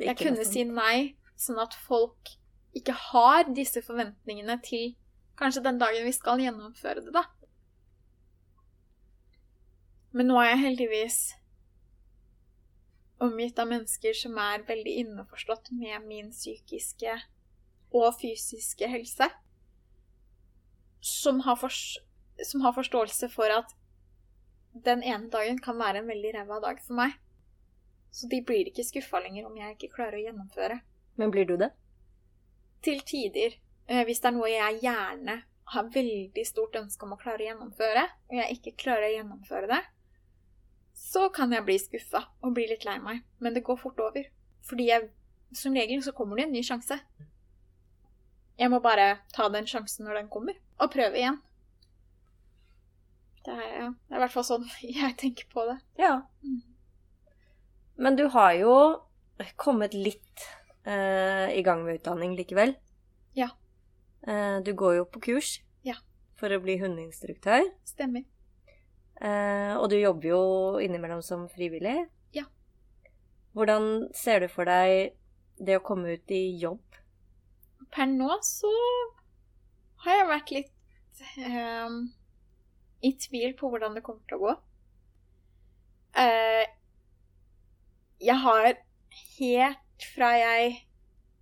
jeg 0.00 0.16
kunne 0.16 0.44
si 0.48 0.64
nei, 0.64 1.16
sånn 1.36 1.60
at 1.60 1.74
folk 1.86 2.32
ikke 2.76 2.94
har 3.10 3.50
disse 3.52 3.82
forventningene 3.84 4.56
til 4.64 4.94
kanskje 5.40 5.64
den 5.64 5.80
dagen 5.80 6.06
vi 6.06 6.12
skal 6.14 6.40
gjennomføre 6.40 7.04
det, 7.04 7.12
da. 7.16 7.24
Men 10.16 10.30
nå 10.30 10.40
er 10.42 10.52
jeg 10.52 10.64
heldigvis 10.64 11.18
omgitt 13.22 13.58
av 13.60 13.68
mennesker 13.70 14.16
som 14.16 14.38
er 14.40 14.64
veldig 14.68 14.94
innforstått 15.04 15.70
med 15.76 16.06
min 16.08 16.30
psykiske 16.34 17.18
og 17.96 18.14
fysiske 18.20 18.88
helse. 18.88 19.28
Som 21.00 21.40
har, 21.44 21.60
som 22.44 22.64
har 22.64 22.76
forståelse 22.76 23.30
for 23.32 23.52
at 23.54 23.72
den 24.72 25.02
ene 25.02 25.28
dagen 25.30 25.58
kan 25.58 25.78
være 25.78 26.02
en 26.02 26.10
veldig 26.10 26.34
ræva 26.34 26.60
dag 26.62 26.80
for 26.84 26.98
meg. 27.00 27.16
Så 28.10 28.28
de 28.30 28.40
blir 28.42 28.68
ikke 28.70 28.86
skuffa 28.86 29.20
lenger 29.22 29.46
om 29.46 29.56
jeg 29.58 29.76
ikke 29.76 29.94
klarer 29.94 30.18
å 30.18 30.24
gjennomføre. 30.24 30.80
Men 31.18 31.30
blir 31.30 31.46
du 31.46 31.56
det? 31.60 31.70
Til 32.82 33.02
tider, 33.06 33.56
eh, 33.86 34.04
hvis 34.04 34.20
det 34.20 34.30
er 34.30 34.36
noe 34.36 34.50
jeg 34.50 34.80
gjerne 34.82 35.42
har 35.70 35.90
veldig 35.94 36.46
stort 36.46 36.76
ønske 36.80 37.06
om 37.06 37.14
å 37.14 37.20
klare 37.20 37.44
å 37.44 37.48
gjennomføre, 37.50 38.04
og 38.30 38.36
jeg 38.40 38.56
ikke 38.56 38.78
klarer 38.82 39.06
å 39.06 39.14
gjennomføre 39.14 39.70
det, 39.70 39.80
så 40.94 41.28
kan 41.34 41.52
jeg 41.54 41.64
bli 41.66 41.76
skuffa 41.78 42.24
og 42.42 42.54
bli 42.56 42.66
litt 42.70 42.84
lei 42.84 42.98
meg. 43.02 43.22
Men 43.38 43.54
det 43.54 43.62
går 43.66 43.78
fort 43.78 44.00
over. 44.02 44.26
Fordi 44.66 44.88
jeg, 44.88 45.10
som 45.56 45.76
regel 45.76 46.02
så 46.02 46.12
kommer 46.16 46.36
det 46.36 46.48
en 46.48 46.56
ny 46.56 46.62
sjanse. 46.66 46.98
Jeg 48.58 48.72
må 48.72 48.80
bare 48.84 49.22
ta 49.32 49.48
den 49.48 49.68
sjansen 49.70 50.04
når 50.04 50.20
den 50.20 50.32
kommer, 50.32 50.58
og 50.78 50.92
prøve 50.92 51.16
igjen. 51.16 51.38
Det 53.44 53.54
er, 53.54 53.68
ja, 53.72 53.86
det 53.88 54.14
er 54.14 54.18
i 54.18 54.22
hvert 54.24 54.34
fall 54.34 54.46
sånn 54.46 54.66
jeg 55.00 55.14
tenker 55.20 55.48
på 55.52 55.64
det. 55.68 55.78
Ja. 56.00 56.16
Mm. 56.44 56.60
Men 58.00 58.16
du 58.16 58.26
har 58.32 58.52
jo 58.56 58.74
kommet 59.60 59.94
litt 59.96 60.44
eh, 60.88 61.48
i 61.56 61.62
gang 61.64 61.84
med 61.84 62.00
utdanning 62.00 62.34
likevel. 62.36 62.74
Ja. 63.36 63.50
Eh, 64.26 64.58
du 64.64 64.72
går 64.76 64.98
jo 65.00 65.06
på 65.08 65.22
kurs 65.30 65.58
Ja. 65.86 65.96
for 66.40 66.52
å 66.52 66.60
bli 66.60 66.76
hundeinstruktør. 66.80 67.64
Stemmer. 67.88 68.26
Eh, 69.20 69.74
og 69.76 69.90
du 69.92 69.96
jobber 70.00 70.28
jo 70.32 70.42
innimellom 70.80 71.20
som 71.24 71.46
frivillig. 71.52 72.06
Ja. 72.36 72.46
Hvordan 73.56 74.08
ser 74.16 74.44
du 74.44 74.48
for 74.52 74.68
deg 74.68 75.16
det 75.60 75.76
å 75.76 75.84
komme 75.84 76.16
ut 76.16 76.32
i 76.32 76.56
jobb? 76.60 76.80
Per 77.92 78.06
nå 78.08 78.30
så 78.46 78.70
har 80.04 80.20
jeg 80.20 80.28
vært 80.30 80.52
litt 80.54 81.24
ehm, 81.42 81.98
i 83.06 83.14
tvil 83.16 83.54
på 83.58 83.70
hvordan 83.70 83.96
det 83.96 84.04
kommer 84.06 84.24
til 84.28 84.38
å 84.38 84.44
gå. 84.44 84.54
Uh, 86.18 86.64
jeg 88.20 88.36
har 88.44 88.70
helt 89.38 90.06
fra 90.14 90.30
jeg 90.36 90.78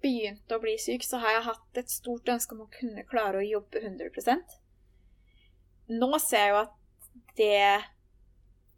begynte 0.03 0.55
å 0.55 0.63
bli 0.63 0.77
syk, 0.79 1.05
så 1.07 1.21
har 1.23 1.39
jeg 1.39 1.47
hatt 1.49 1.81
et 1.81 1.91
stort 1.91 2.29
ønske 2.31 2.55
om 2.55 2.65
å 2.67 2.73
kunne 2.73 3.07
klare 3.09 3.41
å 3.41 3.47
jobbe 3.47 3.81
100% 3.83 4.59
Nå 5.89 6.11
ser 6.23 6.45
jeg 6.45 6.53
jo 6.53 6.59
at 6.61 6.75
det 7.39 7.63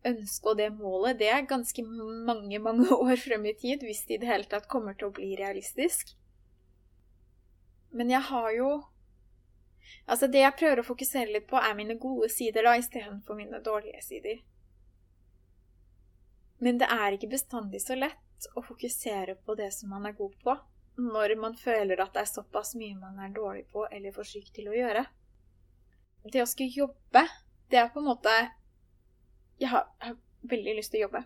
ønsket 0.06 0.48
og 0.48 0.56
det 0.56 0.68
målet, 0.72 1.18
det 1.20 1.28
er 1.28 1.48
ganske 1.48 1.82
mange, 1.84 2.60
mange 2.62 2.86
år 3.04 3.16
frem 3.20 3.48
i 3.50 3.56
tid, 3.58 3.84
hvis 3.84 4.04
det 4.08 4.16
i 4.16 4.22
det 4.22 4.30
hele 4.30 4.48
tatt 4.48 4.68
kommer 4.70 4.96
til 4.96 5.10
å 5.10 5.16
bli 5.16 5.34
realistisk. 5.36 6.14
Men 7.90 8.12
jeg 8.12 8.22
har 8.30 8.50
jo 8.54 8.70
Altså, 10.06 10.26
det 10.26 10.42
jeg 10.42 10.56
prøver 10.58 10.82
å 10.82 10.86
fokusere 10.86 11.34
litt 11.34 11.46
på, 11.50 11.58
er 11.58 11.76
mine 11.78 11.96
gode 12.00 12.30
sider, 12.32 12.66
da, 12.66 12.76
istedenfor 12.78 13.38
mine 13.38 13.60
dårlige 13.64 14.02
sider. 14.04 14.40
Men 16.60 16.80
det 16.80 16.90
er 16.92 17.16
ikke 17.16 17.30
bestandig 17.32 17.80
så 17.82 17.96
lett 17.96 18.48
å 18.56 18.62
fokusere 18.64 19.36
på 19.44 19.56
det 19.56 19.70
som 19.72 19.92
man 19.94 20.08
er 20.08 20.16
god 20.16 20.34
på, 20.44 20.56
når 21.00 21.34
man 21.40 21.54
føler 21.56 22.00
at 22.02 22.12
det 22.14 22.24
er 22.24 22.28
såpass 22.28 22.74
mye 22.76 22.96
man 22.98 23.20
er 23.24 23.32
dårlig 23.32 23.66
på 23.72 23.86
eller 23.88 24.12
for 24.12 24.28
syk 24.28 24.50
til 24.56 24.68
å 24.68 24.76
gjøre. 24.76 25.04
Det 26.28 26.42
å 26.42 26.48
skulle 26.48 26.74
jobbe, 26.74 27.22
det 27.72 27.80
er 27.80 27.92
på 27.92 28.02
en 28.02 28.10
måte 28.10 28.32
Jeg 29.60 29.70
har, 29.72 29.86
jeg 30.00 30.12
har 30.12 30.16
veldig 30.50 30.74
lyst 30.76 30.92
til 30.92 31.00
å 31.00 31.06
jobbe. 31.06 31.20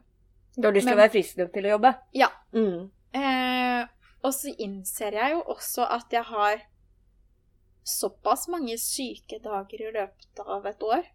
Du 0.57 0.67
har 0.67 0.75
lyst 0.75 0.89
til 0.89 0.97
å 0.97 1.01
være 1.01 1.13
frisk 1.15 1.37
nok 1.39 1.51
til 1.55 1.67
å 1.67 1.73
jobbe? 1.75 1.91
Ja. 2.15 2.29
Mm. 2.55 2.91
Eh, 3.15 3.83
og 4.27 4.33
så 4.35 4.55
innser 4.59 5.19
jeg 5.19 5.35
jo 5.35 5.43
også 5.55 5.87
at 5.97 6.15
jeg 6.15 6.27
har 6.31 6.65
såpass 7.85 8.49
mange 8.49 8.79
syke 8.81 9.39
dager 9.45 9.83
i 9.83 9.93
løpet 9.93 10.41
av 10.41 10.67
et 10.67 10.83
år, 10.83 11.11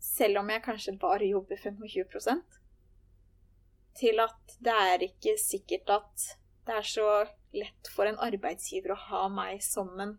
selv 0.00 0.42
om 0.42 0.50
jeg 0.50 0.64
kanskje 0.64 0.96
bare 0.98 1.28
jobber 1.30 1.60
25% 1.60 2.58
til 4.00 4.22
at 4.22 4.56
det 4.62 4.74
er 4.92 5.04
ikke 5.04 5.34
sikkert 5.40 5.90
at 5.92 6.26
det 6.66 6.76
er 6.78 6.86
så 6.86 7.06
lett 7.56 7.90
for 7.92 8.08
en 8.08 8.18
arbeidsgiver 8.22 8.94
å 8.94 9.02
ha 9.08 9.22
meg 9.32 9.62
som 9.64 9.90
en 10.00 10.14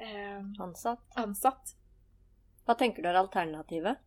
eh, 0.00 0.40
Ansatt. 0.64 1.04
ansatt. 1.20 1.74
Hva 2.64 2.76
tenker 2.78 3.04
du 3.04 3.10
er 3.10 3.20
alternativet? 3.20 4.00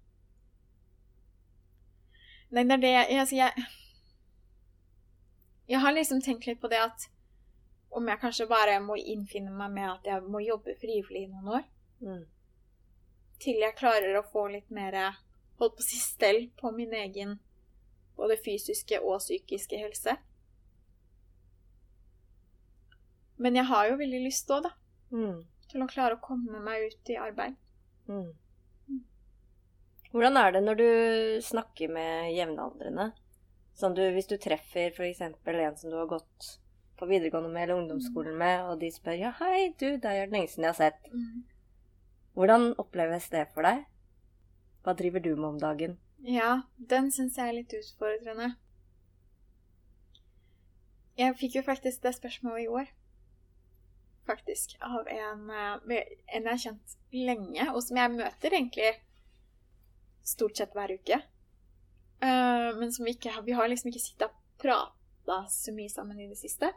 Nei, 2.54 2.66
det 2.70 2.76
er 2.78 2.84
det 2.84 2.94
jeg, 2.94 3.08
jeg, 3.18 3.28
jeg 3.40 3.66
Jeg 5.74 5.80
har 5.80 5.96
liksom 5.96 6.22
tenkt 6.22 6.46
litt 6.46 6.62
på 6.62 6.70
det 6.70 6.82
at 6.84 7.08
om 7.96 8.08
jeg 8.08 8.20
kanskje 8.22 8.48
bare 8.50 8.80
må 8.84 8.96
innfinne 8.98 9.52
meg 9.52 9.72
med 9.72 9.90
at 9.90 10.04
jeg 10.10 10.24
må 10.34 10.42
jobbe 10.46 10.76
frivillig 10.82 11.26
i 11.28 11.32
noen 11.32 11.48
år, 11.60 11.64
Mm. 12.02 12.26
til 13.40 13.60
jeg 13.60 13.76
klarer 13.76 14.18
å 14.20 14.26
få 14.32 14.48
litt 14.52 14.70
mer 14.72 14.92
holdt 15.60 15.76
på 15.78 15.80
å 15.80 15.88
si 15.88 15.98
stell 15.98 16.50
på 16.58 16.72
min 16.76 16.92
egen 16.94 17.40
både 18.18 18.38
fysiske 18.38 19.00
og 19.02 19.20
psykiske 19.20 19.78
helse. 19.78 20.18
Men 23.38 23.56
jeg 23.56 23.66
har 23.66 23.90
jo 23.90 23.98
veldig 24.00 24.22
lyst 24.26 24.50
òg, 24.54 24.64
da, 24.64 24.72
Mm. 25.12 25.46
til 25.70 25.82
å 25.82 25.88
klare 25.88 26.16
å 26.18 26.22
komme 26.22 26.60
meg 26.64 26.92
ut 26.92 27.10
i 27.10 27.18
arbeid. 27.18 27.56
Mm. 28.08 28.34
Hvordan 30.12 30.38
er 30.38 30.52
det 30.52 30.64
når 30.64 30.76
du 30.78 31.42
snakker 31.42 31.90
med 31.90 32.34
jevnaldrende? 32.36 33.14
Sånn 33.76 33.96
du, 33.96 34.02
hvis 34.14 34.28
du 34.28 34.38
treffer 34.38 34.92
f.eks. 34.94 35.22
en 35.22 35.78
som 35.78 35.90
du 35.90 35.96
har 35.98 36.06
gått 36.08 36.60
på 37.00 37.08
videregående 37.10 37.50
med 37.50 37.66
eller 37.66 37.82
ungdomsskolen 37.82 38.38
med, 38.38 38.64
og 38.70 38.80
de 38.82 38.92
spør 38.94 39.18
ja, 39.18 39.34
hei, 39.40 39.74
du, 39.80 39.96
det 40.02 40.10
er 40.10 40.24
jo 40.24 40.32
lenge 40.32 40.52
siden 40.52 40.68
jeg 40.68 40.74
har 40.76 40.80
sett. 40.80 41.12
Hvordan 42.34 42.74
oppleves 42.82 43.30
det 43.34 43.48
for 43.54 43.66
deg? 43.66 43.86
Hva 44.84 44.96
driver 44.98 45.24
du 45.24 45.36
med 45.36 45.48
om 45.54 45.62
dagen? 45.62 45.98
Ja, 46.24 46.64
den 46.78 47.12
syns 47.12 47.38
jeg 47.38 47.50
er 47.50 47.58
litt 47.58 47.74
utfordrende. 47.78 48.54
Jeg 51.18 51.38
fikk 51.38 51.60
jo 51.60 51.66
faktisk 51.66 52.04
det 52.04 52.16
spørsmålet 52.16 52.66
i 52.66 52.68
år. 52.68 52.92
Faktisk. 54.26 54.78
Av 54.82 55.08
en, 55.08 55.50
eh, 55.50 56.06
en 56.34 56.44
jeg 56.44 56.50
har 56.50 56.58
kjent 56.58 56.96
lenge, 57.12 57.68
og 57.74 57.84
som 57.84 57.98
jeg 57.98 58.16
møter 58.16 58.56
egentlig 58.56 58.94
stort 60.24 60.58
sett 60.58 60.74
hver 60.74 60.96
uke. 60.96 61.20
Uh, 62.24 62.72
men 62.80 62.92
som 62.96 63.04
vi 63.04 63.18
ikke 63.18 63.42
Vi 63.44 63.52
har 63.52 63.68
liksom 63.68 63.90
ikke 63.90 64.00
sittet 64.00 64.30
og 64.32 64.94
prata 65.24 65.50
så 65.50 65.74
mye 65.74 65.90
sammen 65.90 66.20
i 66.20 66.28
det 66.28 66.36
siste. 66.36 66.72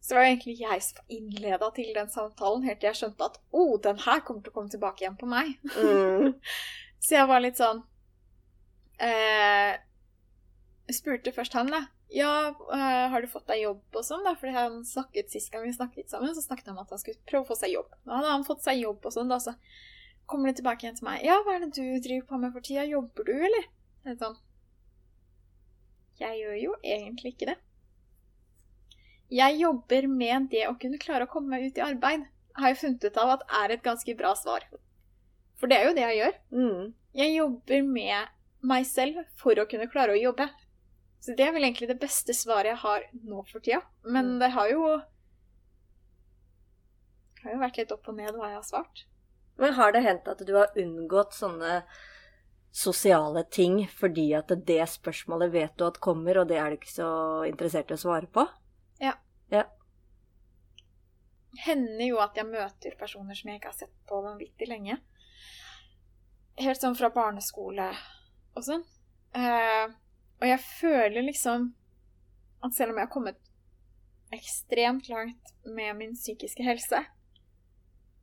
Så 0.00 0.14
det 0.14 0.18
var 0.20 0.26
egentlig 0.26 0.60
jeg 0.60 0.82
som 0.82 1.04
innleda 1.08 1.70
til 1.74 1.94
den 1.94 2.10
samtalen, 2.10 2.62
helt 2.62 2.80
til 2.80 2.88
jeg 2.92 2.96
skjønte 3.00 3.26
at 3.26 3.40
å, 3.50 3.58
oh, 3.58 3.80
den 3.82 3.98
her 3.98 4.20
kommer 4.20 4.42
til 4.42 4.52
å 4.52 4.54
komme 4.54 4.70
tilbake 4.70 5.02
igjen 5.02 5.18
på 5.18 5.26
meg. 5.26 5.56
Mm. 5.74 6.36
Så 7.02 7.16
jeg 7.16 7.28
var 7.28 7.42
litt 7.42 7.58
sånn 7.58 7.82
eh, 9.02 9.76
Spurte 10.94 11.32
først 11.34 11.54
han, 11.58 11.70
da. 11.70 11.82
Ja, 12.14 12.54
eh, 12.72 13.08
har 13.10 13.22
du 13.22 13.28
fått 13.30 13.48
deg 13.50 13.64
jobb 13.64 13.98
og 13.98 14.06
sånn? 14.06 14.22
da? 14.26 14.36
Fordi 14.38 14.54
han 14.54 14.78
snakket 14.86 15.32
Sist 15.34 15.50
gang 15.50 15.66
vi 15.66 15.74
snakket 15.74 16.12
sammen, 16.12 16.34
så 16.34 16.44
snakket 16.44 16.70
han 16.70 16.78
om 16.78 16.84
at 16.84 16.94
han 16.94 17.02
skulle 17.02 17.18
prøve 17.26 17.42
å 17.42 17.50
få 17.50 17.58
seg 17.58 17.74
jobb. 17.74 17.90
Da 18.06 18.20
hadde 18.20 18.32
han 18.36 18.46
fått 18.46 18.62
seg 18.62 18.78
jobb 18.84 19.02
og 19.02 19.14
sånn, 19.14 19.32
da, 19.32 19.40
så 19.42 19.56
kommer 20.30 20.50
det 20.50 20.60
tilbake 20.60 20.86
igjen 20.86 20.98
til 20.98 21.08
meg. 21.08 21.26
Ja, 21.26 21.40
hva 21.42 21.56
er 21.56 21.66
det 21.66 21.74
du 21.74 21.82
driver 22.02 22.30
på 22.30 22.40
med 22.42 22.54
for 22.54 22.66
tida? 22.66 22.86
Jobber 22.86 23.26
du, 23.26 23.34
eller? 23.34 23.66
Det 24.06 24.14
er 24.14 24.22
sånn 24.22 24.38
Jeg 26.20 26.40
gjør 26.40 26.56
jo 26.60 26.74
egentlig 26.82 27.34
ikke 27.34 27.50
det. 27.52 27.56
Jeg 29.32 29.58
jobber 29.58 30.06
med 30.08 30.50
det 30.52 30.66
å 30.68 30.76
kunne 30.80 31.00
klare 31.02 31.26
å 31.26 31.30
komme 31.30 31.56
meg 31.56 31.66
ut 31.66 31.80
i 31.80 31.84
arbeid. 31.84 32.28
Har 32.56 32.72
jeg 32.72 32.80
funnet 32.82 33.08
ut 33.08 33.18
av 33.20 33.32
at 33.34 33.48
er 33.62 33.74
et 33.74 33.84
ganske 33.84 34.14
bra 34.18 34.32
svar. 34.38 34.64
For 35.60 35.70
det 35.70 35.80
er 35.80 35.88
jo 35.88 35.96
det 35.96 36.04
jeg 36.04 36.20
gjør. 36.20 36.38
Mm. 36.54 36.94
Jeg 37.16 37.34
jobber 37.34 37.90
med 37.90 38.32
meg 38.66 38.86
selv 38.88 39.20
for 39.40 39.58
å 39.58 39.66
kunne 39.68 39.90
klare 39.90 40.14
å 40.14 40.20
jobbe. 40.20 40.48
Så 41.20 41.34
det 41.36 41.46
er 41.46 41.54
vel 41.56 41.66
egentlig 41.66 41.90
det 41.90 42.00
beste 42.00 42.34
svaret 42.36 42.70
jeg 42.70 42.82
har 42.84 43.06
nå 43.26 43.42
for 43.50 43.64
tida. 43.64 43.82
Men 44.06 44.36
det 44.40 44.52
har 44.54 44.70
jo 44.70 44.82
har 47.46 47.54
jo 47.54 47.62
vært 47.62 47.80
litt 47.80 47.94
opp 47.94 48.10
og 48.10 48.18
ned 48.18 48.34
hva 48.34 48.50
jeg 48.50 48.60
har 48.60 48.66
svart. 48.66 49.06
Men 49.60 49.76
har 49.78 49.94
det 49.94 50.04
hendt 50.04 50.28
at 50.28 50.42
du 50.44 50.52
har 50.56 50.76
unngått 50.78 51.36
sånne 51.36 51.80
sosiale 52.76 53.44
ting 53.48 53.78
fordi 53.88 54.26
at 54.36 54.52
det 54.68 54.82
spørsmålet 54.92 55.52
vet 55.54 55.76
du 55.78 55.86
at 55.86 56.00
kommer, 56.02 56.42
og 56.42 56.50
det 56.50 56.58
er 56.60 56.70
du 56.70 56.76
ikke 56.76 56.92
så 56.92 57.10
interessert 57.48 57.90
i 57.90 57.96
å 57.96 58.02
svare 58.02 58.28
på? 58.28 58.44
Ja. 59.00 59.14
Ja. 59.52 59.64
hender 61.64 62.04
jo 62.04 62.18
at 62.20 62.36
jeg 62.36 62.50
møter 62.50 62.96
personer 63.00 63.36
som 63.38 63.48
jeg 63.48 63.60
ikke 63.60 63.70
har 63.70 63.78
sett 63.78 63.92
på 64.08 64.18
vanvittig 64.20 64.68
lenge. 64.68 64.98
Helt 66.60 66.80
sånn 66.82 66.96
fra 66.98 67.08
barneskole 67.14 67.88
og 68.56 68.64
sånn. 68.64 68.84
Eh, 69.36 69.86
og 70.36 70.44
jeg 70.44 70.60
føler 70.60 71.24
liksom 71.24 71.70
at 72.64 72.76
selv 72.76 72.92
om 72.92 73.00
jeg 73.00 73.08
har 73.08 73.12
kommet 73.12 73.40
ekstremt 74.36 75.08
langt 75.08 75.52
med 75.64 75.96
min 75.96 76.16
psykiske 76.16 76.64
helse, 76.66 77.02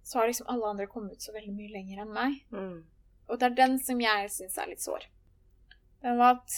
så 0.03 0.19
har 0.19 0.29
liksom 0.29 0.49
alle 0.51 0.69
andre 0.75 0.89
kommet 0.91 1.23
så 1.23 1.33
veldig 1.33 1.53
mye 1.55 1.73
lenger 1.73 2.03
enn 2.03 2.13
meg. 2.13 2.41
Mm. 2.53 2.81
Og 3.29 3.39
det 3.39 3.47
er 3.51 3.55
den 3.57 3.77
som 3.79 3.99
jeg 4.03 4.29
syns 4.31 4.57
er 4.59 4.67
litt 4.69 4.81
sår. 4.83 5.05
Den 6.03 6.17
var 6.19 6.35
at 6.39 6.55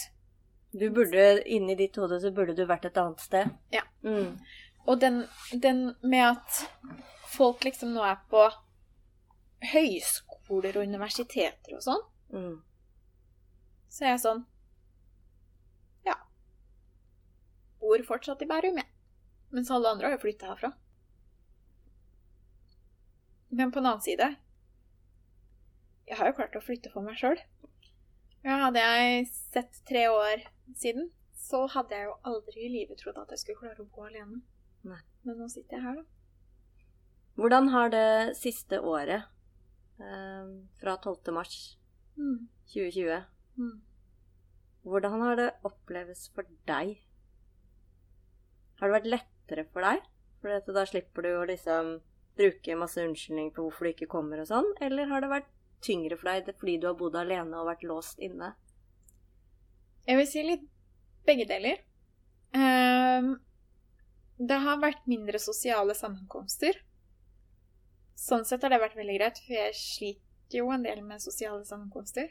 Du 0.76 0.90
burde, 0.92 1.26
inni 1.48 1.76
ditt 1.80 1.96
hode, 1.96 2.18
så 2.20 2.32
burde 2.36 2.56
du 2.58 2.66
vært 2.68 2.86
et 2.90 2.98
annet 3.00 3.22
sted. 3.24 3.52
Ja. 3.72 3.84
Mm. 4.04 4.34
Og 4.88 5.00
den, 5.00 5.22
den 5.64 5.96
med 6.04 6.26
at 6.34 6.58
folk 7.32 7.64
liksom 7.64 7.94
nå 7.96 8.04
er 8.04 8.18
på 8.30 8.42
høyskoler 9.72 10.76
og 10.78 10.84
universiteter 10.90 11.78
og 11.78 11.82
sånn, 11.86 12.04
Mm. 12.34 12.58
så 13.90 14.04
er 14.04 14.10
jeg 14.10 14.20
sånn 14.26 14.44
Ja. 16.06 16.16
Bor 17.80 18.04
fortsatt 18.04 18.42
i 18.42 18.46
Bærum, 18.50 18.76
jeg. 18.78 18.90
Mens 19.52 19.72
alle 19.72 19.90
andre 19.90 20.10
har 20.10 20.18
jo 20.18 20.24
flytta 20.26 20.48
herfra. 20.52 20.74
Men 23.50 23.72
på 23.72 23.80
den 23.80 23.86
annen 23.94 24.02
side 24.04 24.36
Jeg 26.08 26.18
har 26.20 26.30
jo 26.30 26.36
klart 26.38 26.56
å 26.56 26.62
flytte 26.64 26.92
for 26.94 27.02
meg 27.06 27.18
sjøl. 27.18 27.40
Ja, 28.46 28.60
hadde 28.68 28.82
jeg 28.84 29.28
sett 29.32 29.80
tre 29.90 30.04
år 30.14 30.44
siden, 30.78 31.08
så 31.34 31.64
hadde 31.74 31.98
jeg 31.98 32.06
jo 32.10 32.18
aldri 32.30 32.66
i 32.68 32.74
livet 32.74 33.00
trodd 33.02 33.18
at 33.18 33.32
jeg 33.34 33.42
skulle 33.42 33.62
klare 33.64 33.82
å 33.82 33.90
bo 33.90 34.06
alene. 34.06 34.42
Nei. 34.86 35.00
Men 35.26 35.40
nå 35.42 35.48
sitter 35.50 35.78
jeg 35.80 35.86
her, 35.88 35.96
da. 35.96 36.04
Hvordan 37.42 37.72
har 37.74 37.90
det 37.92 38.36
siste 38.38 38.78
året, 38.86 39.26
eh, 40.00 40.52
fra 40.82 40.98
12. 40.98 41.34
mars 41.34 41.78
Mm. 42.18 42.48
2020, 42.72 43.26
Mm. 43.58 43.82
hvordan 44.86 45.20
har 45.22 45.36
det 45.36 45.50
oppleves 45.66 46.30
for 46.34 46.44
deg? 46.66 47.02
Har 48.80 48.88
det 48.92 49.02
vært 49.04 49.10
lettere 49.12 49.66
for 49.74 49.82
deg? 49.82 50.02
For 50.42 50.74
da 50.74 50.86
slipper 50.86 51.24
du 51.24 51.30
å 51.40 51.48
liksom 51.48 52.02
bruke 52.38 52.78
masse 52.78 52.98
unnskyldning 53.04 53.52
på 53.56 53.64
hvorfor 53.66 53.88
du 53.88 53.92
ikke 53.94 54.08
kommer 54.12 54.40
og 54.40 54.48
sånn, 54.48 54.74
eller 54.82 55.08
har 55.08 55.22
det 55.22 55.30
vært 55.32 55.52
tyngre 55.86 56.18
for 56.20 56.32
deg 56.32 56.54
fordi 56.60 56.78
du 56.82 56.90
har 56.90 56.98
bodd 57.00 57.18
alene 57.20 57.60
og 57.62 57.70
vært 57.70 57.86
låst 57.88 58.22
inne? 58.24 58.54
Jeg 60.06 60.20
vil 60.20 60.30
si 60.30 60.44
litt 60.46 60.66
begge 61.26 61.48
deler. 61.50 61.82
Um, 62.56 63.36
det 64.38 64.58
har 64.62 64.82
vært 64.82 65.08
mindre 65.10 65.42
sosiale 65.42 65.96
sammenkomster. 65.98 66.78
Sånn 68.16 68.46
sett 68.48 68.64
har 68.64 68.72
det 68.72 68.82
vært 68.84 68.98
veldig 68.98 69.18
greit, 69.18 69.42
for 69.44 69.58
jeg 69.58 69.78
sliter 69.80 70.62
jo 70.62 70.70
en 70.72 70.86
del 70.86 71.02
med 71.04 71.24
sosiale 71.24 71.66
sammenkomster. 71.68 72.30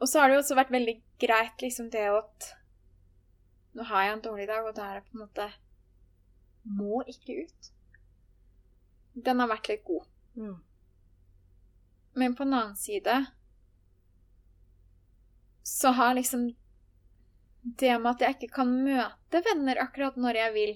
Og 0.00 0.10
så 0.10 0.20
har 0.20 0.28
det 0.28 0.36
jo 0.36 0.42
også 0.42 0.58
vært 0.58 0.74
veldig 0.74 0.96
greit 1.22 1.62
liksom 1.64 1.88
det 1.94 2.04
at 2.10 2.50
nå 3.76 3.84
har 3.88 4.04
jeg 4.04 4.16
en 4.16 4.24
dårlig 4.24 4.46
dag, 4.48 4.66
og 4.68 4.76
da 4.76 4.90
er 4.90 5.00
det 5.00 5.08
på 5.08 5.16
en 5.16 5.24
måte 5.24 5.48
må 6.76 7.00
ikke 7.08 7.42
ut. 7.44 7.70
Den 9.26 9.40
har 9.40 9.50
vært 9.50 9.70
litt 9.70 9.84
god. 9.88 10.06
Mm. 10.36 10.56
Men 12.16 12.36
på 12.36 12.46
den 12.46 12.54
annen 12.56 12.76
side 12.76 13.24
så 15.62 15.88
har 15.88 16.14
liksom 16.14 16.54
det 17.60 17.98
med 17.98 18.10
at 18.14 18.22
jeg 18.22 18.36
ikke 18.36 18.54
kan 18.54 18.70
møte 18.70 19.42
venner 19.44 19.80
akkurat 19.82 20.16
når 20.16 20.38
jeg 20.38 20.52
vil, 20.54 20.72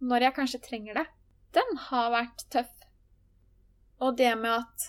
når 0.00 0.24
jeg 0.24 0.36
kanskje 0.36 0.60
trenger 0.64 1.00
det, 1.00 1.04
den 1.58 1.76
har 1.88 2.12
vært 2.14 2.44
tøff. 2.54 2.70
Og 4.00 4.16
det 4.16 4.30
med 4.38 4.54
at 4.62 4.86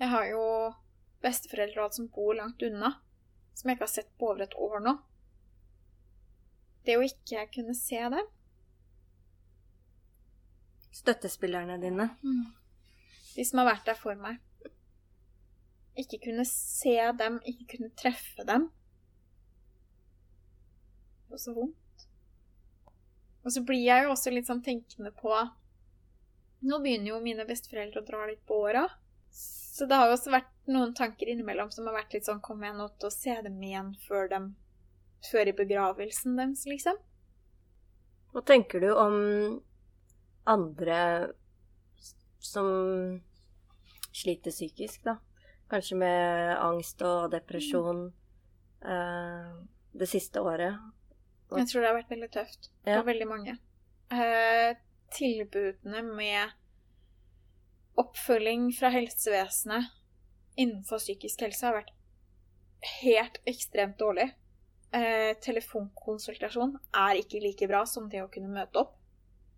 jeg 0.00 0.10
har 0.12 0.26
jo 0.32 0.46
besteforeldre 1.22 1.80
og 1.80 1.86
alt 1.86 1.98
som 2.00 2.08
bor 2.16 2.34
langt 2.34 2.64
unna, 2.66 2.90
som 3.54 3.70
jeg 3.70 3.78
ikke 3.78 3.86
har 3.86 3.92
sett 3.94 4.10
på 4.18 4.32
over 4.32 4.48
et 4.48 4.58
år 4.66 4.82
nå. 4.82 4.96
Det 6.86 6.98
å 6.98 7.06
ikke 7.06 7.46
kunne 7.54 7.76
se 7.76 8.02
dem 8.16 8.32
Støttespillerne 10.96 11.76
dine. 11.76 12.08
De 13.36 13.44
som 13.44 13.60
har 13.60 13.66
vært 13.68 13.88
der 13.90 13.98
for 14.00 14.16
meg. 14.16 14.40
Ikke 15.96 16.20
kunne 16.26 16.44
se 16.48 16.96
dem, 17.18 17.38
ikke 17.48 17.76
kunne 17.76 17.94
treffe 17.96 18.44
dem. 18.44 18.68
Det 21.24 21.34
var 21.34 21.42
så 21.42 21.54
vondt. 21.56 22.06
Og 23.46 23.52
så 23.54 23.62
blir 23.62 23.84
jeg 23.86 24.04
jo 24.04 24.12
også 24.12 24.32
litt 24.34 24.48
sånn 24.50 24.64
tenkende 24.66 25.12
på 25.14 25.32
Nå 26.66 26.78
begynner 26.82 27.12
jo 27.12 27.18
mine 27.22 27.44
besteforeldre 27.46 28.00
å 28.00 28.06
dra 28.06 28.24
litt 28.26 28.40
på 28.48 28.56
åra. 28.64 28.86
Så 29.76 29.86
det 29.86 29.98
har 29.98 30.08
jo 30.08 30.16
også 30.16 30.32
vært 30.32 30.52
noen 30.72 30.94
tanker 30.96 31.28
innimellom 31.30 31.70
som 31.70 31.86
har 31.86 31.98
vært 31.98 32.16
litt 32.16 32.26
sånn 32.26 32.40
Kommer 32.42 32.70
jeg 32.70 32.78
nå 32.78 32.86
til 32.96 33.10
å 33.10 33.12
se 33.14 33.34
dem 33.44 33.58
igjen 33.62 33.92
før 34.06 34.30
dem 34.32 34.46
Før 35.28 35.50
i 35.50 35.54
begravelsen 35.56 36.38
deres, 36.40 36.64
liksom? 36.70 36.96
Hva 38.32 38.42
tenker 38.48 38.82
du 38.82 38.88
om 38.92 39.16
andre 40.48 40.98
som 42.40 42.66
sliter 44.16 44.54
psykisk, 44.54 45.04
da? 45.06 45.18
Kanskje 45.70 45.96
med 45.98 46.52
angst 46.62 47.02
og 47.02 47.30
depresjon 47.32 48.04
eh, 48.86 49.56
det 49.98 50.08
siste 50.10 50.42
året? 50.42 50.76
Jeg 51.50 51.68
tror 51.70 51.82
det 51.82 51.88
har 51.90 51.96
vært 51.98 52.12
veldig 52.14 52.30
tøft 52.34 52.68
for 52.84 52.90
Ja. 52.92 53.02
veldig 53.06 53.26
mange. 53.30 53.56
Eh, 54.10 54.76
tilbudene 55.14 56.02
med 56.02 56.50
oppfølging 57.98 58.68
fra 58.76 58.90
helsevesenet 58.94 59.90
innenfor 60.58 60.98
psykisk 61.02 61.42
helse 61.46 61.66
har 61.66 61.78
vært 61.80 61.92
helt 63.00 63.38
ekstremt 63.48 63.98
dårlig. 64.00 64.28
Eh, 64.94 65.34
telefonkonsultasjon 65.42 66.76
er 66.94 67.18
ikke 67.20 67.40
like 67.42 67.66
bra 67.68 67.84
som 67.88 68.08
det 68.08 68.22
å 68.22 68.30
kunne 68.32 68.52
møte 68.52 68.76
opp. 68.84 68.94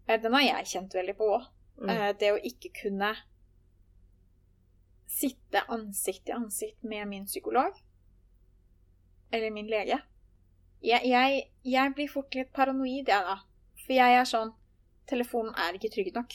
Eh, 0.08 0.16
den 0.20 0.32
har 0.34 0.42
jeg 0.46 0.70
kjent 0.72 0.94
veldig 0.96 1.16
på 1.18 1.28
òg. 1.36 1.48
Mm. 1.78 1.90
Eh, 1.92 2.12
det 2.18 2.32
å 2.32 2.40
ikke 2.42 2.72
kunne 2.82 3.12
sitte 5.08 5.64
ansikt 5.72 6.26
til 6.28 6.36
ansikt 6.36 6.84
med 6.84 7.08
min 7.08 7.26
psykolog 7.26 7.76
eller 9.32 9.52
min 9.52 9.68
lege. 9.68 9.98
Jeg, 10.84 11.00
jeg, 11.04 11.42
jeg 11.64 11.94
blir 11.94 12.10
fort 12.10 12.34
litt 12.36 12.52
paranoid, 12.54 13.08
jeg, 13.08 13.24
da. 13.24 13.38
For 13.84 13.96
jeg 13.96 14.20
er 14.20 14.28
sånn 14.28 14.54
Telefonen 15.08 15.54
er 15.56 15.72
ikke 15.72 15.88
trygg 15.88 16.10
nok. 16.12 16.34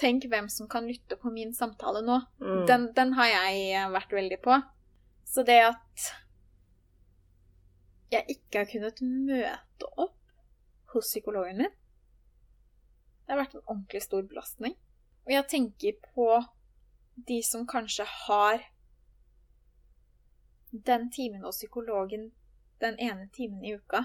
Tenk 0.00 0.24
hvem 0.32 0.46
som 0.48 0.68
kan 0.70 0.86
lytte 0.88 1.18
på 1.20 1.28
min 1.28 1.50
samtale 1.52 2.00
nå. 2.06 2.16
Mm. 2.40 2.62
Den, 2.70 2.86
den 2.96 3.12
har 3.18 3.28
jeg 3.28 3.66
eh, 3.76 3.90
vært 3.92 4.14
veldig 4.16 4.38
på. 4.40 4.56
Så 5.28 5.44
det 5.44 5.58
at 5.66 6.06
jeg 8.10 8.24
ikke 8.32 8.62
har 8.62 8.70
kunnet 8.70 9.02
møte 9.04 9.90
opp 10.00 10.16
hos 10.94 11.10
psykologen 11.12 11.60
min, 11.60 11.76
det 13.28 13.36
har 13.36 13.42
vært 13.44 13.58
en 13.58 13.66
ordentlig 13.66 14.00
stor 14.02 14.24
belastning. 14.26 14.72
Og 15.28 15.34
jeg 15.36 15.46
tenker 15.52 16.00
på 16.14 16.30
de 17.26 17.42
som 17.42 17.66
kanskje 17.66 18.04
har 18.26 18.62
den 20.70 21.10
timen 21.10 21.44
hos 21.44 21.58
psykologen 21.58 22.30
den 22.80 22.98
ene 22.98 23.28
timen 23.32 23.64
i 23.64 23.74
uka. 23.74 24.04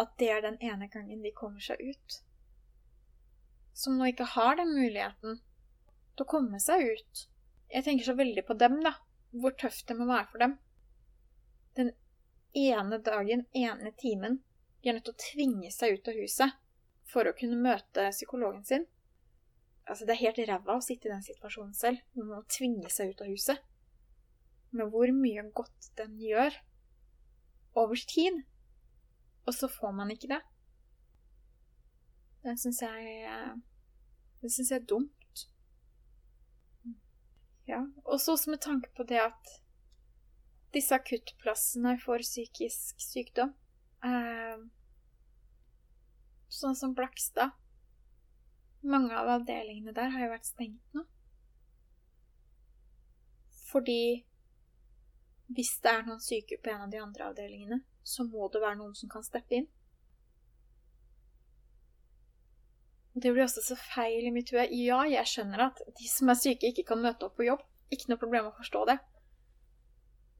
at 0.00 0.12
det 0.18 0.28
er 0.32 0.40
den 0.40 0.56
ene 0.64 0.86
gangen 0.88 1.22
de 1.22 1.30
kommer 1.36 1.60
seg 1.60 1.80
ut. 1.80 2.14
Som 3.76 3.98
nå 3.98 4.06
ikke 4.08 4.30
har 4.32 4.56
den 4.56 4.70
muligheten 4.72 5.42
til 6.16 6.24
å 6.24 6.30
komme 6.30 6.60
seg 6.64 6.86
ut. 6.94 7.24
Jeg 7.68 7.84
tenker 7.84 8.08
så 8.08 8.14
veldig 8.16 8.46
på 8.48 8.56
dem, 8.56 8.78
da. 8.80 8.94
Hvor 9.36 9.52
tøft 9.60 9.86
det 9.88 9.98
må 9.98 10.06
være 10.08 10.30
for 10.32 10.42
dem. 10.42 10.54
Den 11.76 11.92
ene 12.56 12.98
dagen, 13.04 13.44
ene 13.52 13.92
timen, 14.00 14.40
de 14.80 14.88
er 14.88 14.96
nødt 14.96 15.10
til 15.10 15.18
å 15.18 15.24
tvinge 15.26 15.70
seg 15.74 15.98
ut 15.98 16.08
av 16.08 16.16
huset 16.16 16.56
for 17.12 17.28
å 17.28 17.36
kunne 17.36 17.60
møte 17.60 18.08
psykologen 18.14 18.64
sin. 18.64 18.88
Altså, 19.90 20.06
det 20.06 20.14
er 20.14 20.22
helt 20.22 20.40
ræva 20.46 20.76
å 20.78 20.84
sitte 20.84 21.08
i 21.08 21.10
den 21.10 21.24
situasjonen 21.26 21.74
selv, 21.74 21.98
hvor 22.14 22.28
man 22.28 22.46
tvinge 22.54 22.90
seg 22.94 23.10
ut 23.10 23.22
av 23.24 23.30
huset. 23.32 23.62
Men 24.70 24.92
hvor 24.92 25.10
mye 25.10 25.42
godt 25.56 25.88
den 25.98 26.14
gjør 26.22 26.54
over 27.80 27.98
tid. 28.12 28.44
Og 29.48 29.56
så 29.56 29.66
får 29.72 29.96
man 29.98 30.12
ikke 30.14 30.30
det. 30.30 30.38
Den 32.44 32.60
syns 32.60 32.80
jeg 32.84 33.56
Det 34.40 34.48
syns 34.52 34.70
jeg 34.70 34.80
er 34.80 34.86
dumt. 34.88 35.42
Ja. 37.66 37.82
Også 38.04 38.38
med 38.50 38.62
tanke 38.62 38.94
på 38.96 39.04
det 39.10 39.18
at 39.20 39.56
disse 40.74 40.94
akuttplassene 40.94 41.96
for 41.98 42.22
psykisk 42.22 43.02
sykdom 43.02 43.50
eh, 44.06 44.62
Sånn 46.50 46.78
som 46.78 46.94
Blakstad 46.94 47.52
Mange 48.82 49.16
av 49.16 49.28
avdelingene 49.28 49.92
der 49.92 50.12
har 50.14 50.24
jo 50.24 50.32
vært 50.32 50.48
stengt 50.48 50.96
nå. 50.96 51.04
Fordi 53.70 54.24
hvis 55.54 55.76
det 55.82 55.90
er 55.90 56.06
noen 56.06 56.22
syke 56.22 56.58
på 56.62 56.72
en 56.72 56.86
av 56.86 56.90
de 56.92 57.02
andre 57.02 57.28
avdelingene, 57.30 57.80
så 58.06 58.24
må 58.24 58.48
det 58.48 58.62
være 58.62 58.78
noen 58.80 58.96
som 58.98 59.10
kan 59.12 59.24
steppe 59.26 59.58
inn. 59.58 59.68
Og 63.14 63.22
Det 63.22 63.32
blir 63.34 63.44
også 63.44 63.62
så 63.66 63.76
feil 63.76 64.28
i 64.28 64.34
mitt 64.34 64.52
hue. 64.54 64.64
Ja, 64.78 65.02
jeg 65.10 65.26
skjønner 65.26 65.66
at 65.66 65.82
de 65.98 66.08
som 66.08 66.30
er 66.30 66.38
syke, 66.38 66.70
ikke 66.70 66.86
kan 66.92 67.02
møte 67.02 67.26
opp 67.26 67.36
på 67.36 67.48
jobb. 67.48 67.64
Ikke 67.90 68.12
noe 68.12 68.22
problem 68.22 68.48
å 68.48 68.54
forstå 68.54 68.84
det. 68.92 69.00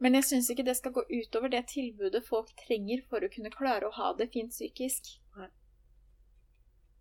Men 0.01 0.17
jeg 0.17 0.29
syns 0.29 0.49
ikke 0.53 0.65
det 0.65 0.77
skal 0.79 0.95
gå 0.97 1.03
utover 1.11 1.53
det 1.53 1.67
tilbudet 1.75 2.23
folk 2.25 2.55
trenger 2.63 3.03
for 3.11 3.21
å 3.21 3.33
kunne 3.33 3.53
klare 3.53 3.89
å 3.89 3.97
ha 3.99 4.15
det 4.17 4.31
fint 4.33 4.55
psykisk. 4.55 5.11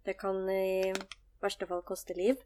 Det 0.04 0.18
kan 0.20 0.42
i 0.50 0.92
verste 1.44 1.68
fall 1.70 1.84
koste 1.88 2.16
liv. 2.18 2.40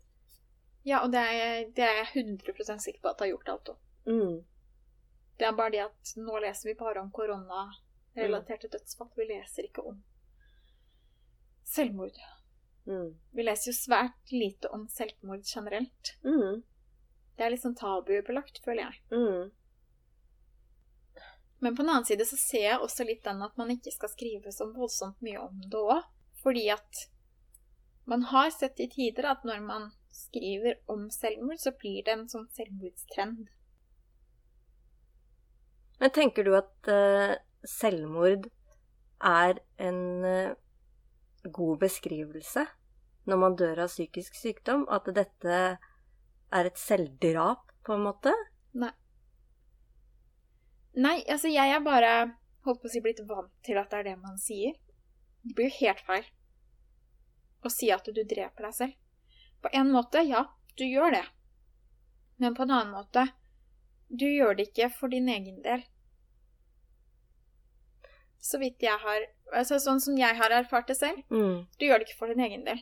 Ja, 0.84 1.04
og 1.04 1.14
det 1.14 1.22
er, 1.22 1.70
det 1.76 1.86
er 1.86 2.02
jeg 2.02 2.26
100 2.44 2.80
sikker 2.84 3.02
på 3.02 3.12
at 3.12 3.20
det 3.20 3.28
har 3.28 3.34
gjort 3.36 3.54
alt 3.54 3.72
òg. 3.74 3.80
Mm. 4.10 4.36
Det 5.39 5.48
er 5.48 5.56
bare 5.58 5.74
det 5.74 5.84
at 5.86 6.14
nå 6.20 6.39
leser 6.44 6.70
vi 6.70 6.76
bare 6.80 7.02
om 7.02 7.12
koronarelaterte 7.16 8.70
dødsfall. 8.74 9.10
Vi 9.16 9.28
leser 9.32 9.70
ikke 9.70 9.86
om 9.94 10.04
selvmord. 11.64 12.20
Mm. 12.86 13.16
Vi 13.32 13.48
leser 13.48 13.72
jo 13.72 13.78
svært 13.78 14.32
lite 14.36 14.70
om 14.76 14.86
selvmord 14.91 15.48
generelt. 15.48 16.16
Mm. 16.28 16.62
Det 17.34 17.46
er 17.46 17.54
litt 17.54 17.64
sånn 17.64 17.80
tabubelagt, 17.80 18.60
føler 18.66 18.89
jeg. 18.89 19.02
Mm. 19.16 19.52
Men 21.64 21.78
på 21.78 21.82
den 21.82 21.94
annen 21.94 22.06
side 22.06 22.28
så 22.28 22.38
ser 22.38 22.66
jeg 22.68 22.84
også 22.84 23.08
litt 23.08 23.24
den 23.24 23.41
at 23.41 23.56
man 23.58 23.72
ikke 23.72 23.94
skal 23.96 24.12
skrive 24.12 24.52
så 24.52 24.68
voldsomt 24.76 25.24
mye 25.24 25.39
om 25.39 25.64
det 25.64 25.80
òg. 25.80 26.04
Fordi 26.44 26.68
at 26.74 27.06
man 28.06 28.24
har 28.24 28.49
sett 28.49 28.80
i 28.80 28.89
tider 28.91 29.28
at 29.32 29.45
når 29.47 29.62
man 29.64 29.91
skriver 30.14 30.80
om 30.91 31.08
selvmord, 31.12 31.60
så 31.60 31.72
blir 31.80 32.04
det 32.06 32.14
en 32.14 32.28
sånn 32.30 32.49
selvmordstrend. 32.54 33.47
Men 36.01 36.14
tenker 36.14 36.43
du 36.43 36.54
at 36.58 36.91
uh, 36.91 37.36
selvmord 37.68 38.49
er 39.24 39.62
en 39.82 40.01
uh, 40.28 40.56
god 41.43 41.84
beskrivelse 41.86 42.66
når 43.30 43.39
man 43.39 43.56
dør 43.56 43.86
av 43.86 43.93
psykisk 43.93 44.36
sykdom? 44.36 44.84
At 44.91 45.08
dette 45.16 45.60
er 46.54 46.70
et 46.70 46.80
selvdrap, 46.80 47.72
på 47.84 47.95
en 47.95 48.06
måte? 48.06 48.34
Nei. 48.78 48.91
Nei, 50.93 51.18
altså 51.24 51.49
jeg 51.49 51.72
er 51.74 51.82
bare 51.84 52.14
holdt 52.68 52.84
på 52.84 52.89
å 52.89 52.91
si 52.91 53.01
blitt 53.04 53.24
vant 53.28 53.51
til 53.66 53.80
at 53.80 53.89
det 53.91 54.04
er 54.04 54.10
det 54.12 54.20
man 54.20 54.38
sier. 54.39 54.76
Det 55.43 55.56
blir 55.56 55.72
jo 55.72 55.80
helt 55.80 56.04
feil 56.06 56.28
å 57.70 57.74
si 57.74 57.89
at 57.91 58.05
du 58.05 58.24
dreper 58.24 58.64
deg 58.68 58.74
selv. 58.74 58.93
På 59.64 59.70
en 59.74 59.91
måte, 59.91 60.22
ja, 60.28 60.45
du 60.78 60.84
gjør 60.86 61.11
det. 61.16 61.24
Men 62.38 62.55
på 62.57 62.64
en 62.66 62.72
annen 62.76 62.93
måte, 62.93 63.28
du 64.09 64.26
gjør 64.28 64.55
det 64.57 64.70
ikke 64.72 64.89
for 64.93 65.07
din 65.14 65.30
egen 65.30 65.61
del. 65.64 65.84
Så 68.43 68.59
vidt 68.59 68.84
jeg 68.84 68.99
har 68.99 69.28
altså 69.53 69.78
Sånn 69.80 70.01
som 70.01 70.18
jeg 70.18 70.36
har 70.36 70.51
erfart 70.51 70.88
det 70.89 70.97
selv, 70.97 71.22
Mm. 71.30 71.68
du 71.80 71.86
gjør 71.86 71.99
det 71.99 72.07
ikke 72.09 72.18
for 72.20 72.28
din 72.34 72.39
egen 72.43 72.64
del. 72.66 72.82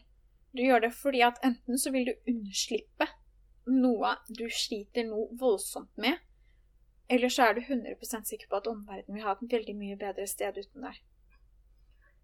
Du 0.56 0.62
gjør 0.64 0.82
det 0.82 0.94
fordi 0.94 1.22
at 1.24 1.40
enten 1.44 1.78
så 1.78 1.92
vil 1.92 2.06
du 2.06 2.14
unnslippe 2.32 3.08
noe 3.68 4.16
du 4.30 4.48
sliter 4.50 5.04
noe 5.06 5.28
voldsomt 5.38 5.92
med, 5.98 6.18
eller 7.10 7.30
så 7.30 7.50
er 7.50 7.54
du 7.54 7.62
100% 7.62 8.26
sikker 8.28 8.48
på 8.50 8.58
at 8.58 8.68
omverdenen 8.68 9.16
vil 9.16 9.24
ha 9.24 9.34
et 9.34 9.52
veldig 9.52 9.76
mye 9.78 9.98
bedre 9.98 10.26
sted 10.28 10.58
uten 10.58 10.82
deg. 10.82 10.98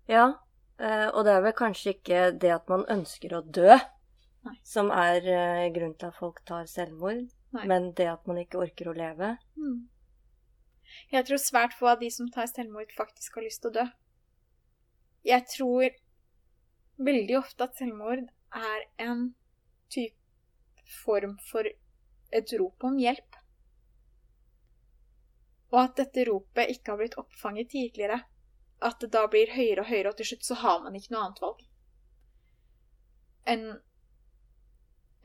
Ja, 0.08 0.34
eh, 0.80 1.08
og 1.10 1.26
det 1.28 1.36
er 1.36 1.44
vel 1.46 1.56
kanskje 1.58 1.94
ikke 1.96 2.24
det 2.42 2.54
at 2.56 2.72
man 2.72 2.86
ønsker 2.94 3.36
å 3.38 3.44
dø 3.44 3.76
Nei. 4.48 4.56
som 4.64 4.92
er 4.94 5.22
eh, 5.26 5.68
grunnen 5.76 5.98
til 6.00 6.12
at 6.12 6.18
folk 6.20 6.42
tar 6.48 6.68
selvmord, 6.72 7.28
Nei. 7.56 7.68
men 7.70 7.92
det 7.98 8.10
at 8.12 8.28
man 8.30 8.42
ikke 8.42 8.62
orker 8.64 8.92
å 8.92 8.98
leve. 8.98 9.36
Mm. 9.60 9.88
Jeg 11.12 11.28
tror 11.28 11.42
svært 11.42 11.76
få 11.78 11.92
av 11.94 12.02
de 12.02 12.10
som 12.14 12.30
tar 12.32 12.50
selvmord, 12.52 12.92
faktisk 12.96 13.38
har 13.38 13.48
lyst 13.48 13.64
til 13.64 13.72
å 13.72 13.78
dø. 13.80 13.88
Jeg 15.28 15.44
tror 15.52 15.98
veldig 16.98 17.38
ofte 17.40 17.68
at 17.68 17.76
selvmord 17.80 18.24
er 18.56 18.86
en 19.04 19.28
type 19.94 20.16
form 21.04 21.36
for 21.50 21.68
et 21.68 22.54
rop 22.60 22.88
om 22.88 22.98
hjelp. 23.00 23.38
Og 25.74 25.80
at 25.82 25.98
dette 26.00 26.24
ropet 26.30 26.72
ikke 26.72 26.94
har 26.94 27.02
blitt 27.02 27.18
oppfanget 27.20 27.72
tidligere. 27.74 28.22
At 28.80 29.00
det 29.02 29.10
da 29.14 29.24
blir 29.32 29.50
høyere 29.56 29.82
og 29.82 29.90
høyere, 29.90 30.12
og 30.12 30.18
til 30.20 30.32
slutt 30.32 30.46
så 30.46 30.60
har 30.62 30.84
man 30.84 30.96
ikke 30.96 31.14
noe 31.16 31.24
annet 31.26 31.42
valg 31.42 31.64
enn 33.48 33.68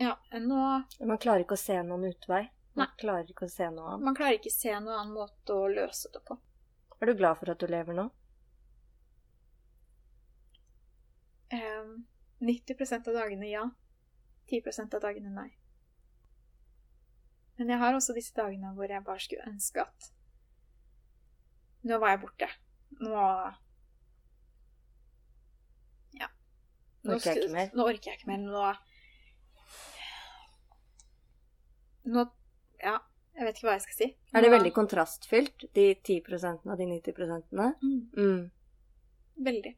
Ja, 0.02 0.16
enn 0.34 0.50
å 0.50 0.62
Man 1.06 1.20
klarer 1.22 1.44
ikke 1.44 1.58
å 1.58 1.62
se 1.62 1.76
noen 1.86 2.08
utvei. 2.08 2.46
Man 2.72 2.88
Nei. 2.88 2.96
klarer 3.02 3.28
ikke 3.28 3.46
å 3.46 3.52
se 3.52 3.68
noe 3.70 3.90
annet. 3.92 4.06
Man 4.06 4.16
klarer 4.16 4.38
ikke 4.38 4.50
å 4.50 4.54
se 4.54 4.72
noen 4.72 4.96
annen 4.96 5.14
måte 5.14 5.54
å 5.54 5.68
løse 5.70 6.10
det 6.14 6.22
på. 6.26 6.38
Er 6.98 7.10
du 7.10 7.18
glad 7.18 7.38
for 7.38 7.52
at 7.52 7.60
du 7.60 7.68
lever 7.68 7.98
nå? 7.98 8.06
Um, 11.52 12.06
90% 12.40 13.10
av 13.12 13.18
dagene 13.18 13.50
ja. 13.50 13.66
10% 14.50 14.96
av 14.96 15.04
dagene 15.04 15.34
nei. 15.34 15.50
Men 17.60 17.74
jeg 17.74 17.82
har 17.82 17.94
også 17.94 18.16
disse 18.16 18.34
dagene 18.34 18.72
hvor 18.74 18.90
jeg 18.90 19.04
bare 19.06 19.22
skulle 19.22 19.50
ønske 19.52 19.84
at 19.84 20.10
Nå 21.82 21.98
var 21.98 22.12
jeg 22.14 22.22
borte. 22.22 22.46
Nå 23.00 23.14
Ja. 26.18 26.28
Nå 27.04 27.14
Orker 27.16 27.30
jeg 27.32 27.42
ikke 27.44 27.54
mer. 27.56 27.70
Nå 27.74 27.86
orker 27.88 28.10
jeg 28.10 28.18
ikke 28.20 28.30
mer. 28.30 28.38
Nå 28.38 28.74
Nå 32.12 32.26
Ja, 32.82 32.98
jeg 33.38 33.46
vet 33.46 33.56
ikke 33.56 33.68
hva 33.68 33.76
jeg 33.78 33.84
skal 33.86 33.98
si. 34.00 34.08
Er 34.34 34.42
det 34.42 34.50
veldig 34.50 34.72
kontrastfylt, 34.74 35.68
de 35.74 35.94
10% 35.94 36.66
av 36.66 36.76
de 36.78 36.86
90 36.90 37.14
Mm, 37.82 38.10
mm. 38.16 38.50
Veldig. 39.46 39.76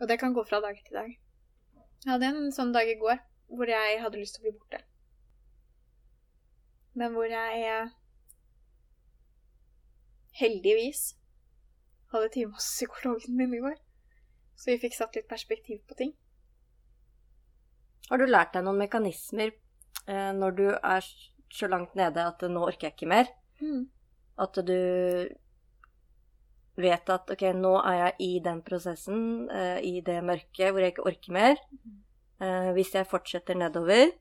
Og 0.00 0.08
det 0.08 0.18
kan 0.20 0.34
gå 0.34 0.44
fra 0.46 0.60
dag 0.60 0.76
til 0.84 0.94
dag. 0.94 1.10
Jeg 2.04 2.12
hadde 2.12 2.28
en 2.30 2.52
sånn 2.52 2.72
dag 2.72 2.88
i 2.88 2.98
går 3.00 3.18
hvor 3.48 3.66
jeg 3.70 4.00
hadde 4.02 4.20
lyst 4.20 4.36
til 4.36 4.44
å 4.44 4.46
bli 4.46 4.58
borte. 4.58 4.82
Men 6.96 7.12
hvor 7.16 7.26
jeg 7.28 7.90
heldigvis 10.40 11.14
hadde 12.12 12.30
time 12.34 12.54
hos 12.54 12.68
psykologen 12.76 13.36
min 13.36 13.54
i 13.56 13.62
går. 13.64 13.76
Så 14.56 14.72
vi 14.72 14.80
fikk 14.86 14.96
satt 14.96 15.16
litt 15.18 15.28
perspektiv 15.28 15.82
på 15.88 15.96
ting. 15.98 16.12
Har 18.08 18.20
du 18.22 18.28
lært 18.28 18.54
deg 18.54 18.64
noen 18.64 18.78
mekanismer 18.80 19.50
eh, 19.50 20.30
når 20.36 20.56
du 20.56 20.66
er 20.76 21.08
så 21.52 21.68
langt 21.70 21.96
nede 21.98 22.22
at 22.22 22.44
nå 22.48 22.62
orker 22.68 22.88
jeg 22.88 22.96
ikke 22.96 23.10
mer? 23.10 23.32
At 24.38 24.58
du 24.68 24.78
vet 26.76 27.12
at 27.12 27.30
ok, 27.32 27.44
nå 27.56 27.72
er 27.80 27.98
jeg 27.98 28.14
i 28.26 28.30
den 28.44 28.60
prosessen, 28.64 29.48
eh, 29.50 29.80
i 29.80 30.00
det 30.04 30.20
mørket 30.24 30.70
hvor 30.70 30.84
jeg 30.84 30.94
ikke 30.94 31.08
orker 31.10 31.36
mer. 31.36 31.60
Eh, 32.40 32.70
hvis 32.76 32.94
jeg 32.94 33.08
fortsetter 33.08 33.56
nedover, 33.56 34.12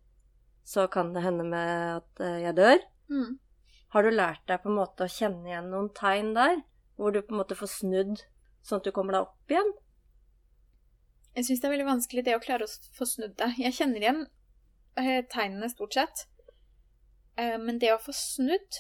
så 0.66 0.88
kan 0.88 1.14
det 1.14 1.24
hende 1.26 1.44
med 1.44 2.00
at 2.00 2.24
eh, 2.24 2.42
jeg 2.48 2.58
dør. 2.58 2.86
Mm. 3.12 3.34
Har 3.94 4.04
du 4.04 4.12
lært 4.12 4.44
deg 4.50 4.64
på 4.64 4.72
en 4.72 4.80
måte 4.80 5.06
å 5.06 5.12
kjenne 5.12 5.50
igjen 5.50 5.70
noen 5.72 5.92
tegn 5.96 6.34
der, 6.36 6.62
hvor 7.00 7.14
du 7.14 7.22
på 7.22 7.36
en 7.36 7.42
måte 7.42 7.58
får 7.58 7.72
snudd 7.72 8.24
sånn 8.66 8.82
at 8.82 8.88
du 8.88 8.94
kommer 8.96 9.16
deg 9.16 9.28
opp 9.28 9.54
igjen? 9.54 9.72
Jeg 11.36 11.48
syns 11.48 11.62
det 11.62 11.68
er 11.68 11.74
veldig 11.76 11.88
vanskelig 11.90 12.24
det 12.26 12.36
å 12.38 12.44
klare 12.44 12.68
å 12.68 12.92
få 12.96 13.08
snudd 13.10 13.36
det. 13.40 13.52
Jeg 13.60 13.76
kjenner 13.76 14.04
igjen 14.04 14.22
eh, 15.00 15.22
tegnene 15.32 15.70
stort 15.72 15.98
sett. 15.98 16.26
Eh, 17.36 17.58
men 17.60 17.80
det 17.82 17.92
å 17.94 18.02
få 18.02 18.16
snudd, 18.16 18.80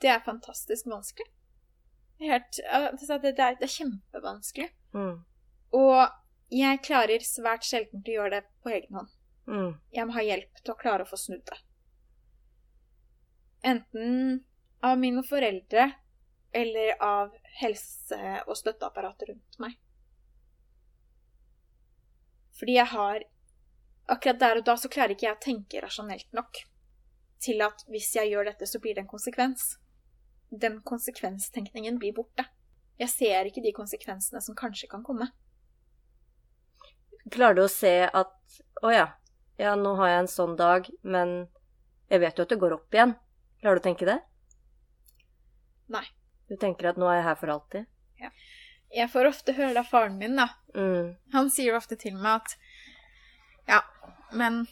det 0.00 0.12
er 0.14 0.24
fantastisk 0.24 0.88
vanskelig. 0.88 1.28
Helt, 2.18 2.58
det, 2.58 3.18
det, 3.22 3.34
er, 3.36 3.58
det 3.60 3.68
er 3.68 3.74
kjempevanskelig. 3.76 4.70
Mm. 4.96 5.20
Og 5.78 6.54
jeg 6.54 6.80
klarer 6.82 7.24
svært 7.26 7.66
sjelden 7.68 8.02
å 8.02 8.14
gjøre 8.16 8.38
det 8.38 8.42
på 8.64 8.72
egen 8.72 8.98
hånd. 8.98 9.12
Mm. 9.48 9.70
Jeg 9.94 10.08
må 10.08 10.16
ha 10.16 10.24
hjelp 10.24 10.62
til 10.62 10.72
å 10.72 10.80
klare 10.80 11.04
å 11.04 11.08
få 11.08 11.20
snudd 11.20 11.44
det. 11.48 11.58
Enten 13.62 14.44
av 14.80 14.98
mine 14.98 15.22
foreldre 15.26 15.90
eller 16.52 17.02
av 17.02 17.34
helse- 17.60 18.42
og 18.46 18.56
støtteapparatet 18.56 19.32
rundt 19.32 19.58
meg. 19.58 19.74
Fordi 22.58 22.78
jeg 22.78 22.94
har 22.94 23.26
Akkurat 24.08 24.38
der 24.40 24.56
og 24.56 24.64
da 24.64 24.72
så 24.80 24.88
klarer 24.88 25.12
ikke 25.12 25.26
jeg 25.26 25.36
å 25.36 25.42
tenke 25.42 25.80
rasjonelt 25.84 26.30
nok 26.32 26.62
til 27.44 27.60
at 27.60 27.82
hvis 27.92 28.14
jeg 28.16 28.30
gjør 28.32 28.48
dette, 28.48 28.64
så 28.64 28.80
blir 28.80 28.94
det 28.96 29.02
en 29.02 29.10
konsekvens. 29.10 29.74
Den 30.48 30.78
konsekvenstenkningen 30.80 31.98
blir 32.00 32.14
borte. 32.16 32.46
Jeg 32.96 33.12
ser 33.12 33.50
ikke 33.50 33.60
de 33.60 33.74
konsekvensene 33.76 34.40
som 34.40 34.56
kanskje 34.56 34.88
kan 34.88 35.04
komme. 35.04 35.28
Klarer 37.28 37.58
du 37.58 37.62
å 37.66 37.70
se 37.70 37.94
at 38.08 38.34
Å 38.80 38.90
ja, 38.94 39.06
ja, 39.60 39.74
nå 39.76 39.92
har 39.98 40.08
jeg 40.08 40.20
en 40.22 40.30
sånn 40.32 40.56
dag, 40.56 40.86
men 41.02 41.50
jeg 42.08 42.22
vet 42.22 42.38
jo 42.38 42.46
at 42.46 42.52
det 42.54 42.60
går 42.62 42.78
opp 42.78 42.94
igjen. 42.96 43.12
Klarer 43.60 43.78
du 43.78 43.82
å 43.82 43.86
tenke 43.88 44.06
det? 44.08 44.18
Nei. 45.90 46.04
Du 46.48 46.56
tenker 46.60 46.90
at 46.92 46.98
nå 47.00 47.08
er 47.10 47.18
jeg 47.20 47.26
her 47.28 47.38
for 47.40 47.52
alltid? 47.54 47.86
Jeg 48.88 49.10
får 49.12 49.26
ofte 49.28 49.52
høre 49.52 49.74
det 49.76 49.82
av 49.82 49.88
faren 49.90 50.14
min, 50.16 50.36
da. 50.38 50.46
Mm. 50.74 51.10
Han 51.34 51.50
sier 51.52 51.74
ofte 51.76 51.96
til 52.00 52.14
meg 52.16 52.38
at 52.40 52.54
Ja, 53.68 53.82
men 54.32 54.62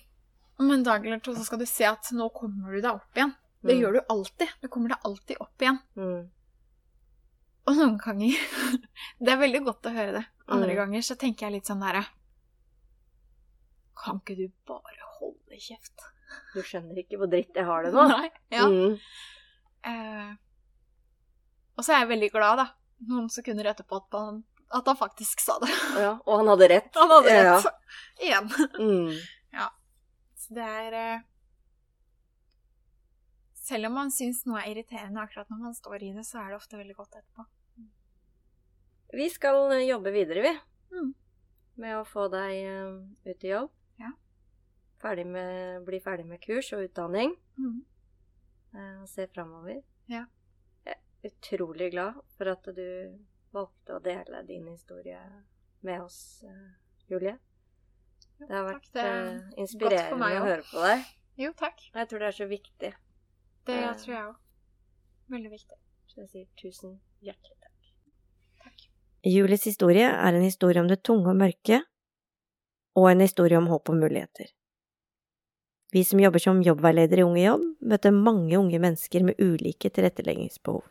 om 0.58 0.70
en 0.72 0.82
dag 0.86 1.04
eller 1.04 1.20
to 1.20 1.34
så 1.36 1.44
skal 1.44 1.60
du 1.60 1.66
se 1.68 1.84
at 1.84 2.08
nå 2.16 2.30
kommer 2.32 2.72
du 2.72 2.80
deg 2.80 2.94
opp 2.94 3.12
igjen. 3.18 3.34
Det 3.62 3.74
Mm. 3.76 3.80
gjør 3.82 3.92
du 3.92 4.00
alltid. 4.08 4.48
Du 4.62 4.68
kommer 4.68 4.88
deg 4.88 5.04
alltid 5.04 5.36
opp 5.40 5.58
igjen. 5.60 5.78
Mm. 5.96 6.30
Og 7.66 7.76
noen 7.76 7.98
ganger 7.98 8.32
Det 9.20 9.28
er 9.32 9.36
veldig 9.36 9.64
godt 9.66 9.82
å 9.90 9.92
høre 9.92 10.12
det. 10.12 10.24
Andre 10.48 10.70
Mm. 10.72 10.76
ganger 10.76 11.00
så 11.02 11.14
tenker 11.18 11.46
jeg 11.46 11.52
litt 11.58 11.66
sånn 11.68 11.80
derre 11.84 12.06
Kan 13.96 14.20
ikke 14.20 14.36
du 14.36 14.48
bare 14.66 15.10
holde 15.18 15.58
kjeft? 15.60 16.00
Du 16.54 16.60
skjønner 16.64 16.98
ikke 17.02 17.20
hvor 17.20 17.30
dritt 17.30 17.54
jeg 17.56 17.66
har 17.68 17.86
det 17.86 17.92
nå? 17.94 18.06
Nei. 18.16 18.30
Ja. 18.54 18.66
Mm. 18.66 18.98
Eh, 19.86 20.34
og 21.76 21.84
så 21.86 21.92
er 21.94 22.04
jeg 22.04 22.12
veldig 22.14 22.30
glad, 22.34 22.62
da, 22.62 22.66
noen 23.10 23.30
sekunder 23.30 23.68
etterpå, 23.70 24.00
at 24.02 24.16
han, 24.18 24.42
at 24.74 24.86
han 24.90 24.98
faktisk 24.98 25.42
sa 25.44 25.58
det. 25.62 25.70
ja. 26.06 26.12
Og 26.24 26.40
han 26.42 26.52
hadde 26.54 26.70
rett. 26.72 26.92
Han 26.98 27.12
hadde 27.18 27.34
Ja. 27.36 27.56
rett. 27.56 27.72
Igjen. 28.26 28.52
Mm. 28.80 29.16
Så 30.46 30.54
det 30.54 30.62
er 30.62 30.94
eh, 30.94 31.22
Selv 33.66 33.88
om 33.88 33.96
man 33.98 34.12
syns 34.14 34.44
noe 34.46 34.60
er 34.62 34.68
irriterende 34.76 35.18
akkurat 35.24 35.48
når 35.50 35.58
man 35.64 35.72
står 35.74 36.04
i 36.06 36.12
det, 36.14 36.22
så 36.28 36.38
er 36.38 36.52
det 36.52 36.58
ofte 36.60 36.78
veldig 36.78 36.94
godt 36.94 37.16
etterpå. 37.18 37.46
Vi 39.18 39.26
skal 39.32 39.72
eh, 39.74 39.88
jobbe 39.88 40.12
videre, 40.14 40.44
vi. 40.44 40.52
Mm. 40.94 41.08
Med 41.82 41.96
å 41.98 42.04
få 42.06 42.28
deg 42.30 42.60
eh, 42.62 42.92
ut 43.26 43.42
i 43.48 43.50
jobb. 43.50 43.72
Ferdig 45.02 45.26
med, 45.28 45.84
bli 45.84 45.98
ferdig 46.00 46.24
med 46.26 46.40
kurs 46.40 46.72
og 46.72 46.84
utdanning. 46.86 47.34
Mm. 47.58 47.84
eh, 48.74 49.02
Og 49.02 49.08
se 49.08 49.26
framover. 49.34 49.82
Ja. 50.08 50.24
Jeg 50.86 50.96
er 51.24 51.30
utrolig 51.30 51.90
glad 51.92 52.14
for 52.36 52.48
at 52.52 52.62
du 52.76 53.18
valgte 53.52 53.96
å 53.96 54.02
dele 54.02 54.42
din 54.48 54.66
historie 54.68 55.20
med 55.82 56.00
oss, 56.02 56.42
eh, 56.44 56.72
Julie. 57.10 57.36
Jo, 58.40 58.46
Det 58.46 58.54
har 58.54 58.64
takk. 58.72 58.74
vært 58.74 58.92
Det 58.92 59.04
eh, 59.04 59.60
inspirerende 59.62 60.18
meg 60.20 60.40
å 60.40 60.44
høre 60.44 60.62
på 60.70 60.82
deg. 60.84 61.04
Jo, 61.36 61.52
takk. 61.52 61.80
Og 61.92 62.00
jeg 62.00 62.08
tror 62.08 62.18
det 62.18 62.28
er 62.28 62.36
så 62.40 62.48
viktig. 62.48 62.92
Det 63.66 63.74
jeg 63.82 63.96
tror 64.02 64.14
jeg 64.14 64.24
òg. 64.30 64.36
Veldig 65.28 65.50
viktig. 65.50 65.78
Så 66.06 66.20
jeg 66.22 66.28
sier 66.32 66.46
tusen 66.56 67.00
hjertelig 67.20 67.56
takk. 67.60 67.88
Takk. 68.62 68.84
Julies 69.26 69.64
historie 69.66 70.06
er 70.06 70.32
en 70.38 70.42
historie 70.44 70.80
om 70.80 70.88
det 70.88 71.02
tunge 71.02 71.28
og 71.28 71.36
mørke, 71.36 71.82
og 72.96 73.10
en 73.10 73.20
historie 73.20 73.58
om 73.58 73.66
håp 73.68 73.90
og 73.90 73.96
muligheter. 74.00 74.52
Vi 75.96 76.04
som 76.04 76.20
jobber 76.20 76.38
som 76.38 76.58
jobbveileder 76.62 77.18
i 77.18 77.22
Unge 77.24 77.40
Jobb, 77.40 77.62
møter 77.80 78.12
mange 78.12 78.52
unge 78.58 78.76
mennesker 78.76 79.22
med 79.24 79.38
ulike 79.40 79.88
tilretteleggingsbehov. 79.88 80.82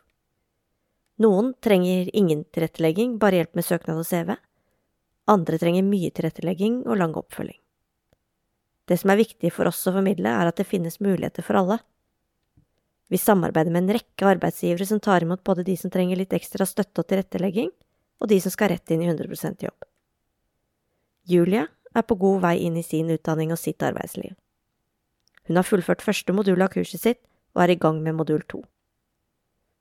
Noen 1.22 1.52
trenger 1.62 2.08
ingen 2.10 2.40
tilrettelegging, 2.50 3.12
bare 3.22 3.38
hjelp 3.38 3.52
med 3.54 3.66
søknad 3.68 4.00
og 4.00 4.08
CV. 4.08 4.32
Andre 5.30 5.60
trenger 5.62 5.84
mye 5.86 6.10
tilrettelegging 6.10 6.80
og 6.88 6.98
lang 6.98 7.14
oppfølging. 7.20 7.60
Det 8.90 8.98
som 8.98 9.12
er 9.14 9.20
viktig 9.20 9.52
for 9.54 9.70
oss 9.70 9.84
å 9.86 9.92
formidle, 9.94 10.26
er 10.26 10.50
at 10.50 10.58
det 10.58 10.66
finnes 10.66 10.98
muligheter 10.98 11.46
for 11.46 11.60
alle. 11.60 11.76
Vi 13.06 13.20
samarbeider 13.22 13.70
med 13.76 13.84
en 13.84 13.96
rekke 14.00 14.26
arbeidsgivere 14.32 14.88
som 14.90 14.98
tar 15.06 15.22
imot 15.22 15.44
både 15.46 15.68
de 15.68 15.76
som 15.78 15.92
trenger 15.94 16.18
litt 16.18 16.34
ekstra 16.34 16.66
støtte 16.66 17.04
og 17.04 17.06
tilrettelegging, 17.12 17.70
og 18.18 18.32
de 18.34 18.40
som 18.42 18.50
skal 18.50 18.72
rett 18.74 18.90
inn 18.90 19.06
i 19.06 19.12
100% 19.12 19.62
jobb. 19.68 19.86
Julie 21.30 21.62
er 21.94 22.06
på 22.10 22.18
god 22.18 22.42
vei 22.48 22.56
inn 22.66 22.82
i 22.82 22.84
sin 22.90 23.14
utdanning 23.14 23.54
og 23.54 23.62
sitt 23.62 23.86
arbeidsliv. 23.86 24.34
Hun 25.46 25.58
har 25.58 25.66
fullført 25.66 26.02
første 26.02 26.34
modul 26.34 26.62
av 26.62 26.72
kurset 26.74 27.02
sitt 27.02 27.20
og 27.54 27.62
er 27.62 27.72
i 27.72 27.78
gang 27.78 28.00
med 28.02 28.18
modul 28.18 28.42
to. 28.50 28.64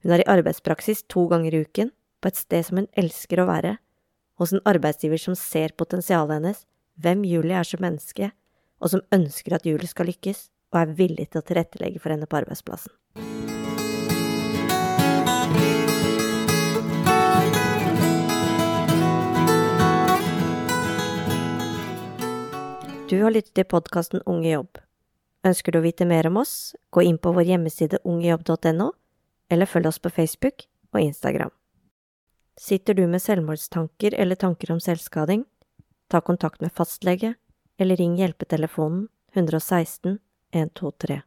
Hun 0.06 0.14
er 0.14 0.22
i 0.22 0.30
arbeidspraksis 0.30 1.04
to 1.10 1.26
ganger 1.32 1.56
i 1.56 1.64
uken, 1.66 1.92
på 2.22 2.30
et 2.30 2.38
sted 2.38 2.66
som 2.68 2.80
hun 2.80 2.90
elsker 2.98 3.42
å 3.42 3.48
være, 3.50 3.76
hos 4.38 4.54
en 4.54 4.64
arbeidsgiver 4.70 5.20
som 5.22 5.36
ser 5.38 5.74
potensialet 5.78 6.38
hennes, 6.38 6.62
hvem 7.02 7.26
Julie 7.26 7.58
er 7.58 7.68
som 7.68 7.82
menneske, 7.82 8.30
og 8.80 8.94
som 8.94 9.04
ønsker 9.16 9.58
at 9.58 9.66
Julie 9.66 9.90
skal 9.90 10.10
lykkes, 10.12 10.50
og 10.74 10.82
er 10.82 10.96
villig 11.00 11.30
til 11.32 11.42
å 11.42 11.48
tilrettelegge 11.48 12.02
for 12.04 12.14
henne 12.14 12.30
på 12.30 12.40
arbeidsplassen. 12.44 12.94
Du 23.06 23.22
har 23.22 23.32
lyttet 23.32 23.54
til 23.54 23.70
podkasten 23.70 24.22
Unge 24.26 24.50
jobb. 24.50 24.86
Ønsker 25.46 25.72
du 25.72 25.80
å 25.80 25.86
vite 25.86 26.08
mer 26.10 26.26
om 26.28 26.40
oss, 26.42 26.74
gå 26.90 27.04
inn 27.06 27.20
på 27.22 27.34
vår 27.36 27.46
hjemmeside 27.52 28.00
ungejobb.no, 28.04 28.90
eller 29.54 29.70
følg 29.70 29.92
oss 29.92 30.02
på 30.02 30.10
Facebook 30.10 30.66
og 30.96 31.04
Instagram. 31.04 31.54
Sitter 32.58 32.98
du 32.98 33.04
med 33.08 33.22
selvmordstanker 33.22 34.16
eller 34.18 34.40
tanker 34.42 34.72
om 34.74 34.82
selvskading, 34.82 35.44
ta 36.10 36.22
kontakt 36.22 36.64
med 36.64 36.74
fastlege, 36.74 37.36
eller 37.78 38.00
ring 38.00 38.16
hjelpetelefonen 38.18 39.08
116 39.36 40.18
123. 40.56 41.22